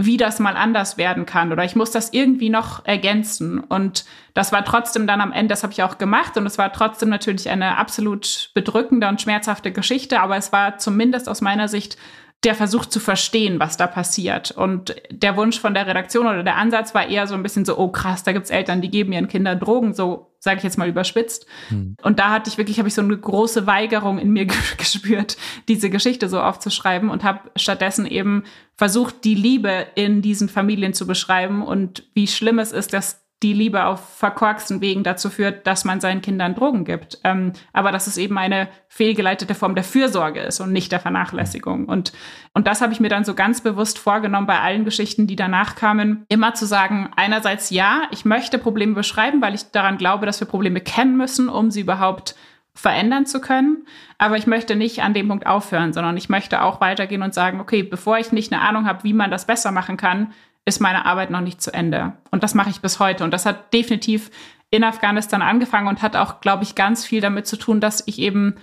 wie 0.00 0.16
das 0.16 0.38
mal 0.38 0.56
anders 0.56 0.96
werden 0.96 1.26
kann. 1.26 1.52
Oder 1.52 1.64
ich 1.64 1.74
muss 1.74 1.90
das 1.90 2.12
irgendwie 2.12 2.50
noch 2.50 2.84
ergänzen. 2.86 3.58
Und 3.58 4.04
das 4.32 4.52
war 4.52 4.64
trotzdem 4.64 5.08
dann 5.08 5.20
am 5.20 5.32
Ende, 5.32 5.48
das 5.48 5.64
habe 5.64 5.72
ich 5.72 5.82
auch 5.82 5.98
gemacht. 5.98 6.36
Und 6.36 6.46
es 6.46 6.56
war 6.56 6.72
trotzdem 6.72 7.08
natürlich 7.08 7.50
eine 7.50 7.76
absolut 7.76 8.50
bedrückende 8.54 9.08
und 9.08 9.20
schmerzhafte 9.20 9.72
Geschichte, 9.72 10.20
aber 10.20 10.36
es 10.36 10.52
war 10.52 10.78
zumindest 10.78 11.28
aus 11.28 11.40
meiner 11.40 11.66
Sicht 11.66 11.98
der 12.44 12.54
Versuch 12.54 12.86
zu 12.86 13.00
verstehen, 13.00 13.58
was 13.58 13.76
da 13.76 13.88
passiert. 13.88 14.52
Und 14.52 14.94
der 15.10 15.36
Wunsch 15.36 15.58
von 15.58 15.74
der 15.74 15.88
Redaktion 15.88 16.26
oder 16.26 16.44
der 16.44 16.56
Ansatz 16.56 16.94
war 16.94 17.08
eher 17.08 17.26
so 17.26 17.34
ein 17.34 17.42
bisschen 17.42 17.64
so, 17.64 17.76
oh 17.76 17.88
krass, 17.88 18.22
da 18.22 18.32
gibt's 18.32 18.50
Eltern, 18.50 18.80
die 18.80 18.90
geben 18.90 19.12
ihren 19.12 19.26
Kindern 19.26 19.58
Drogen, 19.58 19.92
so 19.92 20.32
sage 20.38 20.58
ich 20.58 20.62
jetzt 20.62 20.78
mal 20.78 20.88
überspitzt. 20.88 21.46
Hm. 21.68 21.96
Und 22.00 22.20
da 22.20 22.30
hatte 22.30 22.48
ich 22.48 22.56
wirklich, 22.56 22.78
habe 22.78 22.88
ich 22.88 22.94
so 22.94 23.02
eine 23.02 23.18
große 23.18 23.66
Weigerung 23.66 24.18
in 24.18 24.30
mir 24.30 24.46
gespürt, 24.78 25.36
diese 25.66 25.90
Geschichte 25.90 26.28
so 26.28 26.40
aufzuschreiben 26.40 27.10
und 27.10 27.24
habe 27.24 27.50
stattdessen 27.56 28.06
eben 28.06 28.44
versucht, 28.76 29.24
die 29.24 29.34
Liebe 29.34 29.88
in 29.96 30.22
diesen 30.22 30.48
Familien 30.48 30.94
zu 30.94 31.08
beschreiben 31.08 31.62
und 31.62 32.04
wie 32.14 32.28
schlimm 32.28 32.60
es 32.60 32.70
ist, 32.70 32.92
dass 32.92 33.27
die 33.42 33.52
Liebe 33.52 33.84
auf 33.84 34.16
verkorksten 34.16 34.80
Wegen 34.80 35.04
dazu 35.04 35.30
führt, 35.30 35.66
dass 35.66 35.84
man 35.84 36.00
seinen 36.00 36.22
Kindern 36.22 36.56
Drogen 36.56 36.84
gibt. 36.84 37.18
Ähm, 37.22 37.52
aber 37.72 37.92
dass 37.92 38.08
es 38.08 38.16
eben 38.16 38.36
eine 38.36 38.68
fehlgeleitete 38.88 39.54
Form 39.54 39.76
der 39.76 39.84
Fürsorge 39.84 40.40
ist 40.40 40.58
und 40.60 40.72
nicht 40.72 40.90
der 40.90 40.98
Vernachlässigung. 40.98 41.84
Und, 41.84 42.12
und 42.52 42.66
das 42.66 42.80
habe 42.80 42.92
ich 42.92 42.98
mir 42.98 43.08
dann 43.08 43.24
so 43.24 43.34
ganz 43.34 43.60
bewusst 43.60 43.98
vorgenommen 43.98 44.48
bei 44.48 44.58
allen 44.58 44.84
Geschichten, 44.84 45.28
die 45.28 45.36
danach 45.36 45.76
kamen, 45.76 46.24
immer 46.28 46.54
zu 46.54 46.66
sagen, 46.66 47.10
einerseits 47.14 47.70
ja, 47.70 48.02
ich 48.10 48.24
möchte 48.24 48.58
Probleme 48.58 48.94
beschreiben, 48.94 49.40
weil 49.40 49.54
ich 49.54 49.70
daran 49.70 49.98
glaube, 49.98 50.26
dass 50.26 50.40
wir 50.40 50.48
Probleme 50.48 50.80
kennen 50.80 51.16
müssen, 51.16 51.48
um 51.48 51.70
sie 51.70 51.82
überhaupt 51.82 52.34
verändern 52.74 53.26
zu 53.26 53.40
können. 53.40 53.86
Aber 54.18 54.36
ich 54.36 54.46
möchte 54.46 54.76
nicht 54.76 55.02
an 55.02 55.14
dem 55.14 55.28
Punkt 55.28 55.46
aufhören, 55.46 55.92
sondern 55.92 56.16
ich 56.16 56.28
möchte 56.28 56.62
auch 56.62 56.80
weitergehen 56.80 57.22
und 57.22 57.34
sagen, 57.34 57.60
okay, 57.60 57.82
bevor 57.82 58.18
ich 58.18 58.30
nicht 58.30 58.52
eine 58.52 58.62
Ahnung 58.62 58.86
habe, 58.86 59.04
wie 59.04 59.12
man 59.12 59.30
das 59.30 59.46
besser 59.46 59.72
machen 59.72 59.96
kann, 59.96 60.32
ist 60.68 60.80
meine 60.80 61.06
Arbeit 61.06 61.30
noch 61.30 61.40
nicht 61.40 61.60
zu 61.60 61.72
Ende. 61.72 62.12
Und 62.30 62.42
das 62.42 62.54
mache 62.54 62.70
ich 62.70 62.80
bis 62.80 63.00
heute. 63.00 63.24
Und 63.24 63.32
das 63.32 63.46
hat 63.46 63.72
definitiv 63.72 64.30
in 64.70 64.84
Afghanistan 64.84 65.42
angefangen 65.42 65.88
und 65.88 66.02
hat 66.02 66.14
auch, 66.14 66.40
glaube 66.40 66.62
ich, 66.62 66.74
ganz 66.74 67.04
viel 67.04 67.20
damit 67.20 67.46
zu 67.46 67.56
tun, 67.56 67.80
dass 67.80 68.06
ich 68.06 68.18
eben 68.18 68.56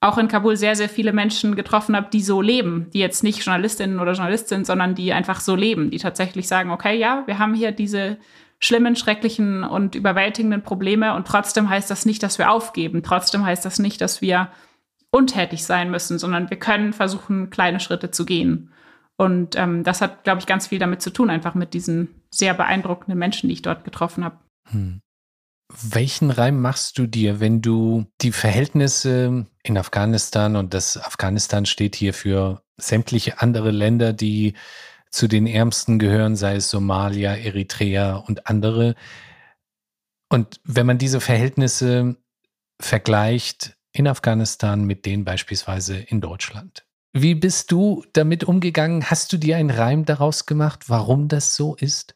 auch 0.00 0.16
in 0.16 0.28
Kabul 0.28 0.56
sehr, 0.56 0.76
sehr 0.76 0.88
viele 0.88 1.12
Menschen 1.12 1.56
getroffen 1.56 1.96
habe, 1.96 2.08
die 2.12 2.22
so 2.22 2.40
leben, 2.40 2.88
die 2.94 3.00
jetzt 3.00 3.24
nicht 3.24 3.44
Journalistinnen 3.44 3.98
oder 3.98 4.12
Journalist 4.12 4.48
sind, 4.48 4.64
sondern 4.64 4.94
die 4.94 5.12
einfach 5.12 5.40
so 5.40 5.56
leben, 5.56 5.90
die 5.90 5.98
tatsächlich 5.98 6.46
sagen, 6.46 6.70
okay, 6.70 6.96
ja, 6.96 7.24
wir 7.26 7.40
haben 7.40 7.54
hier 7.54 7.72
diese 7.72 8.16
schlimmen, 8.60 8.94
schrecklichen 8.94 9.64
und 9.64 9.96
überwältigenden 9.96 10.62
Probleme 10.62 11.14
und 11.14 11.26
trotzdem 11.26 11.68
heißt 11.68 11.90
das 11.90 12.06
nicht, 12.06 12.22
dass 12.22 12.38
wir 12.38 12.50
aufgeben. 12.50 13.02
Trotzdem 13.02 13.44
heißt 13.44 13.64
das 13.64 13.80
nicht, 13.80 14.00
dass 14.00 14.20
wir 14.20 14.48
untätig 15.10 15.64
sein 15.64 15.90
müssen, 15.90 16.18
sondern 16.18 16.50
wir 16.50 16.58
können 16.58 16.92
versuchen, 16.92 17.50
kleine 17.50 17.80
Schritte 17.80 18.10
zu 18.10 18.24
gehen. 18.24 18.70
Und 19.20 19.56
ähm, 19.56 19.82
das 19.82 20.00
hat, 20.00 20.22
glaube 20.22 20.40
ich, 20.40 20.46
ganz 20.46 20.68
viel 20.68 20.78
damit 20.78 21.02
zu 21.02 21.10
tun, 21.10 21.28
einfach 21.28 21.54
mit 21.54 21.74
diesen 21.74 22.22
sehr 22.30 22.54
beeindruckenden 22.54 23.18
Menschen, 23.18 23.48
die 23.48 23.54
ich 23.54 23.62
dort 23.62 23.84
getroffen 23.84 24.24
habe. 24.24 24.38
Hm. 24.70 25.00
Welchen 25.70 26.30
Reim 26.30 26.62
machst 26.62 26.98
du 26.98 27.06
dir, 27.06 27.40
wenn 27.40 27.60
du 27.60 28.06
die 28.22 28.32
Verhältnisse 28.32 29.46
in 29.62 29.76
Afghanistan 29.76 30.56
und 30.56 30.72
das 30.72 30.96
Afghanistan 30.96 31.66
steht 31.66 31.96
hier 31.96 32.14
für 32.14 32.62
sämtliche 32.78 33.42
andere 33.42 33.72
Länder, 33.72 34.12
die 34.12 34.54
zu 35.10 35.26
den 35.26 35.46
ärmsten 35.46 35.98
gehören, 35.98 36.36
sei 36.36 36.56
es 36.56 36.70
Somalia, 36.70 37.34
Eritrea 37.34 38.16
und 38.16 38.46
andere. 38.46 38.94
Und 40.30 40.60
wenn 40.64 40.86
man 40.86 40.98
diese 40.98 41.20
Verhältnisse 41.20 42.16
vergleicht 42.80 43.76
in 43.92 44.06
Afghanistan 44.06 44.84
mit 44.84 45.06
denen 45.06 45.24
beispielsweise 45.24 45.98
in 45.98 46.20
Deutschland, 46.20 46.86
wie 47.22 47.34
bist 47.34 47.72
du 47.72 48.04
damit 48.12 48.44
umgegangen? 48.44 49.10
Hast 49.10 49.32
du 49.32 49.36
dir 49.36 49.56
einen 49.56 49.70
Reim 49.70 50.04
daraus 50.04 50.46
gemacht, 50.46 50.88
warum 50.88 51.28
das 51.28 51.54
so 51.54 51.74
ist? 51.74 52.14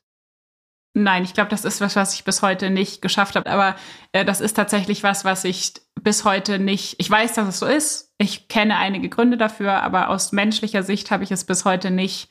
Nein, 0.94 1.24
ich 1.24 1.32
glaube, 1.32 1.48
das 1.48 1.64
ist 1.64 1.80
was, 1.80 1.96
was 1.96 2.14
ich 2.14 2.24
bis 2.24 2.42
heute 2.42 2.68
nicht 2.68 3.00
geschafft 3.00 3.36
habe. 3.36 3.50
Aber 3.50 3.76
äh, 4.12 4.24
das 4.24 4.40
ist 4.42 4.54
tatsächlich 4.54 5.02
was, 5.02 5.24
was 5.24 5.44
ich 5.44 5.72
bis 6.00 6.24
heute 6.24 6.58
nicht. 6.58 6.96
Ich 6.98 7.10
weiß, 7.10 7.34
dass 7.34 7.48
es 7.48 7.58
so 7.58 7.66
ist. 7.66 8.12
Ich 8.18 8.48
kenne 8.48 8.76
einige 8.76 9.08
Gründe 9.08 9.38
dafür, 9.38 9.82
aber 9.82 10.10
aus 10.10 10.32
menschlicher 10.32 10.82
Sicht 10.82 11.10
habe 11.10 11.24
ich 11.24 11.30
es 11.30 11.44
bis 11.44 11.64
heute 11.64 11.90
nicht. 11.90 12.28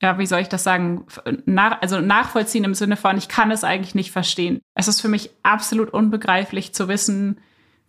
Ja, 0.00 0.18
wie 0.18 0.26
soll 0.26 0.40
ich 0.40 0.48
das 0.48 0.62
sagen? 0.62 1.06
Nach, 1.44 1.80
also 1.80 2.00
nachvollziehen 2.00 2.64
im 2.64 2.74
Sinne 2.74 2.96
von, 2.96 3.16
ich 3.16 3.28
kann 3.28 3.50
es 3.50 3.64
eigentlich 3.64 3.94
nicht 3.96 4.12
verstehen. 4.12 4.60
Es 4.74 4.86
ist 4.86 5.00
für 5.00 5.08
mich 5.08 5.30
absolut 5.42 5.90
unbegreiflich 5.90 6.72
zu 6.72 6.86
wissen, 6.86 7.40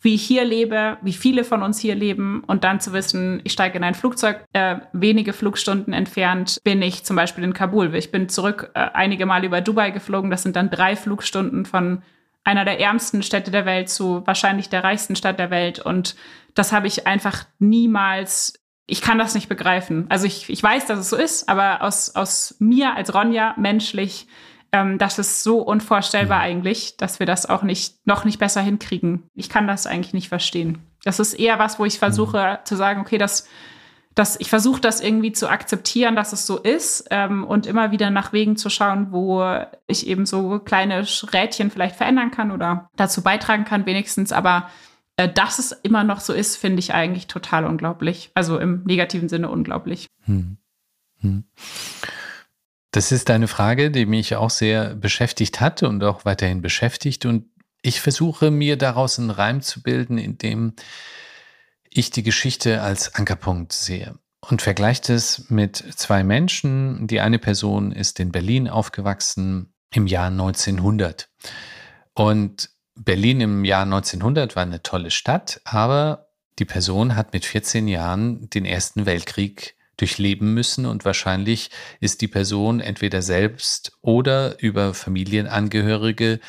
wie 0.05 0.15
ich 0.15 0.23
hier 0.23 0.45
lebe, 0.45 0.97
wie 1.01 1.13
viele 1.13 1.43
von 1.43 1.63
uns 1.63 1.79
hier 1.79 1.95
leben 1.95 2.43
und 2.45 2.63
dann 2.63 2.79
zu 2.79 2.93
wissen, 2.93 3.41
ich 3.43 3.53
steige 3.53 3.77
in 3.77 3.83
ein 3.83 3.95
Flugzeug, 3.95 4.45
äh, 4.53 4.77
wenige 4.93 5.33
Flugstunden 5.33 5.93
entfernt 5.93 6.59
bin 6.63 6.81
ich 6.83 7.03
zum 7.03 7.15
Beispiel 7.15 7.43
in 7.43 7.53
Kabul. 7.53 7.93
Ich 7.95 8.11
bin 8.11 8.29
zurück 8.29 8.69
äh, 8.75 8.79
einige 8.93 9.25
Mal 9.25 9.43
über 9.43 9.61
Dubai 9.61 9.89
geflogen. 9.89 10.29
Das 10.29 10.43
sind 10.43 10.55
dann 10.55 10.69
drei 10.69 10.95
Flugstunden 10.95 11.65
von 11.65 12.03
einer 12.43 12.65
der 12.65 12.79
ärmsten 12.79 13.23
Städte 13.23 13.49
der 13.49 13.65
Welt 13.65 13.89
zu 13.89 14.21
wahrscheinlich 14.27 14.69
der 14.69 14.83
reichsten 14.83 15.15
Stadt 15.15 15.39
der 15.39 15.49
Welt. 15.49 15.79
Und 15.79 16.15
das 16.53 16.71
habe 16.71 16.85
ich 16.85 17.07
einfach 17.07 17.45
niemals 17.59 18.53
ich 18.87 19.01
kann 19.01 19.17
das 19.17 19.33
nicht 19.33 19.49
begreifen. 19.49 20.05
Also 20.09 20.27
ich, 20.27 20.47
ich 20.47 20.61
weiß, 20.61 20.85
dass 20.85 20.99
es 20.99 21.09
so 21.09 21.15
ist, 21.15 21.49
aber 21.49 21.81
aus, 21.81 22.15
aus 22.15 22.55
mir 22.59 22.95
als 22.95 23.15
Ronja 23.15 23.55
menschlich 23.57 24.27
ähm, 24.75 24.97
das 24.97 25.19
ist 25.19 25.43
so 25.43 25.61
unvorstellbar 25.61 26.39
mhm. 26.39 26.43
eigentlich, 26.43 26.97
dass 26.97 27.19
wir 27.19 27.25
das 27.25 27.47
auch 27.47 27.63
nicht, 27.63 28.05
noch 28.05 28.25
nicht 28.25 28.39
besser 28.39 28.61
hinkriegen. 28.61 29.23
Ich 29.33 29.49
kann 29.49 29.67
das 29.67 29.87
eigentlich 29.87 30.13
nicht 30.13 30.29
verstehen. 30.29 30.79
Das 31.03 31.19
ist 31.19 31.33
eher 31.33 31.59
was, 31.59 31.79
wo 31.79 31.85
ich 31.85 31.97
versuche 31.97 32.59
mhm. 32.59 32.65
zu 32.65 32.75
sagen, 32.75 32.99
okay, 32.99 33.17
das, 33.17 33.47
das, 34.15 34.37
ich 34.39 34.49
versuche 34.49 34.81
das 34.81 34.99
irgendwie 34.99 35.31
zu 35.31 35.49
akzeptieren, 35.49 36.17
dass 36.17 36.33
es 36.33 36.45
so 36.45 36.57
ist 36.57 37.07
ähm, 37.09 37.45
und 37.45 37.67
immer 37.67 37.91
wieder 37.91 38.09
nach 38.09 38.33
Wegen 38.33 38.57
zu 38.57 38.69
schauen, 38.69 39.11
wo 39.11 39.45
ich 39.87 40.07
eben 40.07 40.25
so 40.25 40.59
kleine 40.59 41.05
Rädchen 41.31 41.71
vielleicht 41.71 41.95
verändern 41.95 42.31
kann 42.31 42.51
oder 42.51 42.89
dazu 42.97 43.21
beitragen 43.21 43.63
kann 43.63 43.85
wenigstens. 43.85 44.33
Aber 44.33 44.69
äh, 45.15 45.31
dass 45.31 45.57
es 45.57 45.71
immer 45.71 46.03
noch 46.03 46.19
so 46.19 46.33
ist, 46.33 46.57
finde 46.57 46.79
ich 46.79 46.93
eigentlich 46.93 47.27
total 47.27 47.65
unglaublich. 47.65 48.31
Also 48.33 48.59
im 48.59 48.83
negativen 48.83 49.29
Sinne 49.29 49.49
unglaublich. 49.49 50.07
Hm. 50.25 50.57
Hm. 51.21 51.45
Das 52.95 53.11
ist 53.11 53.29
eine 53.29 53.49
Frage, 53.49 53.91
die 53.91 54.05
mich 54.05 54.37
auch 54.37 54.49
sehr 54.49 54.95
beschäftigt 54.95 55.59
hat 55.59 55.83
und 55.83 56.01
auch 56.01 56.23
weiterhin 56.23 56.61
beschäftigt. 56.61 57.25
Und 57.25 57.49
ich 57.81 57.99
versuche 57.99 58.51
mir 58.51 58.77
daraus 58.77 59.19
einen 59.19 59.31
Reim 59.31 59.59
zu 59.59 59.83
bilden, 59.83 60.17
in 60.17 60.37
dem 60.37 60.75
ich 61.89 62.09
die 62.09 62.23
Geschichte 62.23 62.81
als 62.81 63.13
Ankerpunkt 63.13 63.73
sehe. 63.73 64.17
und 64.49 64.61
vergleicht 64.61 65.09
es 65.09 65.49
mit 65.49 65.75
zwei 65.75 66.23
Menschen. 66.23 67.05
Die 67.07 67.19
eine 67.19 67.37
Person 67.37 67.91
ist 67.91 68.21
in 68.21 68.31
Berlin 68.31 68.69
aufgewachsen 68.69 69.73
im 69.91 70.07
Jahr 70.07 70.27
1900. 70.27 71.27
Und 72.13 72.69
Berlin 72.95 73.41
im 73.41 73.65
Jahr 73.65 73.83
1900 73.83 74.55
war 74.55 74.63
eine 74.63 74.83
tolle 74.83 75.11
Stadt, 75.11 75.59
aber 75.65 76.29
die 76.59 76.65
Person 76.65 77.17
hat 77.17 77.33
mit 77.33 77.43
14 77.43 77.89
Jahren 77.89 78.49
den 78.51 78.63
Ersten 78.63 79.05
Weltkrieg 79.05 79.75
durchleben 79.97 80.53
müssen 80.53 80.85
und 80.85 81.05
wahrscheinlich 81.05 81.69
ist 81.99 82.21
die 82.21 82.27
Person 82.27 82.79
entweder 82.79 83.21
selbst 83.21 83.93
oder 84.01 84.61
über 84.61 84.93
Familienangehörige 84.93 86.39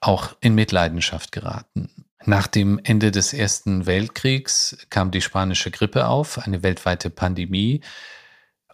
auch 0.00 0.36
in 0.40 0.54
Mitleidenschaft 0.54 1.32
geraten. 1.32 1.90
Nach 2.26 2.46
dem 2.46 2.80
Ende 2.82 3.10
des 3.10 3.34
Ersten 3.34 3.86
Weltkriegs 3.86 4.86
kam 4.88 5.10
die 5.10 5.20
spanische 5.20 5.70
Grippe 5.70 6.06
auf, 6.06 6.38
eine 6.38 6.62
weltweite 6.62 7.10
Pandemie. 7.10 7.82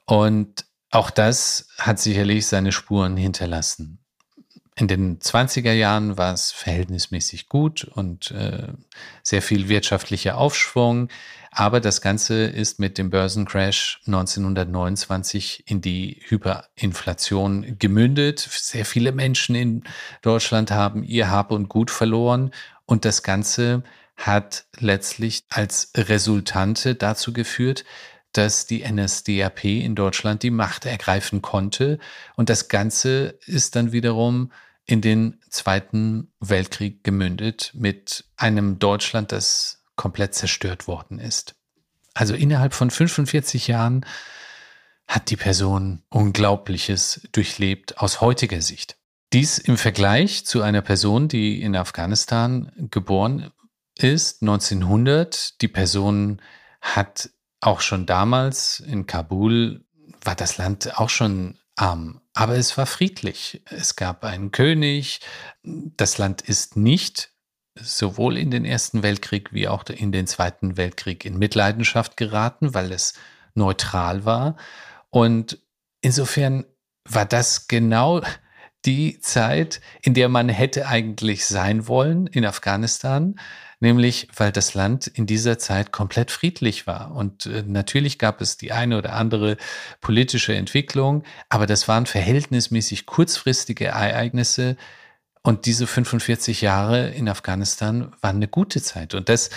Und 0.07 0.65
auch 0.91 1.11
das 1.11 1.69
hat 1.79 1.99
sicherlich 1.99 2.47
seine 2.47 2.73
Spuren 2.73 3.17
hinterlassen. 3.17 4.00
In 4.81 4.89
den 4.89 5.19
20er 5.19 5.73
Jahren 5.73 6.17
war 6.17 6.33
es 6.33 6.53
verhältnismäßig 6.53 7.51
gut 7.51 7.85
und 7.85 8.31
äh, 8.31 8.69
sehr 9.23 9.43
viel 9.43 9.69
wirtschaftlicher 9.69 10.39
Aufschwung. 10.39 11.09
Aber 11.51 11.81
das 11.81 12.01
Ganze 12.01 12.45
ist 12.45 12.79
mit 12.79 12.97
dem 12.97 13.11
Börsencrash 13.11 14.01
1929 14.07 15.65
in 15.67 15.83
die 15.83 16.23
Hyperinflation 16.29 17.77
gemündet. 17.79 18.39
Sehr 18.39 18.87
viele 18.87 19.13
Menschen 19.13 19.55
in 19.55 19.85
Deutschland 20.23 20.71
haben 20.71 21.05
ihr 21.05 21.31
Hab 21.31 21.51
und 21.51 21.69
Gut 21.69 21.91
verloren. 21.91 22.51
Und 22.87 23.05
das 23.05 23.23
Ganze 23.23 23.83
hat 24.17 24.65
letztlich 24.79 25.45
als 25.51 25.93
Resultante 25.95 26.95
dazu 26.95 27.35
geführt, 27.35 27.85
dass 28.33 28.65
die 28.65 28.91
NSDAP 28.91 29.65
in 29.65 29.95
Deutschland 29.95 30.43
die 30.43 30.51
Macht 30.51 30.87
ergreifen 30.87 31.43
konnte. 31.43 31.99
Und 32.37 32.49
das 32.49 32.69
Ganze 32.69 33.39
ist 33.45 33.77
dann 33.77 33.93
wiederum 33.93 34.51
in 34.91 35.01
den 35.01 35.41
Zweiten 35.51 36.33
Weltkrieg 36.41 37.05
gemündet 37.05 37.71
mit 37.75 38.25
einem 38.37 38.79
Deutschland, 38.79 39.33
das 39.33 39.85
komplett 39.97 40.35
zerstört 40.35 40.89
worden 40.89 41.19
ist. 41.19 41.55
Also 42.15 42.35
innerhalb 42.35 42.75
von 42.75 42.91
45 42.91 43.69
Jahren 43.69 44.05
hat 45.07 45.31
die 45.31 45.37
Person 45.37 46.03
Unglaubliches 46.09 47.21
durchlebt 47.33 47.99
aus 47.99 48.21
heutiger 48.21 48.63
Sicht. 48.63 48.97
Dies 49.33 49.59
im 49.59 49.77
Vergleich 49.77 50.45
zu 50.45 50.63
einer 50.63 50.83
Person, 50.83 51.29
die 51.29 51.63
in 51.63 51.77
Afghanistan 51.77 52.73
geboren 52.91 53.53
ist, 53.97 54.43
1900. 54.43 55.61
Die 55.63 55.69
Person 55.69 56.43
hat 56.81 57.31
auch 57.61 57.81
schon 57.81 58.07
damals 58.07 58.81
in 58.81 59.07
Kabul, 59.07 59.85
war 60.25 60.35
das 60.35 60.59
Land 60.59 60.99
auch 60.99 61.11
schon 61.11 61.59
arm, 61.77 62.21
aber 62.41 62.57
es 62.57 62.79
war 62.79 62.87
friedlich. 62.87 63.61
Es 63.67 63.97
gab 63.97 64.25
einen 64.25 64.51
König. 64.51 65.21
Das 65.63 66.17
Land 66.17 66.41
ist 66.41 66.75
nicht 66.75 67.35
sowohl 67.79 68.39
in 68.39 68.51
den 68.51 68.65
Ersten 68.65 69.03
Weltkrieg 69.03 69.53
wie 69.53 69.69
auch 69.69 69.85
in 69.85 70.11
den 70.11 70.27
Zweiten 70.27 70.79
Weltkrieg 70.79 71.27
in 71.27 71.37
Mitleidenschaft 71.37 72.17
geraten, 72.17 72.73
weil 72.73 72.93
es 72.93 73.13
neutral 73.55 74.25
war. 74.25 74.57
Und 75.11 75.59
insofern 76.01 76.65
war 77.07 77.27
das 77.27 77.69
genau 77.69 78.23
die 78.87 79.21
Zeit, 79.21 79.83
in 80.01 80.15
der 80.15 80.31
man 80.31 80.49
hätte 80.49 80.89
eigentlich 80.89 81.45
sein 81.45 81.89
wollen 81.89 82.27
in 82.27 82.47
Afghanistan, 82.47 83.39
nämlich 83.81 84.29
weil 84.37 84.53
das 84.53 84.75
Land 84.75 85.07
in 85.07 85.27
dieser 85.27 85.59
Zeit 85.59 85.91
komplett 85.91 86.31
friedlich 86.31 86.87
war. 86.87 87.15
Und 87.15 87.47
äh, 87.47 87.65
natürlich 87.67 88.19
gab 88.19 88.41
es 88.41 88.57
die 88.57 88.73
eine 88.73 88.99
oder 88.99 89.15
andere 89.15 89.57
politische 90.01 90.55
Entwicklung, 90.55 91.25
aber 91.49 91.67
das 91.67 91.89
waren 91.89 92.07
verhältnismäßig 92.07 93.07
kurzfristige 93.07 93.87
Ereignisse, 93.87 94.77
und 95.43 95.67
diese 95.67 95.87
45 95.87 96.61
Jahre 96.61 97.11
in 97.11 97.29
Afghanistan 97.29 98.13
waren 98.21 98.37
eine 98.37 98.49
gute 98.49 98.83
Zeit. 98.83 99.15
Und 99.15 99.29
das 99.29 99.51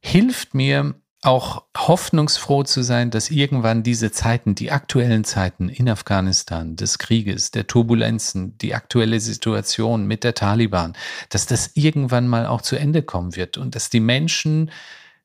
hilft 0.00 0.54
mir 0.54 0.94
auch 1.24 1.64
hoffnungsfroh 1.76 2.64
zu 2.64 2.82
sein, 2.82 3.10
dass 3.10 3.30
irgendwann 3.30 3.82
diese 3.82 4.12
Zeiten, 4.12 4.54
die 4.54 4.70
aktuellen 4.70 5.24
Zeiten 5.24 5.68
in 5.68 5.88
Afghanistan, 5.88 6.76
des 6.76 6.98
Krieges, 6.98 7.50
der 7.50 7.66
Turbulenzen, 7.66 8.58
die 8.58 8.74
aktuelle 8.74 9.20
Situation 9.20 10.06
mit 10.06 10.24
der 10.24 10.34
Taliban, 10.34 10.94
dass 11.30 11.46
das 11.46 11.72
irgendwann 11.74 12.28
mal 12.28 12.46
auch 12.46 12.62
zu 12.62 12.76
Ende 12.76 13.02
kommen 13.02 13.36
wird 13.36 13.58
und 13.58 13.74
dass 13.74 13.90
die 13.90 14.00
Menschen 14.00 14.70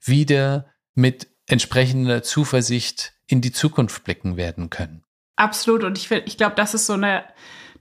wieder 0.01 0.67
mit 0.95 1.27
entsprechender 1.47 2.23
Zuversicht 2.23 3.13
in 3.27 3.41
die 3.41 3.51
Zukunft 3.51 4.03
blicken 4.03 4.37
werden 4.37 4.69
können. 4.69 5.03
Absolut. 5.35 5.83
Und 5.83 5.97
ich, 5.97 6.11
ich 6.11 6.37
glaube, 6.37 6.55
das 6.55 6.73
ist 6.73 6.85
so 6.85 6.93
eine 6.93 7.23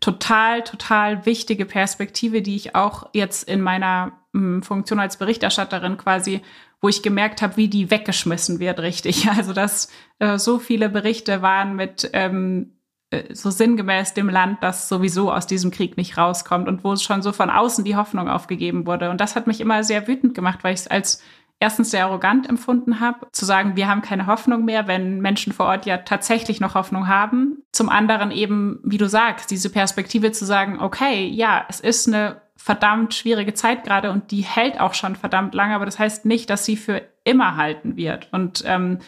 total, 0.01 0.63
total 0.63 1.27
wichtige 1.27 1.67
Perspektive, 1.67 2.43
die 2.43 2.57
ich 2.57 2.75
auch 2.75 3.09
jetzt 3.13 3.49
in 3.49 3.61
meiner 3.61 4.13
hm, 4.33 4.63
Funktion 4.63 5.01
als 5.01 5.17
Berichterstatterin 5.17 5.97
quasi, 5.97 6.43
wo 6.81 6.89
ich 6.89 7.03
gemerkt 7.03 7.43
habe, 7.43 7.57
wie 7.57 7.69
die 7.69 7.91
weggeschmissen 7.91 8.61
wird, 8.61 8.81
richtig. 8.81 9.29
Also 9.37 9.53
dass 9.53 9.91
äh, 10.19 10.39
so 10.39 10.59
viele 10.59 10.89
Berichte 10.89 11.43
waren 11.43 11.77
mit 11.77 12.11
ähm, 12.13 12.79
äh, 13.11 13.35
so 13.35 13.51
sinngemäß 13.51 14.15
dem 14.15 14.29
Land, 14.29 14.63
das 14.63 14.89
sowieso 14.89 15.33
aus 15.33 15.47
diesem 15.47 15.71
Krieg 15.71 15.97
nicht 15.97 16.19
rauskommt 16.19 16.69
und 16.69 16.85
wo 16.85 16.95
schon 16.97 17.23
so 17.23 17.33
von 17.33 17.51
außen 17.51 17.85
die 17.85 17.97
Hoffnung 17.97 18.29
aufgegeben 18.29 18.87
wurde. 18.87 19.11
Und 19.11 19.21
das 19.21 19.37
hat 19.37 19.47
mich 19.47 19.61
immer 19.61 19.83
sehr 19.85 20.07
wütend 20.07 20.35
gemacht, 20.35 20.61
weil 20.63 20.75
ich 20.75 20.81
es 20.81 20.89
als 20.89 21.23
erstens 21.61 21.91
sehr 21.91 22.05
arrogant 22.05 22.49
empfunden 22.49 23.01
habe, 23.01 23.27
zu 23.33 23.45
sagen, 23.45 23.77
wir 23.77 23.89
haben 23.89 24.03
keine 24.03 24.27
Hoffnung 24.27 24.65
mehr, 24.65 24.87
wenn 24.87 25.21
Menschen 25.21 25.53
vor 25.53 25.67
Ort 25.67 25.87
ja 25.87 25.99
tatsächlich 25.99 26.61
noch 26.61 26.75
Hoffnung 26.75 27.09
haben. 27.09 27.63
Zum 27.73 27.89
anderen 27.89 28.31
eben, 28.31 28.81
wie 28.85 28.99
du 28.99 29.09
sagst, 29.09 29.51
diese 29.51 29.71
Perspektive 29.71 30.31
zu 30.31 30.45
sagen, 30.45 30.81
okay, 30.81 31.27
ja, 31.27 31.65
es 31.69 31.81
ist 31.81 32.07
eine 32.07 32.43
verdammt 32.59 33.15
schwierige 33.15 33.55
Zeit 33.55 33.85
gerade 33.85 34.11
und 34.11 34.33
die 34.33 34.43
hält 34.43 34.81
auch 34.81 34.93
schon 34.93 35.15
verdammt 35.17 35.55
lange, 35.55 35.75
aber 35.75 35.87
das 35.87 35.99
heißt 35.99 36.27
nicht, 36.27 36.51
dass 36.51 36.65
sie 36.65 36.77
für 36.77 37.03
immer 37.23 37.57
halten 37.57 37.97
wird. 37.97 38.29
Und 38.33 38.65
ähm, 38.67 38.99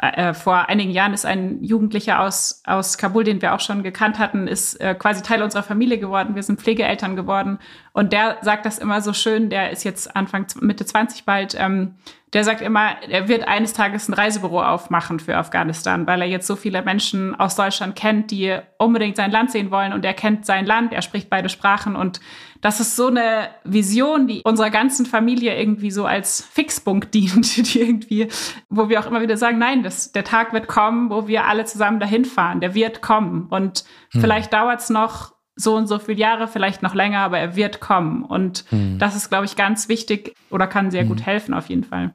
äh, 0.00 0.34
vor 0.34 0.68
einigen 0.68 0.90
Jahren 0.90 1.14
ist 1.14 1.24
ein 1.24 1.62
Jugendlicher 1.62 2.20
aus, 2.20 2.60
aus 2.64 2.98
Kabul, 2.98 3.24
den 3.24 3.40
wir 3.40 3.54
auch 3.54 3.60
schon 3.60 3.82
gekannt 3.84 4.18
hatten, 4.18 4.48
ist 4.48 4.80
äh, 4.80 4.94
quasi 4.94 5.22
Teil 5.22 5.42
unserer 5.42 5.62
Familie 5.62 5.98
geworden. 5.98 6.34
Wir 6.34 6.42
sind 6.42 6.60
Pflegeeltern 6.60 7.14
geworden. 7.14 7.58
Und 7.98 8.12
der 8.12 8.36
sagt 8.42 8.64
das 8.64 8.78
immer 8.78 9.02
so 9.02 9.12
schön, 9.12 9.50
der 9.50 9.70
ist 9.70 9.82
jetzt 9.82 10.14
Anfang, 10.14 10.46
Mitte 10.60 10.86
20 10.86 11.24
bald, 11.24 11.56
ähm, 11.58 11.96
der 12.32 12.44
sagt 12.44 12.60
immer, 12.60 12.90
er 13.08 13.26
wird 13.26 13.48
eines 13.48 13.72
Tages 13.72 14.08
ein 14.08 14.14
Reisebüro 14.14 14.62
aufmachen 14.62 15.18
für 15.18 15.36
Afghanistan, 15.36 16.06
weil 16.06 16.20
er 16.20 16.28
jetzt 16.28 16.46
so 16.46 16.54
viele 16.54 16.82
Menschen 16.82 17.34
aus 17.34 17.56
Deutschland 17.56 17.96
kennt, 17.96 18.30
die 18.30 18.56
unbedingt 18.78 19.16
sein 19.16 19.32
Land 19.32 19.50
sehen 19.50 19.72
wollen. 19.72 19.92
Und 19.92 20.04
er 20.04 20.14
kennt 20.14 20.46
sein 20.46 20.64
Land, 20.64 20.92
er 20.92 21.02
spricht 21.02 21.28
beide 21.28 21.48
Sprachen. 21.48 21.96
Und 21.96 22.20
das 22.60 22.78
ist 22.78 22.94
so 22.94 23.08
eine 23.08 23.48
Vision, 23.64 24.28
die 24.28 24.42
unserer 24.44 24.70
ganzen 24.70 25.04
Familie 25.04 25.58
irgendwie 25.58 25.90
so 25.90 26.06
als 26.06 26.40
Fixpunkt 26.52 27.12
dient, 27.14 27.74
die 27.74 27.80
irgendwie, 27.80 28.28
wo 28.68 28.88
wir 28.88 29.00
auch 29.00 29.06
immer 29.06 29.22
wieder 29.22 29.36
sagen, 29.36 29.58
nein, 29.58 29.82
das, 29.82 30.12
der 30.12 30.22
Tag 30.22 30.52
wird 30.52 30.68
kommen, 30.68 31.10
wo 31.10 31.26
wir 31.26 31.46
alle 31.46 31.64
zusammen 31.64 31.98
dahin 31.98 32.24
fahren, 32.24 32.60
der 32.60 32.74
wird 32.74 33.02
kommen. 33.02 33.48
Und 33.50 33.82
hm. 34.12 34.20
vielleicht 34.20 34.52
dauert 34.52 34.78
es 34.78 34.88
noch 34.88 35.32
so 35.58 35.76
und 35.76 35.88
so 35.88 35.98
viele 35.98 36.18
Jahre, 36.18 36.48
vielleicht 36.48 36.82
noch 36.82 36.94
länger, 36.94 37.18
aber 37.18 37.38
er 37.38 37.56
wird 37.56 37.80
kommen. 37.80 38.24
Und 38.24 38.64
hm. 38.70 38.98
das 38.98 39.16
ist, 39.16 39.28
glaube 39.28 39.44
ich, 39.44 39.56
ganz 39.56 39.88
wichtig 39.88 40.34
oder 40.50 40.66
kann 40.66 40.90
sehr 40.90 41.02
hm. 41.02 41.08
gut 41.08 41.26
helfen 41.26 41.52
auf 41.52 41.68
jeden 41.68 41.84
Fall. 41.84 42.14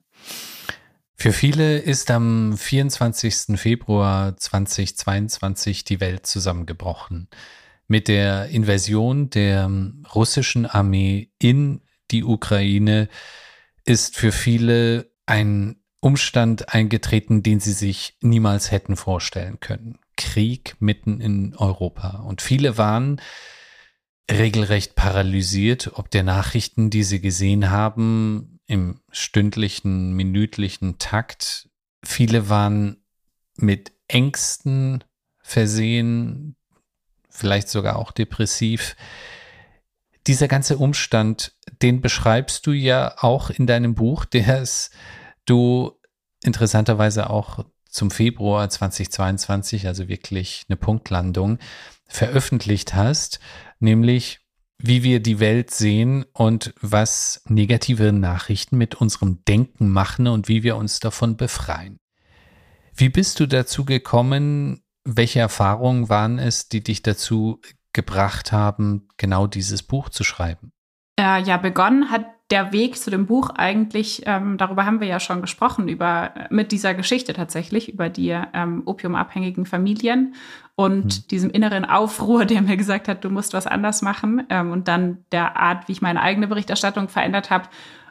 Für 1.15 1.31
viele 1.31 1.77
ist 1.77 2.09
am 2.09 2.57
24. 2.57 3.59
Februar 3.59 4.35
2022 4.35 5.83
die 5.83 5.99
Welt 5.99 6.25
zusammengebrochen. 6.25 7.29
Mit 7.87 8.07
der 8.07 8.47
Invasion 8.47 9.29
der 9.29 9.69
russischen 10.15 10.65
Armee 10.65 11.29
in 11.39 11.81
die 12.11 12.23
Ukraine 12.23 13.09
ist 13.85 14.15
für 14.15 14.31
viele 14.31 15.11
ein 15.25 15.77
Umstand 15.99 16.73
eingetreten, 16.73 17.43
den 17.43 17.59
sie 17.59 17.71
sich 17.71 18.17
niemals 18.21 18.71
hätten 18.71 18.95
vorstellen 18.95 19.59
können. 19.59 19.99
Krieg 20.15 20.75
mitten 20.79 21.21
in 21.21 21.55
Europa. 21.55 22.23
Und 22.27 22.41
viele 22.41 22.77
waren 22.77 23.21
regelrecht 24.31 24.95
paralysiert, 24.95 25.91
ob 25.95 26.09
der 26.09 26.23
Nachrichten, 26.23 26.89
die 26.89 27.03
sie 27.03 27.21
gesehen 27.21 27.69
haben, 27.69 28.59
im 28.65 29.01
stündlichen, 29.11 30.13
minütlichen 30.13 30.97
Takt. 30.97 31.69
Viele 32.03 32.49
waren 32.49 33.03
mit 33.57 33.91
Ängsten 34.07 35.03
versehen, 35.41 36.55
vielleicht 37.29 37.69
sogar 37.69 37.97
auch 37.97 38.11
depressiv. 38.11 38.95
Dieser 40.27 40.47
ganze 40.47 40.77
Umstand, 40.77 41.57
den 41.81 41.99
beschreibst 42.01 42.65
du 42.65 42.71
ja 42.71 43.15
auch 43.19 43.49
in 43.49 43.67
deinem 43.67 43.93
Buch, 43.93 44.23
der 44.23 44.61
es 44.61 44.89
du 45.45 45.99
interessanterweise 46.43 47.29
auch 47.29 47.65
zum 47.93 48.11
Februar 48.11 48.69
2022, 48.69 49.87
also 49.87 50.07
wirklich 50.07 50.65
eine 50.67 50.77
Punktlandung, 50.77 51.59
veröffentlicht 52.07 52.95
hast, 52.95 53.39
nämlich 53.79 54.39
wie 54.79 55.03
wir 55.03 55.21
die 55.21 55.39
Welt 55.39 55.71
sehen 55.71 56.25
und 56.33 56.73
was 56.81 57.41
negative 57.47 58.11
Nachrichten 58.11 58.77
mit 58.77 58.95
unserem 58.95 59.45
Denken 59.45 59.89
machen 59.89 60.27
und 60.27 60.47
wie 60.49 60.63
wir 60.63 60.75
uns 60.75 60.99
davon 60.99 61.37
befreien. 61.37 61.99
Wie 62.95 63.09
bist 63.09 63.39
du 63.39 63.45
dazu 63.45 63.85
gekommen? 63.85 64.83
Welche 65.05 65.39
Erfahrungen 65.39 66.09
waren 66.09 66.39
es, 66.39 66.69
die 66.69 66.83
dich 66.83 67.01
dazu 67.01 67.61
gebracht 67.93 68.51
haben, 68.51 69.07
genau 69.17 69.47
dieses 69.47 69.83
Buch 69.83 70.09
zu 70.09 70.23
schreiben? 70.23 70.71
Äh, 71.19 71.43
ja, 71.43 71.57
begonnen 71.57 72.09
hat 72.09 72.25
der 72.53 72.71
Weg 72.71 72.99
zu 72.99 73.09
dem 73.09 73.25
Buch 73.25 73.49
eigentlich, 73.49 74.21
ähm, 74.27 74.59
darüber 74.59 74.85
haben 74.85 74.99
wir 74.99 75.07
ja 75.07 75.19
schon 75.19 75.41
gesprochen, 75.41 75.87
über 75.87 76.35
mit 76.51 76.71
dieser 76.71 76.93
Geschichte 76.93 77.33
tatsächlich, 77.33 77.91
über 77.91 78.09
die 78.09 78.29
ähm, 78.53 78.83
opiumabhängigen 78.85 79.65
Familien 79.65 80.35
und 80.75 81.05
mhm. 81.05 81.27
diesem 81.31 81.49
inneren 81.49 81.83
Aufruhr, 81.83 82.45
der 82.45 82.61
mir 82.61 82.77
gesagt 82.77 83.07
hat, 83.07 83.23
du 83.23 83.31
musst 83.31 83.53
was 83.53 83.65
anders 83.65 84.03
machen 84.03 84.43
ähm, 84.51 84.71
und 84.71 84.87
dann 84.87 85.25
der 85.31 85.57
Art, 85.57 85.87
wie 85.87 85.93
ich 85.93 86.03
meine 86.03 86.21
eigene 86.21 86.47
Berichterstattung 86.47 87.09
verändert 87.09 87.49
habe. 87.49 87.69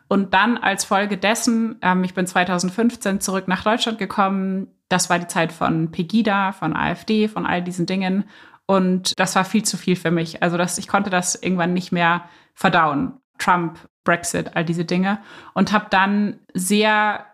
Und 0.09 0.35
dann 0.35 0.59
als 0.59 0.85
Folge 0.85 1.19
dessen, 1.19 1.77
ähm, 1.81 2.03
ich 2.03 2.13
bin 2.13 2.27
2015 2.27 3.21
zurück 3.21 3.47
nach 3.47 3.63
Deutschland 3.63 3.99
gekommen. 3.99 4.67
Das 4.89 5.09
war 5.09 5.21
die 5.21 5.29
Zeit 5.29 5.53
von 5.53 5.93
Pegida, 5.93 6.51
von 6.51 6.75
AfD, 6.75 7.29
von 7.29 7.47
all 7.47 7.63
diesen 7.63 7.87
Dingen. 7.87 8.25
Und 8.67 9.17
das 9.21 9.37
war 9.37 9.45
viel 9.45 9.63
zu 9.63 9.77
viel 9.77 9.95
für 9.95 10.11
mich. 10.11 10.43
Also 10.43 10.57
das, 10.57 10.79
ich 10.79 10.89
konnte 10.89 11.11
das 11.11 11.37
irgendwann 11.37 11.75
nicht 11.75 11.93
mehr 11.93 12.25
verdauen. 12.55 13.21
Trump, 13.39 13.79
Brexit, 14.05 14.57
all 14.57 14.65
diese 14.65 14.85
Dinge. 14.85 15.19
Und 15.55 15.73
habe 15.73 15.87
dann 15.91 16.41
sehr 16.55 17.27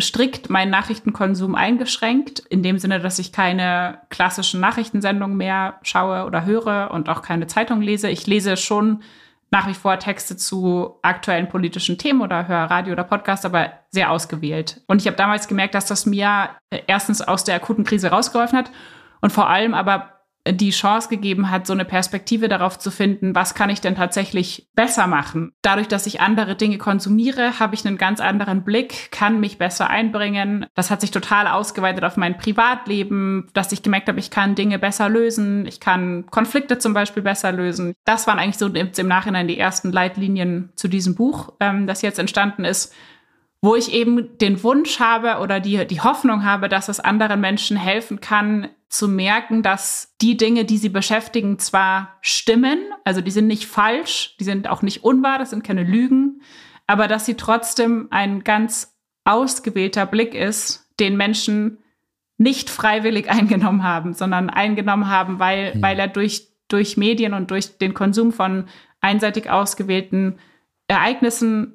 strikt 0.00 0.48
meinen 0.48 0.70
Nachrichtenkonsum 0.70 1.54
eingeschränkt, 1.54 2.38
in 2.38 2.62
dem 2.62 2.78
Sinne, 2.78 3.00
dass 3.00 3.18
ich 3.18 3.32
keine 3.32 4.00
klassischen 4.10 4.60
Nachrichtensendungen 4.60 5.36
mehr 5.36 5.80
schaue 5.82 6.24
oder 6.24 6.44
höre 6.44 6.90
und 6.92 7.08
auch 7.08 7.22
keine 7.22 7.48
Zeitung 7.48 7.80
lese. 7.80 8.08
Ich 8.08 8.26
lese 8.26 8.56
schon 8.56 9.02
nach 9.50 9.66
wie 9.66 9.74
vor 9.74 9.98
Texte 9.98 10.36
zu 10.36 10.98
aktuellen 11.02 11.48
politischen 11.48 11.98
Themen 11.98 12.20
oder 12.20 12.46
höre 12.46 12.70
Radio 12.70 12.92
oder 12.92 13.04
Podcast, 13.04 13.44
aber 13.44 13.72
sehr 13.90 14.10
ausgewählt. 14.10 14.82
Und 14.86 15.00
ich 15.00 15.06
habe 15.06 15.16
damals 15.16 15.48
gemerkt, 15.48 15.74
dass 15.74 15.86
das 15.86 16.06
mir 16.06 16.50
erstens 16.86 17.22
aus 17.22 17.44
der 17.44 17.56
akuten 17.56 17.84
Krise 17.84 18.10
rausgeholfen 18.10 18.58
hat 18.58 18.70
und 19.20 19.32
vor 19.32 19.48
allem 19.48 19.74
aber 19.74 20.17
die 20.52 20.70
Chance 20.70 21.08
gegeben 21.08 21.50
hat, 21.50 21.66
so 21.66 21.72
eine 21.72 21.84
Perspektive 21.84 22.48
darauf 22.48 22.78
zu 22.78 22.90
finden, 22.90 23.34
was 23.34 23.54
kann 23.54 23.70
ich 23.70 23.80
denn 23.80 23.94
tatsächlich 23.94 24.68
besser 24.74 25.06
machen. 25.06 25.52
Dadurch, 25.62 25.88
dass 25.88 26.06
ich 26.06 26.20
andere 26.20 26.56
Dinge 26.56 26.78
konsumiere, 26.78 27.58
habe 27.58 27.74
ich 27.74 27.86
einen 27.86 27.98
ganz 27.98 28.20
anderen 28.20 28.64
Blick, 28.64 29.10
kann 29.10 29.40
mich 29.40 29.58
besser 29.58 29.90
einbringen. 29.90 30.66
Das 30.74 30.90
hat 30.90 31.00
sich 31.00 31.10
total 31.10 31.46
ausgeweitet 31.46 32.04
auf 32.04 32.16
mein 32.16 32.38
Privatleben, 32.38 33.48
dass 33.54 33.72
ich 33.72 33.82
gemerkt 33.82 34.08
habe, 34.08 34.18
ich 34.18 34.30
kann 34.30 34.54
Dinge 34.54 34.78
besser 34.78 35.08
lösen, 35.08 35.66
ich 35.66 35.80
kann 35.80 36.26
Konflikte 36.30 36.78
zum 36.78 36.94
Beispiel 36.94 37.22
besser 37.22 37.52
lösen. 37.52 37.94
Das 38.04 38.26
waren 38.26 38.38
eigentlich 38.38 38.58
so 38.58 38.66
im 38.66 39.08
Nachhinein 39.08 39.48
die 39.48 39.58
ersten 39.58 39.92
Leitlinien 39.92 40.70
zu 40.76 40.88
diesem 40.88 41.14
Buch, 41.14 41.52
ähm, 41.60 41.86
das 41.86 42.02
jetzt 42.02 42.18
entstanden 42.18 42.64
ist 42.64 42.94
wo 43.60 43.74
ich 43.74 43.92
eben 43.92 44.38
den 44.38 44.62
Wunsch 44.62 45.00
habe 45.00 45.42
oder 45.42 45.60
die, 45.60 45.84
die 45.86 46.00
Hoffnung 46.00 46.44
habe, 46.44 46.68
dass 46.68 46.88
es 46.88 47.00
anderen 47.00 47.40
Menschen 47.40 47.76
helfen 47.76 48.20
kann, 48.20 48.68
zu 48.88 49.06
merken, 49.06 49.62
dass 49.62 50.14
die 50.20 50.36
Dinge, 50.36 50.64
die 50.64 50.78
sie 50.78 50.88
beschäftigen, 50.88 51.58
zwar 51.58 52.16
stimmen, 52.22 52.78
also 53.04 53.20
die 53.20 53.30
sind 53.30 53.46
nicht 53.46 53.66
falsch, 53.66 54.36
die 54.40 54.44
sind 54.44 54.68
auch 54.68 54.82
nicht 54.82 55.04
unwahr, 55.04 55.38
das 55.38 55.50
sind 55.50 55.62
keine 55.62 55.84
Lügen, 55.84 56.40
aber 56.86 57.06
dass 57.06 57.26
sie 57.26 57.34
trotzdem 57.34 58.08
ein 58.10 58.44
ganz 58.44 58.96
ausgewählter 59.24 60.06
Blick 60.06 60.34
ist, 60.34 60.88
den 61.00 61.16
Menschen 61.16 61.78
nicht 62.38 62.70
freiwillig 62.70 63.30
eingenommen 63.30 63.82
haben, 63.82 64.14
sondern 64.14 64.48
eingenommen 64.48 65.08
haben, 65.08 65.38
weil, 65.38 65.74
mhm. 65.74 65.82
weil 65.82 65.98
er 65.98 66.08
durch, 66.08 66.48
durch 66.68 66.96
Medien 66.96 67.34
und 67.34 67.50
durch 67.50 67.76
den 67.78 67.92
Konsum 67.92 68.32
von 68.32 68.68
einseitig 69.00 69.50
ausgewählten 69.50 70.38
Ereignissen 70.88 71.74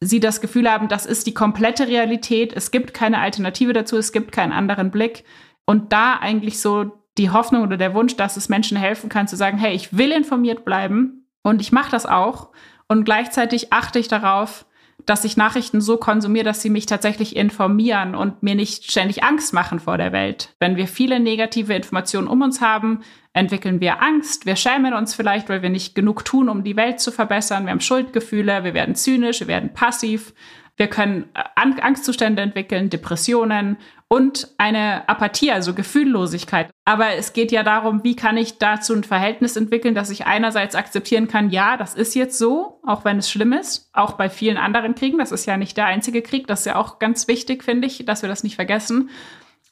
sie 0.00 0.18
das 0.20 0.40
Gefühl 0.40 0.70
haben, 0.70 0.88
das 0.88 1.04
ist 1.04 1.26
die 1.26 1.34
komplette 1.34 1.86
Realität, 1.86 2.54
es 2.54 2.70
gibt 2.70 2.94
keine 2.94 3.18
Alternative 3.18 3.74
dazu, 3.74 3.98
es 3.98 4.12
gibt 4.12 4.32
keinen 4.32 4.52
anderen 4.52 4.90
Blick. 4.90 5.24
Und 5.70 5.92
da 5.92 6.16
eigentlich 6.16 6.58
so 6.58 6.98
die 7.16 7.30
Hoffnung 7.30 7.62
oder 7.62 7.76
der 7.76 7.94
Wunsch, 7.94 8.16
dass 8.16 8.36
es 8.36 8.48
Menschen 8.48 8.76
helfen 8.76 9.08
kann, 9.08 9.28
zu 9.28 9.36
sagen, 9.36 9.56
hey, 9.56 9.72
ich 9.72 9.96
will 9.96 10.10
informiert 10.10 10.64
bleiben 10.64 11.28
und 11.44 11.60
ich 11.60 11.70
mache 11.70 11.92
das 11.92 12.06
auch. 12.06 12.48
Und 12.88 13.04
gleichzeitig 13.04 13.72
achte 13.72 14.00
ich 14.00 14.08
darauf, 14.08 14.66
dass 15.06 15.24
ich 15.24 15.36
Nachrichten 15.36 15.80
so 15.80 15.96
konsumiere, 15.96 16.44
dass 16.44 16.60
sie 16.60 16.70
mich 16.70 16.86
tatsächlich 16.86 17.36
informieren 17.36 18.16
und 18.16 18.42
mir 18.42 18.56
nicht 18.56 18.90
ständig 18.90 19.22
Angst 19.22 19.54
machen 19.54 19.78
vor 19.78 19.96
der 19.96 20.10
Welt. 20.10 20.56
Wenn 20.58 20.74
wir 20.74 20.88
viele 20.88 21.20
negative 21.20 21.72
Informationen 21.72 22.26
um 22.26 22.42
uns 22.42 22.60
haben, 22.60 23.02
entwickeln 23.32 23.80
wir 23.80 24.02
Angst, 24.02 24.46
wir 24.46 24.56
schämen 24.56 24.92
uns 24.92 25.14
vielleicht, 25.14 25.48
weil 25.48 25.62
wir 25.62 25.70
nicht 25.70 25.94
genug 25.94 26.24
tun, 26.24 26.48
um 26.48 26.64
die 26.64 26.76
Welt 26.76 26.98
zu 26.98 27.12
verbessern, 27.12 27.66
wir 27.66 27.70
haben 27.70 27.80
Schuldgefühle, 27.80 28.64
wir 28.64 28.74
werden 28.74 28.96
zynisch, 28.96 29.38
wir 29.38 29.46
werden 29.46 29.72
passiv, 29.72 30.34
wir 30.80 30.88
können 30.88 31.28
äh, 31.34 31.42
Angstzustände 31.56 32.40
entwickeln, 32.40 32.88
Depressionen 32.88 33.76
und 34.08 34.48
eine 34.56 35.06
Apathie, 35.10 35.52
also 35.52 35.74
Gefühllosigkeit. 35.74 36.70
Aber 36.86 37.16
es 37.16 37.34
geht 37.34 37.52
ja 37.52 37.62
darum, 37.62 38.02
wie 38.02 38.16
kann 38.16 38.38
ich 38.38 38.56
dazu 38.56 38.94
ein 38.94 39.04
Verhältnis 39.04 39.56
entwickeln, 39.56 39.94
dass 39.94 40.08
ich 40.08 40.26
einerseits 40.26 40.74
akzeptieren 40.74 41.28
kann, 41.28 41.50
ja, 41.50 41.76
das 41.76 41.94
ist 41.94 42.14
jetzt 42.14 42.38
so, 42.38 42.80
auch 42.82 43.04
wenn 43.04 43.18
es 43.18 43.30
schlimm 43.30 43.52
ist, 43.52 43.90
auch 43.92 44.14
bei 44.14 44.30
vielen 44.30 44.56
anderen 44.56 44.94
Kriegen. 44.94 45.18
Das 45.18 45.32
ist 45.32 45.44
ja 45.44 45.58
nicht 45.58 45.76
der 45.76 45.84
einzige 45.84 46.22
Krieg, 46.22 46.46
das 46.46 46.60
ist 46.60 46.66
ja 46.66 46.76
auch 46.76 46.98
ganz 46.98 47.28
wichtig, 47.28 47.62
finde 47.62 47.86
ich, 47.86 48.06
dass 48.06 48.22
wir 48.22 48.30
das 48.30 48.42
nicht 48.42 48.56
vergessen. 48.56 49.10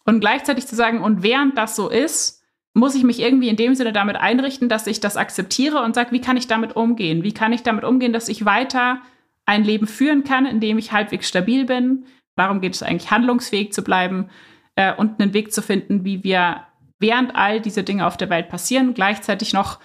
Und 0.05 0.21
gleichzeitig 0.21 0.67
zu 0.67 0.77
sagen, 0.77 1.03
und 1.03 1.23
während 1.23 1.57
das 1.57 1.75
so 1.75 1.89
ist, 1.89 2.43
muss 2.75 2.95
ich 2.95 3.03
mich 3.03 3.19
irgendwie 3.19 3.49
in 3.49 3.57
dem 3.57 3.75
Sinne 3.75 3.95
damit 3.95 4.17
einrichten, 4.17 4.69
dass 4.69 4.87
ich 4.87 5.01
das 5.01 5.17
akzeptiere 5.17 5.83
und 5.83 5.95
sage, 5.95 6.13
wie 6.13 6.21
kann 6.21 6.37
ich 6.37 6.49
damit 6.49 6.77
umgehen? 6.77 7.23
Wie 7.23 7.33
kann 7.33 7.55
ich 7.55 7.63
damit 7.63 7.85
umgehen, 7.85 8.13
dass 8.13 8.29
ich 8.29 8.45
weiter 8.45 9.01
ein 9.49 9.65
Leben 9.65 9.87
führen 9.87 10.25
kann, 10.25 10.47
in 10.47 10.61
dem 10.61 10.79
ich 10.79 10.93
halbwegs 10.93 11.29
stabil 11.29 11.65
bin? 11.65 12.05
Darum 12.37 12.61
geht 12.61 12.75
es 12.75 12.83
eigentlich, 12.83 13.11
handlungsfähig 13.11 13.73
zu 13.73 13.83
bleiben 13.83 14.31
äh, 14.77 14.95
und 14.95 15.21
einen 15.21 15.33
Weg 15.33 15.53
zu 15.53 15.63
finden, 15.63 16.05
wie 16.05 16.23
wir 16.23 16.65
während 17.01 17.35
all 17.35 17.61
diese 17.61 17.83
Dinge 17.83 18.07
auf 18.07 18.17
der 18.17 18.31
Welt 18.31 18.49
passieren, 18.49 18.95
gleichzeitig 18.95 19.53
noch 19.53 19.79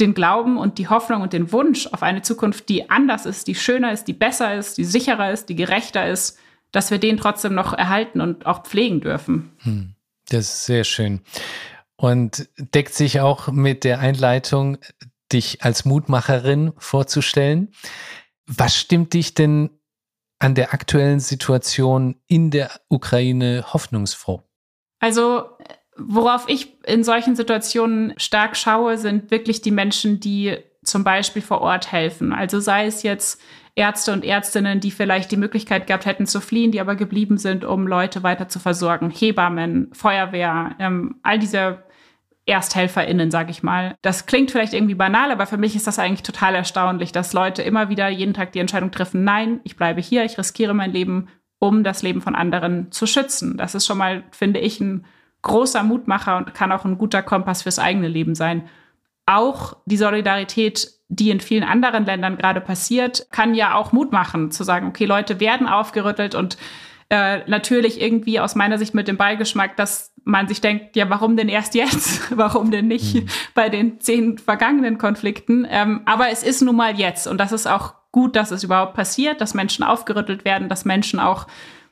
den 0.00 0.14
Glauben 0.14 0.56
und 0.58 0.78
die 0.78 0.88
Hoffnung 0.88 1.22
und 1.22 1.32
den 1.32 1.52
Wunsch 1.52 1.86
auf 1.88 2.02
eine 2.02 2.22
Zukunft, 2.22 2.68
die 2.68 2.90
anders 2.90 3.26
ist, 3.26 3.46
die 3.46 3.54
schöner 3.54 3.92
ist, 3.92 4.04
die 4.04 4.12
besser 4.12 4.54
ist, 4.54 4.78
die 4.78 4.84
sicherer 4.84 5.30
ist, 5.30 5.48
die 5.48 5.54
gerechter 5.54 6.08
ist, 6.08 6.38
dass 6.72 6.90
wir 6.90 6.98
den 6.98 7.16
trotzdem 7.16 7.54
noch 7.54 7.72
erhalten 7.72 8.20
und 8.20 8.46
auch 8.46 8.64
pflegen 8.64 9.00
dürfen. 9.00 9.52
Hm, 9.62 9.94
das 10.28 10.46
ist 10.46 10.66
sehr 10.66 10.84
schön 10.84 11.20
und 11.96 12.48
deckt 12.58 12.94
sich 12.94 13.20
auch 13.20 13.48
mit 13.48 13.84
der 13.84 14.00
Einleitung, 14.00 14.78
dich 15.32 15.62
als 15.62 15.84
Mutmacherin 15.84 16.72
vorzustellen. 16.76 17.72
Was 18.46 18.76
stimmt 18.76 19.14
dich 19.14 19.34
denn 19.34 19.70
an 20.38 20.54
der 20.54 20.74
aktuellen 20.74 21.20
Situation 21.20 22.16
in 22.26 22.50
der 22.50 22.70
Ukraine 22.88 23.64
hoffnungsfroh? 23.72 24.42
Also, 25.00 25.44
worauf 25.96 26.48
ich 26.48 26.82
in 26.84 27.04
solchen 27.04 27.36
Situationen 27.36 28.14
stark 28.18 28.56
schaue, 28.56 28.98
sind 28.98 29.30
wirklich 29.30 29.62
die 29.62 29.70
Menschen, 29.70 30.20
die 30.20 30.58
zum 30.84 31.04
Beispiel 31.04 31.42
vor 31.42 31.60
Ort 31.60 31.92
helfen. 31.92 32.32
Also 32.32 32.60
sei 32.60 32.86
es 32.86 33.02
jetzt 33.02 33.40
Ärzte 33.74 34.12
und 34.12 34.24
Ärztinnen, 34.24 34.80
die 34.80 34.90
vielleicht 34.90 35.30
die 35.30 35.36
Möglichkeit 35.36 35.86
gehabt 35.86 36.06
hätten 36.06 36.26
zu 36.26 36.40
fliehen, 36.40 36.70
die 36.72 36.80
aber 36.80 36.94
geblieben 36.94 37.38
sind, 37.38 37.64
um 37.64 37.86
Leute 37.86 38.22
weiter 38.22 38.48
zu 38.48 38.60
versorgen. 38.60 39.10
Hebammen, 39.10 39.90
Feuerwehr, 39.92 40.76
ähm, 40.78 41.16
all 41.22 41.38
diese 41.38 41.82
ErsthelferInnen, 42.46 43.30
sag 43.30 43.50
ich 43.50 43.62
mal. 43.62 43.96
Das 44.02 44.26
klingt 44.26 44.50
vielleicht 44.50 44.74
irgendwie 44.74 44.94
banal, 44.94 45.30
aber 45.30 45.46
für 45.46 45.56
mich 45.56 45.76
ist 45.76 45.86
das 45.86 45.98
eigentlich 45.98 46.22
total 46.22 46.54
erstaunlich, 46.54 47.12
dass 47.12 47.32
Leute 47.32 47.62
immer 47.62 47.88
wieder 47.88 48.08
jeden 48.08 48.34
Tag 48.34 48.52
die 48.52 48.58
Entscheidung 48.58 48.90
treffen, 48.90 49.24
nein, 49.24 49.60
ich 49.64 49.76
bleibe 49.76 50.00
hier, 50.00 50.24
ich 50.24 50.36
riskiere 50.36 50.74
mein 50.74 50.92
Leben, 50.92 51.28
um 51.58 51.84
das 51.84 52.02
Leben 52.02 52.20
von 52.20 52.34
anderen 52.34 52.92
zu 52.92 53.06
schützen. 53.06 53.56
Das 53.56 53.74
ist 53.74 53.86
schon 53.86 53.98
mal, 53.98 54.24
finde 54.30 54.60
ich, 54.60 54.80
ein 54.80 55.06
großer 55.42 55.82
Mutmacher 55.82 56.36
und 56.36 56.54
kann 56.54 56.72
auch 56.72 56.84
ein 56.84 56.98
guter 56.98 57.22
Kompass 57.22 57.62
fürs 57.62 57.78
eigene 57.78 58.08
Leben 58.08 58.34
sein. 58.34 58.68
Auch 59.26 59.76
die 59.86 59.96
Solidarität 59.96 60.94
die 61.08 61.30
in 61.30 61.40
vielen 61.40 61.64
anderen 61.64 62.04
Ländern 62.04 62.36
gerade 62.36 62.60
passiert, 62.60 63.26
kann 63.30 63.54
ja 63.54 63.74
auch 63.74 63.92
Mut 63.92 64.12
machen, 64.12 64.50
zu 64.50 64.64
sagen, 64.64 64.88
okay, 64.88 65.04
Leute 65.04 65.40
werden 65.40 65.68
aufgerüttelt 65.68 66.34
und 66.34 66.56
äh, 67.10 67.48
natürlich 67.48 68.00
irgendwie 68.00 68.40
aus 68.40 68.54
meiner 68.54 68.78
Sicht 68.78 68.94
mit 68.94 69.08
dem 69.08 69.16
Beigeschmack, 69.16 69.76
dass 69.76 70.13
man 70.24 70.48
sich 70.48 70.60
denkt, 70.60 70.96
ja, 70.96 71.08
warum 71.10 71.36
denn 71.36 71.48
erst 71.48 71.74
jetzt? 71.74 72.30
warum 72.36 72.70
denn 72.70 72.88
nicht 72.88 73.14
mhm. 73.14 73.26
bei 73.54 73.68
den 73.68 74.00
zehn 74.00 74.38
vergangenen 74.38 74.98
Konflikten? 74.98 75.66
Ähm, 75.68 76.02
aber 76.06 76.30
es 76.30 76.42
ist 76.42 76.62
nun 76.62 76.76
mal 76.76 76.98
jetzt 76.98 77.26
und 77.26 77.38
das 77.38 77.52
ist 77.52 77.66
auch 77.66 77.94
gut, 78.10 78.36
dass 78.36 78.50
es 78.50 78.64
überhaupt 78.64 78.94
passiert, 78.94 79.40
dass 79.40 79.54
Menschen 79.54 79.84
aufgerüttelt 79.84 80.44
werden, 80.44 80.68
dass 80.68 80.84
Menschen 80.84 81.20
auch 81.20 81.46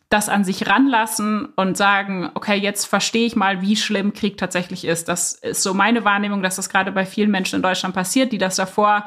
das 0.09 0.28
an 0.28 0.45
sich 0.45 0.68
ranlassen 0.68 1.47
und 1.57 1.76
sagen, 1.76 2.30
okay, 2.35 2.57
jetzt 2.57 2.85
verstehe 2.85 3.26
ich 3.26 3.35
mal, 3.35 3.62
wie 3.62 3.76
schlimm 3.76 4.12
Krieg 4.12 4.37
tatsächlich 4.37 4.85
ist. 4.85 5.09
Das 5.09 5.33
ist 5.33 5.62
so 5.62 5.72
meine 5.72 6.05
Wahrnehmung, 6.05 6.43
dass 6.43 6.57
das 6.57 6.68
gerade 6.68 6.93
bei 6.93 7.07
vielen 7.07 7.30
Menschen 7.30 7.57
in 7.57 7.62
Deutschland 7.62 7.95
passiert, 7.95 8.30
die 8.30 8.39
das 8.39 8.57
davor 8.57 9.07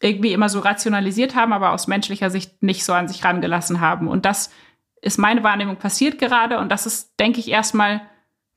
irgendwie 0.00 0.32
immer 0.32 0.48
so 0.48 0.60
rationalisiert 0.60 1.34
haben, 1.34 1.52
aber 1.52 1.72
aus 1.72 1.88
menschlicher 1.88 2.30
Sicht 2.30 2.62
nicht 2.62 2.84
so 2.84 2.92
an 2.94 3.08
sich 3.08 3.24
rangelassen 3.24 3.80
haben. 3.80 4.08
Und 4.08 4.24
das 4.24 4.50
ist 5.02 5.18
meine 5.18 5.42
Wahrnehmung 5.42 5.76
passiert 5.76 6.18
gerade. 6.18 6.58
Und 6.58 6.70
das 6.70 6.86
ist, 6.86 7.18
denke 7.20 7.40
ich, 7.40 7.50
erstmal 7.50 8.00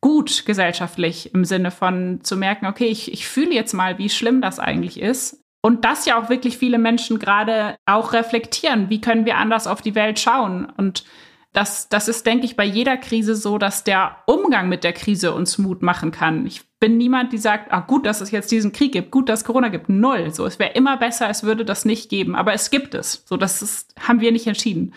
gut 0.01 0.45
gesellschaftlich 0.45 1.33
im 1.33 1.45
Sinne 1.45 1.71
von 1.71 2.19
zu 2.23 2.37
merken, 2.37 2.65
okay, 2.65 2.85
ich, 2.85 3.11
ich 3.11 3.27
fühle 3.27 3.53
jetzt 3.53 3.73
mal, 3.73 3.97
wie 3.97 4.09
schlimm 4.09 4.41
das 4.41 4.59
eigentlich 4.59 4.99
ist. 4.99 5.43
Und 5.61 5.83
das 5.83 6.05
ja 6.05 6.17
auch 6.17 6.29
wirklich 6.29 6.57
viele 6.57 6.77
Menschen 6.77 7.19
gerade 7.19 7.75
auch 7.85 8.13
reflektieren. 8.13 8.89
Wie 8.89 9.01
können 9.01 9.25
wir 9.25 9.37
anders 9.37 9.67
auf 9.67 9.81
die 9.81 9.95
Welt 9.95 10.17
schauen? 10.19 10.71
Und 10.77 11.03
das, 11.51 11.89
das 11.89 12.07
ist, 12.07 12.25
denke 12.25 12.45
ich, 12.45 12.55
bei 12.55 12.63
jeder 12.63 12.95
Krise 12.95 13.35
so, 13.35 13.57
dass 13.57 13.83
der 13.83 14.17
Umgang 14.25 14.69
mit 14.69 14.83
der 14.83 14.93
Krise 14.93 15.33
uns 15.33 15.57
Mut 15.57 15.81
machen 15.81 16.11
kann. 16.11 16.45
Ich 16.45 16.61
bin 16.79 16.97
niemand, 16.97 17.33
die 17.33 17.37
sagt, 17.37 17.73
ah, 17.73 17.81
gut, 17.81 18.05
dass 18.05 18.21
es 18.21 18.31
jetzt 18.31 18.51
diesen 18.51 18.71
Krieg 18.71 18.93
gibt, 18.93 19.11
gut, 19.11 19.27
dass 19.27 19.43
Corona 19.43 19.67
gibt. 19.67 19.89
Null. 19.89 20.31
So, 20.31 20.45
es 20.45 20.59
wäre 20.59 20.73
immer 20.73 20.95
besser, 20.95 21.29
es 21.29 21.43
würde 21.43 21.65
das 21.65 21.83
nicht 21.83 22.09
geben. 22.09 22.35
Aber 22.35 22.53
es 22.53 22.69
gibt 22.69 22.93
es. 22.93 23.23
So, 23.25 23.35
das 23.35 23.61
ist, 23.61 23.93
haben 23.99 24.21
wir 24.21 24.31
nicht 24.31 24.47
entschieden. 24.47 24.93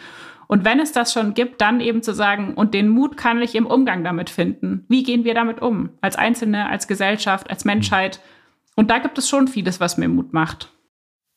Und 0.52 0.66
wenn 0.66 0.80
es 0.80 0.92
das 0.92 1.14
schon 1.14 1.32
gibt, 1.32 1.62
dann 1.62 1.80
eben 1.80 2.02
zu 2.02 2.12
sagen, 2.12 2.52
und 2.52 2.74
den 2.74 2.90
Mut 2.90 3.16
kann 3.16 3.40
ich 3.40 3.54
im 3.54 3.64
Umgang 3.64 4.04
damit 4.04 4.28
finden. 4.28 4.84
Wie 4.86 5.02
gehen 5.02 5.24
wir 5.24 5.32
damit 5.32 5.62
um? 5.62 5.96
Als 6.02 6.14
Einzelne, 6.14 6.68
als 6.68 6.86
Gesellschaft, 6.86 7.48
als 7.48 7.64
Menschheit. 7.64 8.20
Und 8.76 8.90
da 8.90 8.98
gibt 8.98 9.16
es 9.16 9.30
schon 9.30 9.48
vieles, 9.48 9.80
was 9.80 9.96
mir 9.96 10.08
Mut 10.08 10.34
macht. 10.34 10.70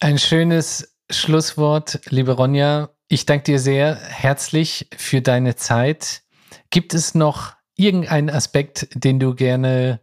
Ein 0.02 0.18
schönes 0.18 0.98
Schlusswort, 1.10 2.02
liebe 2.10 2.34
Ronja. 2.34 2.90
Ich 3.08 3.26
danke 3.26 3.46
dir 3.46 3.60
sehr 3.60 3.96
herzlich 3.96 4.90
für 4.98 5.22
deine 5.22 5.56
Zeit. 5.56 6.24
Gibt 6.70 6.94
es 6.94 7.16
noch 7.16 7.54
irgendeinen 7.78 8.30
Aspekt, 8.30 8.90
den 8.96 9.22
du 9.22 9.34
gerne 9.34 10.02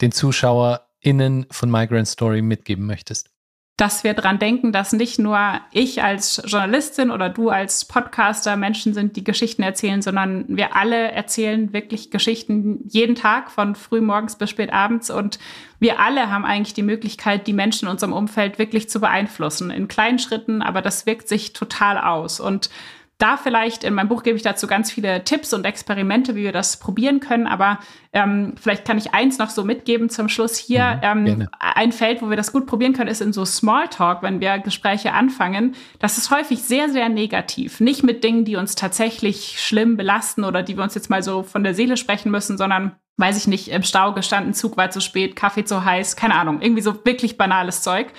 den 0.00 0.10
ZuschauerInnen 0.10 1.46
von 1.52 1.70
Migrant 1.70 2.08
Story 2.08 2.42
mitgeben 2.42 2.86
möchtest? 2.86 3.30
Dass 3.78 4.02
wir 4.02 4.12
dran 4.12 4.40
denken, 4.40 4.72
dass 4.72 4.92
nicht 4.92 5.20
nur 5.20 5.38
ich 5.70 6.02
als 6.02 6.42
Journalistin 6.44 7.12
oder 7.12 7.28
du 7.28 7.48
als 7.48 7.84
Podcaster 7.84 8.56
Menschen 8.56 8.92
sind, 8.92 9.14
die 9.14 9.22
Geschichten 9.22 9.62
erzählen, 9.62 10.02
sondern 10.02 10.44
wir 10.48 10.74
alle 10.74 11.12
erzählen 11.12 11.72
wirklich 11.72 12.10
Geschichten 12.10 12.80
jeden 12.88 13.14
Tag 13.14 13.52
von 13.52 13.76
früh 13.76 14.00
morgens 14.00 14.34
bis 14.34 14.50
spät 14.50 14.72
abends. 14.72 15.10
Und 15.10 15.38
wir 15.78 16.00
alle 16.00 16.28
haben 16.28 16.44
eigentlich 16.44 16.74
die 16.74 16.82
Möglichkeit, 16.82 17.46
die 17.46 17.52
Menschen 17.52 17.86
in 17.86 17.92
unserem 17.92 18.12
Umfeld 18.12 18.58
wirklich 18.58 18.88
zu 18.88 18.98
beeinflussen. 18.98 19.70
In 19.70 19.86
kleinen 19.86 20.18
Schritten, 20.18 20.60
aber 20.60 20.82
das 20.82 21.06
wirkt 21.06 21.28
sich 21.28 21.52
total 21.52 21.98
aus. 21.98 22.40
Und 22.40 22.70
da 23.18 23.36
vielleicht, 23.36 23.82
in 23.82 23.94
meinem 23.94 24.08
Buch 24.08 24.22
gebe 24.22 24.36
ich 24.36 24.42
dazu 24.42 24.68
ganz 24.68 24.92
viele 24.92 25.24
Tipps 25.24 25.52
und 25.52 25.66
Experimente, 25.66 26.36
wie 26.36 26.44
wir 26.44 26.52
das 26.52 26.78
probieren 26.78 27.18
können, 27.18 27.48
aber 27.48 27.80
ähm, 28.12 28.54
vielleicht 28.60 28.84
kann 28.84 28.96
ich 28.96 29.12
eins 29.12 29.38
noch 29.38 29.50
so 29.50 29.64
mitgeben 29.64 30.08
zum 30.08 30.28
Schluss 30.28 30.56
hier. 30.56 31.00
Mhm, 31.02 31.26
ähm, 31.26 31.48
ein 31.58 31.90
Feld, 31.90 32.22
wo 32.22 32.30
wir 32.30 32.36
das 32.36 32.52
gut 32.52 32.66
probieren 32.66 32.92
können, 32.92 33.10
ist 33.10 33.20
in 33.20 33.32
so 33.32 33.44
Smalltalk, 33.44 34.22
wenn 34.22 34.40
wir 34.40 34.60
Gespräche 34.60 35.12
anfangen. 35.12 35.74
Das 35.98 36.16
ist 36.16 36.30
häufig 36.30 36.62
sehr, 36.62 36.88
sehr 36.88 37.08
negativ. 37.08 37.80
Nicht 37.80 38.04
mit 38.04 38.22
Dingen, 38.22 38.44
die 38.44 38.54
uns 38.54 38.76
tatsächlich 38.76 39.56
schlimm 39.60 39.96
belasten 39.96 40.44
oder 40.44 40.62
die 40.62 40.76
wir 40.76 40.84
uns 40.84 40.94
jetzt 40.94 41.10
mal 41.10 41.22
so 41.22 41.42
von 41.42 41.64
der 41.64 41.74
Seele 41.74 41.96
sprechen 41.96 42.30
müssen, 42.30 42.56
sondern 42.56 42.92
weiß 43.16 43.36
ich 43.36 43.48
nicht, 43.48 43.68
im 43.68 43.82
Stau 43.82 44.12
gestanden, 44.12 44.54
Zug 44.54 44.76
war 44.76 44.90
zu 44.90 45.00
spät, 45.00 45.34
Kaffee 45.34 45.64
zu 45.64 45.84
heiß, 45.84 46.14
keine 46.14 46.36
Ahnung, 46.36 46.60
irgendwie 46.62 46.82
so 46.82 47.04
wirklich 47.04 47.36
banales 47.36 47.82
Zeug. 47.82 48.12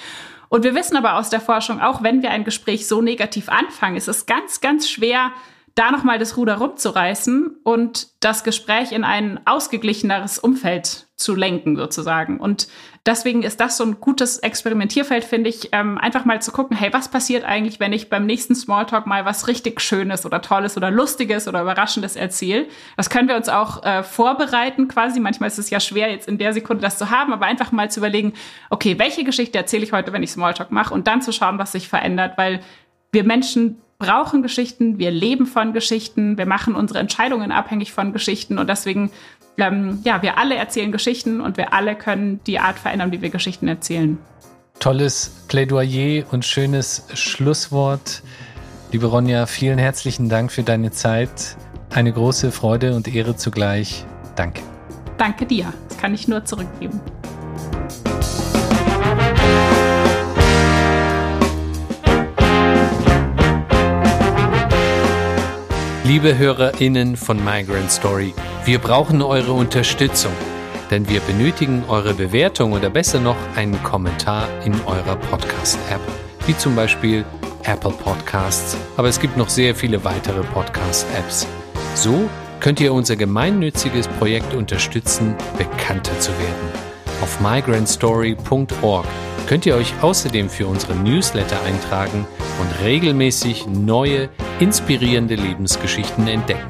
Und 0.50 0.64
wir 0.64 0.76
wissen 0.76 0.98
aber 0.98 1.16
aus 1.16 1.30
der 1.30 1.42
Forschung, 1.42 1.80
auch 1.80 2.04
wenn 2.04 2.22
wir 2.22 2.32
ein 2.32 2.44
Gespräch 2.44 2.88
so 2.88 3.02
negativ 3.02 3.50
anfangen, 3.50 3.96
ist 3.96 4.08
es 4.08 4.26
ganz, 4.26 4.62
ganz 4.62 4.90
schwer, 4.90 5.32
da 5.76 5.92
nochmal 5.92 6.20
das 6.20 6.36
Ruder 6.36 6.56
rumzureißen 6.56 7.58
und 7.64 8.08
das 8.20 8.44
Gespräch 8.44 8.92
in 8.92 9.04
ein 9.04 9.40
ausgeglicheneres 9.46 10.40
Umfeld 10.40 11.08
zu 11.16 11.36
lenken, 11.36 11.78
sozusagen. 11.78 12.40
Und 12.40 12.68
deswegen 13.06 13.44
ist 13.44 13.60
das 13.60 13.78
so 13.78 13.84
ein 13.84 14.00
gutes 14.00 14.40
Experimentierfeld, 14.40 15.24
finde 15.24 15.50
ich, 15.50 15.70
ähm, 15.72 15.98
einfach 15.98 16.26
mal 16.26 16.42
zu 16.42 16.52
gucken, 16.52 16.76
hey, 16.78 16.92
was 16.92 17.10
passiert 17.10 17.44
eigentlich, 17.44 17.80
wenn 17.80 17.94
ich 17.94 18.10
beim 18.10 18.26
nächsten 18.26 18.56
Smalltalk 18.56 19.06
mal 19.08 19.26
was 19.26 19.48
richtig 19.48 19.82
Schönes 19.82 20.26
oder 20.26 20.42
Tolles 20.42 20.78
oder 20.78 20.92
Lustiges 20.92 21.48
oder 21.48 21.62
Überraschendes 21.62 22.16
erzähle. 22.16 22.68
Das 22.98 23.10
können 23.10 23.28
wir 23.28 23.36
uns 23.36 23.50
auch 23.50 23.84
äh, 23.84 24.04
vorbereiten 24.04 24.88
quasi. 24.88 25.20
Manchmal 25.20 25.48
ist 25.48 25.60
es 25.60 25.70
ja 25.70 25.80
schwer, 25.80 26.12
jetzt 26.12 26.28
in 26.28 26.38
der 26.38 26.54
Sekunde 26.54 26.82
das 26.82 26.98
zu 26.98 27.10
haben, 27.10 27.34
aber 27.34 27.46
einfach 27.46 27.72
mal 27.72 27.90
zu 27.90 28.00
überlegen, 28.00 28.34
okay, 28.70 29.00
welche 29.00 29.24
Geschichte 29.24 29.58
erzähle 29.58 29.84
ich 29.84 29.94
heute, 29.94 30.14
wenn 30.14 30.24
ich 30.24 30.32
Smalltalk 30.32 30.72
mache 30.72 30.94
und 30.94 31.08
dann 31.08 31.22
zu 31.22 31.32
schauen, 31.32 31.60
was 31.60 31.72
sich 31.72 31.88
verändert, 31.88 32.38
weil 32.38 32.62
wir 33.12 33.24
Menschen 33.24 33.82
brauchen 34.00 34.42
Geschichten, 34.42 34.98
wir 34.98 35.12
leben 35.12 35.46
von 35.46 35.74
Geschichten, 35.74 36.38
wir 36.38 36.46
machen 36.46 36.74
unsere 36.74 37.00
Entscheidungen 37.00 37.52
abhängig 37.52 37.92
von 37.92 38.14
Geschichten 38.14 38.58
und 38.58 38.70
deswegen, 38.70 39.12
ähm, 39.60 40.00
ja, 40.04 40.22
wir 40.22 40.38
alle 40.38 40.56
erzählen 40.56 40.92
Geschichten 40.92 41.42
und 41.42 41.58
wir 41.58 41.74
alle 41.74 41.96
können 41.96 42.40
die 42.46 42.60
Art 42.60 42.80
verändern, 42.80 43.12
wie 43.12 43.22
wir 43.22 43.30
Geschichten 43.30 43.68
erzählen. 43.68 44.18
Tolles 44.80 45.44
Plädoyer 45.48 46.24
und 46.32 46.46
schönes 46.46 47.06
Schlusswort. 47.14 48.24
Liebe 48.92 49.08
Ronja, 49.08 49.46
vielen 49.46 49.78
herzlichen 49.78 50.30
Dank 50.30 50.52
für 50.52 50.64
deine 50.64 50.92
Zeit. 50.92 51.58
Eine 51.92 52.14
große 52.14 52.52
Freude 52.52 52.96
und 52.96 53.14
Ehre 53.14 53.36
zugleich. 53.36 54.06
Danke. 54.36 54.62
Danke 55.18 55.46
dir. 55.46 55.74
Das 55.90 55.98
kann 55.98 56.14
ich 56.14 56.28
nur 56.28 56.46
zurückgeben. 56.46 57.02
Liebe 66.10 66.40
HörerInnen 66.40 67.16
von 67.16 67.38
Migrant 67.44 67.92
Story, 67.92 68.34
wir 68.70 68.78
brauchen 68.78 69.24
eure 69.24 69.54
Unterstützung, 69.54 70.32
denn 70.92 71.10
wir 71.10 71.22
benötigen 71.22 71.86
eure 71.88 72.14
Bewertung 72.14 72.74
oder 72.74 72.92
besser 72.92 73.20
noch 73.20 73.36
einen 73.56 73.82
Kommentar 73.82 74.48
in 74.64 74.76
eurer 74.86 75.16
Podcast-App, 75.16 76.00
wie 76.46 76.56
zum 76.56 76.76
Beispiel 76.76 77.26
Apple 77.64 77.90
Podcasts, 77.90 78.78
aber 78.96 79.08
es 79.08 79.20
gibt 79.20 79.38
noch 79.38 79.50
sehr 79.50 79.74
viele 79.74 80.04
weitere 80.04 80.42
Podcast-Apps. 80.42 81.48
So 81.96 82.30
könnt 82.60 82.80
ihr 82.80 82.94
unser 82.94 83.16
gemeinnütziges 83.16 84.08
Projekt 84.08 84.54
unterstützen, 84.54 85.34
bekannter 85.58 86.20
zu 86.20 86.30
werden. 86.34 86.70
Auf 87.24 87.42
migrantstory.org 87.42 89.06
könnt 89.48 89.66
ihr 89.66 89.78
euch 89.78 89.96
außerdem 90.02 90.48
für 90.48 90.68
unsere 90.68 90.94
Newsletter 90.94 91.60
eintragen 91.64 92.28
und 92.62 92.86
regelmäßig 92.86 93.66
neue, 93.66 94.30
inspirierende 94.60 95.34
Lebensgeschichten 95.34 96.28
entdecken. 96.28 96.68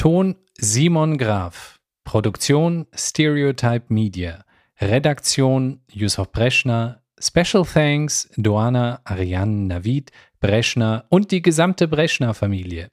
Ton 0.00 0.34
Simon 0.58 1.18
Graf. 1.18 1.78
Produktion 2.04 2.86
Stereotype 2.94 3.90
Media. 3.92 4.46
Redaktion 4.80 5.82
Yusuf 5.92 6.32
Breschner. 6.32 7.02
Special 7.20 7.66
Thanks 7.66 8.30
Doana 8.38 9.02
Ariane 9.04 9.66
Navid 9.66 10.10
Breschner 10.40 11.04
und 11.10 11.30
die 11.32 11.42
gesamte 11.42 11.86
Breschner-Familie. 11.86 12.88